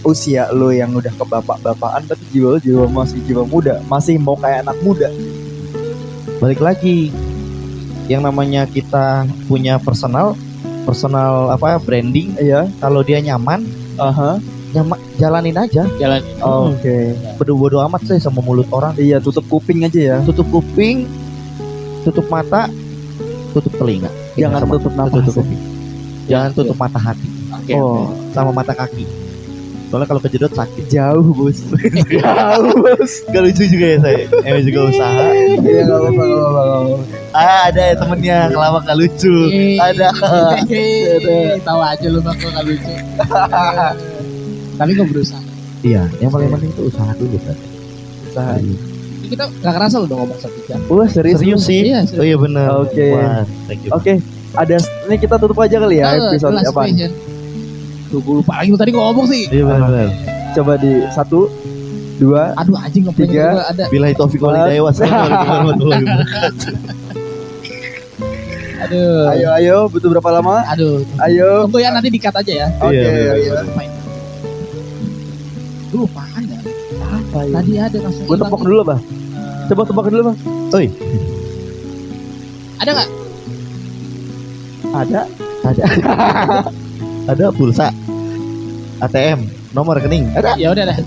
usia 0.00 0.48
lo 0.50 0.72
yang 0.72 0.96
udah 0.96 1.12
ke 1.12 1.24
bapak-bapakan 1.28 2.08
tapi 2.08 2.24
jiwa 2.32 2.56
lo 2.56 2.58
jiwa 2.58 2.84
masih 2.88 3.20
jiwa 3.28 3.44
muda, 3.44 3.78
masih 3.86 4.16
mau 4.16 4.34
kayak 4.34 4.64
anak 4.66 4.78
muda. 4.82 5.12
balik 6.40 6.64
lagi 6.64 7.12
yang 8.10 8.20
namanya 8.20 8.66
kita 8.66 9.22
punya 9.46 9.78
personal 9.78 10.34
personal 10.82 11.46
apa 11.48 11.78
branding 11.78 12.34
Iya. 12.36 12.66
kalau 12.76 13.00
dia 13.00 13.22
nyaman 13.22 13.62
Aha. 13.94 14.42
nyama, 14.70 14.98
jalanin 15.14 15.54
aja 15.54 15.86
jalan. 15.94 16.18
Oke. 16.42 17.14
bodoh-bodoh 17.38 17.86
amat 17.86 18.02
sih 18.04 18.18
sama 18.18 18.40
mulut 18.40 18.66
orang 18.70 18.98
Iya, 18.98 19.22
tutup 19.22 19.46
kuping 19.46 19.86
aja 19.86 20.00
ya. 20.00 20.16
tutup 20.20 20.50
kuping 20.50 21.06
tutup 22.02 22.26
mata 22.26 22.66
tutup 23.52 23.70
telinga 23.76 24.10
Jangan 24.34 24.62
Sama- 24.62 24.72
tutup 24.74 24.92
nafas. 24.94 25.14
tutup 25.20 25.34
kuping 25.38 25.60
jangan 26.26 26.50
tutup 26.50 26.76
mata 26.76 26.98
hati 26.98 27.28
Oke. 27.52 27.72
Oh, 27.76 28.10
sama 28.30 28.50
mata 28.50 28.72
kaki 28.72 29.04
soalnya 29.90 30.06
kalau 30.06 30.22
kejedot 30.22 30.52
sakit 30.52 30.84
jauh, 30.86 31.26
Bos. 31.28 31.58
jauh, 32.14 32.70
Bos. 32.76 33.12
gak 33.26 33.42
lucu 33.42 33.62
juga 33.66 33.86
ya 33.86 33.98
saya 33.98 34.16
emang 34.44 34.62
juga 34.62 34.80
usaha 34.86 35.22
Iya, 35.34 35.80
enggak 35.82 35.98
apa-apa, 35.98 36.22
enggak 36.22 36.46
apa-apa. 36.46 36.96
ah 37.32 37.60
ada 37.66 37.82
ya 37.82 37.94
temennya 37.94 38.38
kelawak 38.48 38.82
gak 38.86 38.96
lucu 38.96 39.34
Eh, 39.50 39.76
ada 39.76 40.08
eh, 40.66 41.58
Tahu 41.60 41.80
aja 41.80 42.06
lu 42.06 42.18
gue 42.18 42.34
gak 42.48 42.64
lucu. 42.64 42.92
Tapi 44.78 44.90
gue 44.94 45.06
berusaha. 45.06 45.42
iya 45.80 46.04
yang 46.18 46.30
paling 46.30 46.48
penting 46.50 46.70
itu 46.70 46.82
usaha 46.86 47.10
dulu 47.14 47.36
kan 47.40 47.56
Usaha. 48.24 48.52
Ini 48.56 48.74
kita 49.28 49.44
gak 49.58 49.74
kerasa 49.74 49.96
udah 50.00 50.16
ngomong 50.16 50.38
satu 50.38 50.58
jam. 50.66 50.80
Wah, 50.86 51.06
serius. 51.06 51.38
serius 51.38 51.62
sih 51.62 51.82
Iya, 51.86 52.02
oh 52.14 52.24
iya 52.24 52.36
benar 52.36 52.66
Oke. 52.80 53.10
You 53.76 53.90
Oke, 53.90 54.12
ada 54.54 54.76
ini 55.06 55.16
kita 55.16 55.34
tutup 55.34 55.58
aja 55.58 55.76
kali 55.78 55.98
ya 55.98 56.14
episode 56.16 56.54
apa? 56.56 56.82
Tuh 58.10 58.18
gue 58.18 58.34
lupa 58.42 58.58
lagi 58.58 58.74
lu 58.74 58.78
tadi 58.78 58.90
ngomong 58.90 59.26
sih. 59.30 59.46
iya 59.48 59.62
benar 59.62 60.10
Coba 60.50 60.74
di 60.74 61.06
satu, 61.14 61.46
dua, 62.18 62.50
Aduh 62.58 62.74
anjing 62.74 63.06
ngeplay 63.06 63.30
Tiga. 63.30 63.70
ada. 63.70 63.84
Bila 63.86 64.10
itu 64.10 64.18
warahmatullahi 64.18 66.02
wabarakatuh. 66.02 66.74
Aduh. 68.80 69.30
ayo 69.30 69.48
ayo, 69.54 69.76
butuh 69.86 70.08
berapa 70.10 70.30
lama? 70.34 70.66
Aduh. 70.66 71.06
Ayo. 71.22 71.70
Tunggu 71.70 71.78
ya 71.78 71.94
nanti 71.94 72.10
dikat 72.10 72.34
aja 72.34 72.52
ya. 72.52 72.68
Oke, 72.82 72.98
Iya, 72.98 73.06
iya, 73.06 73.32
ayo. 73.38 73.52
Lupain. 73.62 73.90
Gue 75.90 75.98
lupa 76.02 76.22
ada. 76.34 76.56
Apa 77.00 77.38
ya? 77.46 77.52
Tadi 77.54 77.72
ada 77.78 77.98
langsung 78.02 78.24
Gue 78.26 78.36
tepok 78.36 78.60
dulu 78.66 78.82
bah. 78.82 78.98
Eh, 78.98 79.66
Coba 79.70 79.82
tebak 79.86 80.06
dulu 80.10 80.22
bang. 80.26 80.36
Oi, 80.74 80.86
Ada 82.80 82.90
nggak? 82.90 83.08
Ada. 84.90 85.20
ada. 85.62 85.84
ada 87.30 87.54
pulsa. 87.54 87.94
ATM, 89.00 89.48
nomor 89.72 89.96
rekening. 89.96 90.28
Ada. 90.36 90.58
Ya 90.60 90.74
udah 90.74 90.84
dah. 90.92 90.98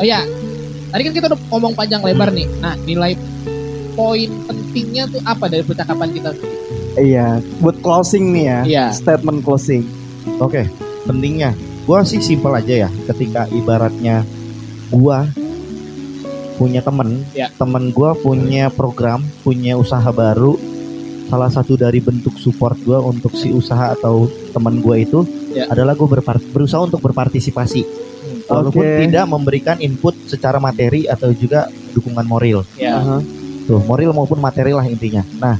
Oh 0.00 0.04
ya, 0.06 0.24
tadi 0.94 1.02
kan 1.04 1.12
kita 1.12 1.26
udah 1.34 1.40
ngomong 1.52 1.72
panjang 1.76 2.00
lebar 2.00 2.32
nih. 2.32 2.48
Nah, 2.62 2.72
nilai 2.88 3.12
poin 3.92 4.28
pentingnya 4.48 5.08
tuh 5.08 5.20
apa 5.24 5.48
dari 5.48 5.64
percakapan 5.64 6.08
kita? 6.14 6.30
Iya. 6.96 7.44
Buat 7.60 7.84
closing 7.84 8.32
nih 8.32 8.44
ya. 8.44 8.58
Iya. 8.64 8.84
Statement 8.96 9.44
closing. 9.44 9.84
Oke, 10.40 10.68
pentingnya. 11.04 11.52
Gua 11.84 12.02
sih 12.02 12.18
simpel 12.18 12.56
aja 12.56 12.88
ya. 12.88 12.90
Ketika 13.12 13.44
ibaratnya 13.52 14.24
gua 14.88 15.28
punya 16.56 16.80
temen, 16.80 17.20
Ya. 17.36 17.52
temen 17.60 17.92
gua 17.92 18.16
punya 18.16 18.72
program, 18.72 19.20
punya 19.44 19.76
usaha 19.76 20.08
baru. 20.08 20.56
Salah 21.26 21.50
satu 21.50 21.74
dari 21.74 21.98
bentuk 21.98 22.38
support 22.38 22.78
gua 22.86 23.02
untuk 23.02 23.34
si 23.34 23.50
usaha 23.50 23.92
atau 23.92 24.30
temen 24.50 24.78
gua 24.78 24.96
itu 24.96 25.26
Ya. 25.56 25.64
adalah 25.72 25.96
gue 25.96 26.04
berusaha 26.52 26.84
untuk 26.84 27.00
berpartisipasi, 27.00 27.80
walaupun 28.44 28.84
Oke. 28.84 29.08
tidak 29.08 29.24
memberikan 29.24 29.80
input 29.80 30.12
secara 30.28 30.60
materi 30.60 31.08
atau 31.08 31.32
juga 31.32 31.72
dukungan 31.96 32.28
moral. 32.28 32.60
Ya. 32.76 33.00
Aha. 33.00 33.24
Tuh, 33.64 33.80
moral 33.88 34.12
maupun 34.12 34.36
materi 34.36 34.76
lah 34.76 34.84
intinya. 34.84 35.24
Nah, 35.40 35.56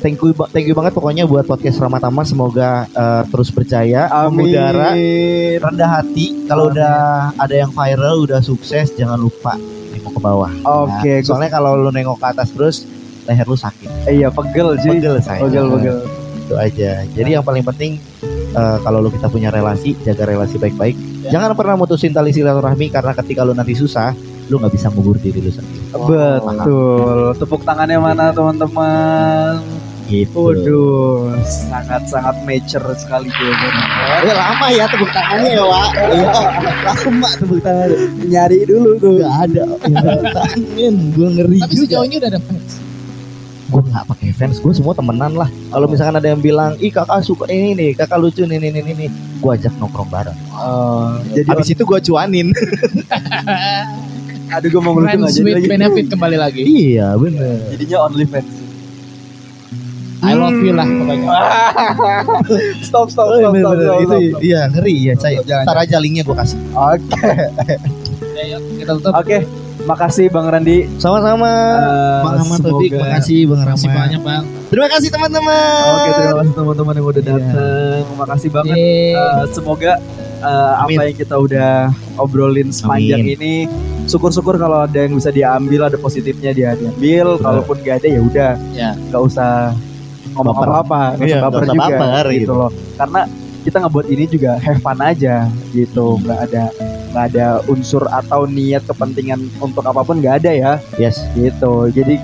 thank 0.00 0.16
you, 0.16 0.32
thank 0.48 0.64
you 0.64 0.72
banget 0.72 0.96
pokoknya 0.96 1.28
buat 1.28 1.44
podcast 1.44 1.76
Ramatama. 1.76 2.24
Semoga 2.24 2.88
eh, 2.88 3.22
terus 3.28 3.52
berjaya, 3.52 4.08
mengudara, 4.32 4.96
Amin. 4.96 5.60
rendah 5.60 5.90
hati. 6.00 6.48
Kalau 6.48 6.72
udah 6.72 6.96
ada 7.36 7.52
yang 7.54 7.68
viral, 7.68 8.24
udah 8.24 8.40
sukses, 8.40 8.96
jangan 8.96 9.20
lupa 9.20 9.60
nengok 9.92 10.16
ke 10.16 10.20
bawah. 10.24 10.50
Oke. 10.88 11.20
Nah, 11.20 11.22
soalnya 11.22 11.52
kalau 11.52 11.76
lu 11.76 11.92
nengok 11.92 12.16
ke 12.16 12.26
atas 12.32 12.48
terus, 12.48 12.88
leher 13.28 13.46
lu 13.46 13.56
sakit. 13.56 13.88
Iya 14.08 14.28
pegel 14.30 14.78
sih. 14.82 14.90
Pegel 14.98 15.16
saya. 15.22 15.40
Pegel 15.46 15.66
pegel. 15.78 15.98
Itu 16.42 16.54
aja. 16.58 17.06
Jadi 17.06 17.30
yang 17.38 17.44
paling 17.46 17.62
penting 17.62 18.02
eh, 18.52 18.76
kalau 18.82 18.98
lu 18.98 19.10
kita 19.10 19.30
punya 19.30 19.48
relasi, 19.54 19.94
jaga 20.02 20.26
relasi 20.26 20.58
baik-baik. 20.58 20.96
Ya. 21.22 21.38
Jangan 21.38 21.54
pernah 21.54 21.74
mutusin 21.78 22.10
tali 22.10 22.34
silaturahmi 22.34 22.90
karena 22.90 23.14
ketika 23.14 23.46
lu 23.46 23.54
nanti 23.54 23.78
susah, 23.78 24.12
lu 24.50 24.58
nggak 24.58 24.74
bisa 24.74 24.90
ngubur 24.90 25.16
diri 25.22 25.38
lu 25.38 25.50
sendiri. 25.54 25.94
Betul. 25.94 27.36
Tepuk 27.38 27.62
tangannya 27.62 27.98
mana 28.02 28.34
teman-teman? 28.34 29.62
Gitu. 30.10 30.34
Waduh, 30.34 31.40
sangat-sangat 31.46 32.42
mature 32.44 32.84
sekali 33.00 33.32
jawabannya. 33.32 33.86
Ya 34.28 34.34
lama 34.34 34.66
ya 34.68 34.84
tepuk 34.90 35.08
tangannya 35.08 35.56
ya, 35.56 35.64
Wak. 35.64 35.88
Iya, 35.94 36.32
lama 36.84 37.28
tepuk 37.38 37.60
tangannya. 37.64 37.96
Nyari 38.28 38.58
dulu 38.68 38.90
tuh. 39.00 39.24
Gak 39.24 39.36
ada. 39.48 39.64
Tangan, 40.36 40.94
gue 41.16 41.28
ngeri 41.38 41.58
Tapi 41.64 41.72
juga. 41.72 41.84
sejauh 41.86 42.04
ini 42.04 42.16
udah 42.20 42.28
ada 42.28 42.40
fans. 42.44 42.72
Gue 43.72 43.80
gak 43.86 44.04
pakai 44.04 44.28
fans, 44.30 44.60
gue 44.60 44.68
semua 44.70 44.92
temenan 44.92 45.32
lah. 45.32 45.48
Kalau 45.66 45.88
misalkan 45.88 46.12
ada 46.14 46.28
yang 46.28 46.38
bilang, 46.38 46.76
ih 46.76 46.88
kakak 46.88 47.24
suka 47.24 47.48
ini 47.48 47.72
nih, 47.72 47.90
kakak 47.94 48.20
lucu 48.20 48.44
nih, 48.44 48.60
nih, 48.60 48.68
nih, 48.70 48.82
nih, 48.82 48.94
nih. 48.98 49.10
Gue 49.40 49.50
ajak 49.50 49.72
nongkrong 49.74 50.06
bareng. 50.06 50.36
Oh, 50.52 51.16
jadi 51.26 51.48
Habis 51.48 51.72
itu 51.72 51.82
gue 51.82 51.98
cuanin. 52.02 52.52
aduh 54.52 54.68
gue 54.68 54.82
mau 54.82 54.92
ngelucu 54.92 55.16
nggak 55.16 55.32
with 55.38 55.56
lagi. 55.56 55.64
benefit 55.66 56.06
kembali 56.06 56.36
lagi. 56.36 56.60
iya, 56.62 57.16
bener. 57.16 57.56
Jadinya 57.70 57.98
only 58.04 58.26
fans. 58.26 58.52
I 60.22 60.36
love 60.36 60.54
you 60.54 60.70
lah 60.70 60.84
pokoknya. 60.84 61.28
stop 62.86 63.08
stop 63.08 63.26
Oh, 63.26 63.40
stop 63.40 63.50
bener, 63.50 63.64
stop. 63.64 63.72
bener. 63.72 63.88
stop, 63.88 63.98
Itu, 63.98 64.16
stop. 64.28 64.40
iya 64.44 64.60
ngeri 64.68 64.94
ya, 65.02 65.14
saya. 65.16 65.38
Jangan, 65.42 65.64
Ntar 65.64 65.78
aja 65.80 65.96
linknya 65.98 66.22
gue 66.22 66.36
kasih. 66.36 66.58
Oke, 66.70 67.16
Ya, 68.42 68.58
kita 68.76 68.92
tutup. 68.98 69.12
oke. 69.14 69.38
Makasih 69.82 70.30
Bang 70.30 70.46
Randi. 70.46 70.86
Sama-sama. 70.96 71.50
Eh, 71.50 72.20
Bang 72.22 72.36
semoga- 72.40 72.62
Taufik, 72.64 72.90
makasih 72.94 73.38
Bang 73.44 73.60
Rahmat. 73.64 73.90
banyak 73.92 74.20
bang. 74.22 74.44
Terima 74.68 74.88
kasih 74.88 75.08
teman-teman. 75.10 75.82
Oke, 75.84 76.10
terima 76.14 76.34
kasih 76.38 76.54
teman-teman 76.54 76.92
yang 76.94 77.04
udah 77.04 77.18
Iya. 77.18 77.32
datang. 77.34 78.00
Makasih 78.16 78.48
banget. 78.50 78.74
Yeay. 78.74 79.12
Eh, 79.12 79.44
semoga 79.50 79.92
eh, 80.40 80.72
Amin. 80.76 80.96
apa 80.96 81.02
yang 81.04 81.16
kita 81.16 81.34
udah 81.36 81.70
obrolin 82.16 82.68
sepanjang 82.70 83.20
Amin. 83.20 83.36
ini 83.36 83.54
syukur-syukur 84.04 84.54
kalau 84.56 84.82
ada 84.82 84.98
yang 84.98 85.14
bisa 85.14 85.30
diambil 85.30 85.86
ada 85.86 85.94
positifnya 85.96 86.50
dia 86.50 86.74
diambil 86.74 87.36
Betul. 87.36 87.42
kalaupun 87.42 87.76
gak 87.80 88.02
ada 88.02 88.08
ya 88.08 88.20
udah 88.20 88.50
Ya. 88.72 88.90
nggak 88.98 89.22
usah 89.22 89.70
ngomong 90.32 90.50
Baper. 90.52 90.66
apa-apa 90.68 91.02
nggak 91.14 91.22
Iya, 91.22 91.36
usah 91.36 91.44
baper 91.46 91.62
juga 91.64 91.78
baper, 91.78 92.24
gitu 92.26 92.40
gitu. 92.40 92.52
loh 92.56 92.70
karena 92.96 93.20
kita 93.62 93.76
ngebuat 93.78 94.06
ini 94.08 94.24
juga 94.26 94.52
have 94.58 94.80
fun 94.80 94.98
aja 94.98 95.36
gitu 95.70 96.06
nggak 96.18 96.38
ada 96.42 96.64
nggak 97.12 97.24
ada 97.30 97.46
unsur 97.66 98.02
atau 98.04 98.44
niat 98.44 98.82
kepentingan 98.82 99.38
untuk 99.58 99.84
apa 99.84 100.00
pun 100.00 100.18
nggak 100.18 100.40
ada 100.40 100.50
ya 100.50 100.72
Yes. 100.96 101.20
gitu 101.32 101.86
jadi 101.88 102.16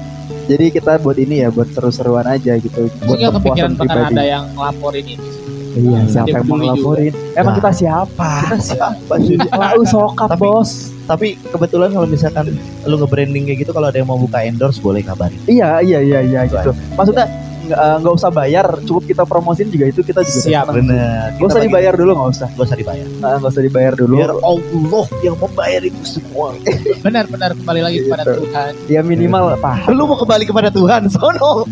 jadi 0.45 0.65
kita 0.71 0.97
buat 0.99 1.17
ini 1.17 1.41
ya 1.41 1.49
buat 1.49 1.69
seru-seruan 1.69 2.25
aja 2.25 2.57
gitu 2.57 2.89
buat 2.99 3.15
Sehingga 3.15 3.31
kepikiran 3.35 3.73
kepuasan 3.73 3.79
pribadi 3.79 4.05
ada 4.11 4.25
yang 4.25 4.45
ngelaporin 4.51 5.05
ini. 5.07 5.27
iya 5.71 5.99
siapa 6.07 6.33
yang 6.33 6.45
mau 6.45 6.57
ngelaporin 6.57 7.13
emang 7.33 7.45
Nah. 7.47 7.59
kita 7.59 7.71
siapa 7.73 8.31
Kita 8.43 8.57
siapa 8.59 9.15
sih? 9.21 9.37
Lau 9.39 9.81
sokap 9.93 10.29
Tapi- 10.31 10.43
bos 10.43 10.71
Tapi 11.05 11.27
kebetulan 11.43 11.89
kalau 11.89 12.05
misalkan 12.05 12.53
lu 12.83 12.97
nge-branding 12.99 13.45
kayak 13.45 13.59
gitu 13.61 13.73
kalau 13.73 13.89
ada 13.89 13.97
yang 13.97 14.05
mau 14.07 14.17
buka 14.17 14.41
endorse 14.41 14.77
boleh 14.79 15.01
kabarin. 15.01 15.41
Iya 15.47 15.81
iya 15.81 16.01
iya 16.01 16.21
iya 16.23 16.41
Itu 16.43 16.53
gitu. 16.55 16.71
Maksudnya 16.95 17.25
nggak 17.69 17.79
eh, 17.79 17.97
nggak 18.01 18.15
usah 18.17 18.31
bayar, 18.33 18.67
cukup 18.83 19.05
kita 19.05 19.23
promosin 19.29 19.69
juga 19.69 19.85
itu 19.93 20.01
kita 20.01 20.25
juga 20.25 20.41
Siap. 20.41 20.67
Bener. 20.73 21.37
Nggak 21.37 21.49
usah 21.53 21.63
dibayar 21.63 21.93
dulu 21.93 22.11
nggak 22.17 22.31
usah. 22.33 22.49
Gak 22.57 22.67
usah 22.67 22.79
dibayar. 22.81 23.07
Nah, 23.21 23.37
Nggak 23.37 23.53
usah 23.53 23.63
dibayar 23.65 23.93
dulu. 23.93 24.15
Biar 24.17 24.33
Allah 24.33 25.07
yang 25.21 25.37
membayar 25.37 25.83
itu 25.85 26.03
semua. 26.05 26.57
Benar-benar 27.05 27.51
kembali 27.55 27.81
lagi 27.85 27.99
kepada 28.09 28.23
Gitu. 28.29 28.45
Tuhan. 28.49 28.73
Ya 28.89 29.01
minimal 29.01 29.57
paham. 29.57 29.89
Lu 29.93 30.05
mau 30.09 30.17
kembali 30.17 30.45
kepada 30.49 30.69
Tuhan, 30.73 31.09
sono. 31.13 31.65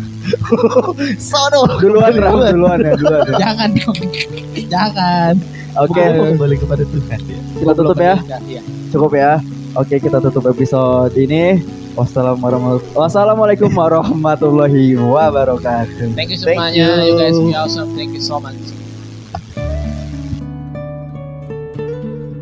sono. 1.31 1.61
Duluan 1.81 2.13
Ram, 2.17 2.37
duluan 2.53 2.79
ya 2.81 2.93
duluan 2.93 3.25
ya. 3.25 3.37
Jangan 3.41 3.69
dong. 3.73 3.97
Jangan. 4.69 5.33
Oke, 5.77 6.01
kembali 6.01 6.55
kepada 6.57 6.83
Tuhan. 6.85 7.19
ya. 7.21 7.39
kita 7.61 7.71
tutup 7.77 7.97
ya. 7.97 8.15
Iya. 8.45 8.61
Cukup 8.89 9.11
ya. 9.13 9.37
Oke, 9.77 10.01
kita 10.01 10.17
tutup 10.17 10.49
episode 10.49 11.13
ini. 11.13 11.61
Wassalamualaikum 11.93 13.69
warahmatullahi 13.69 14.97
wabarakatuh. 14.97 16.17
Thank 16.17 16.33
you 16.33 16.41
Thank 16.41 16.57
semuanya. 16.57 17.05
You. 17.05 17.13
you. 17.13 17.21
guys 17.21 17.37
be 17.37 17.53
awesome. 17.53 17.93
Thank 17.93 18.17
you 18.17 18.23
so 18.25 18.41
much. 18.41 18.57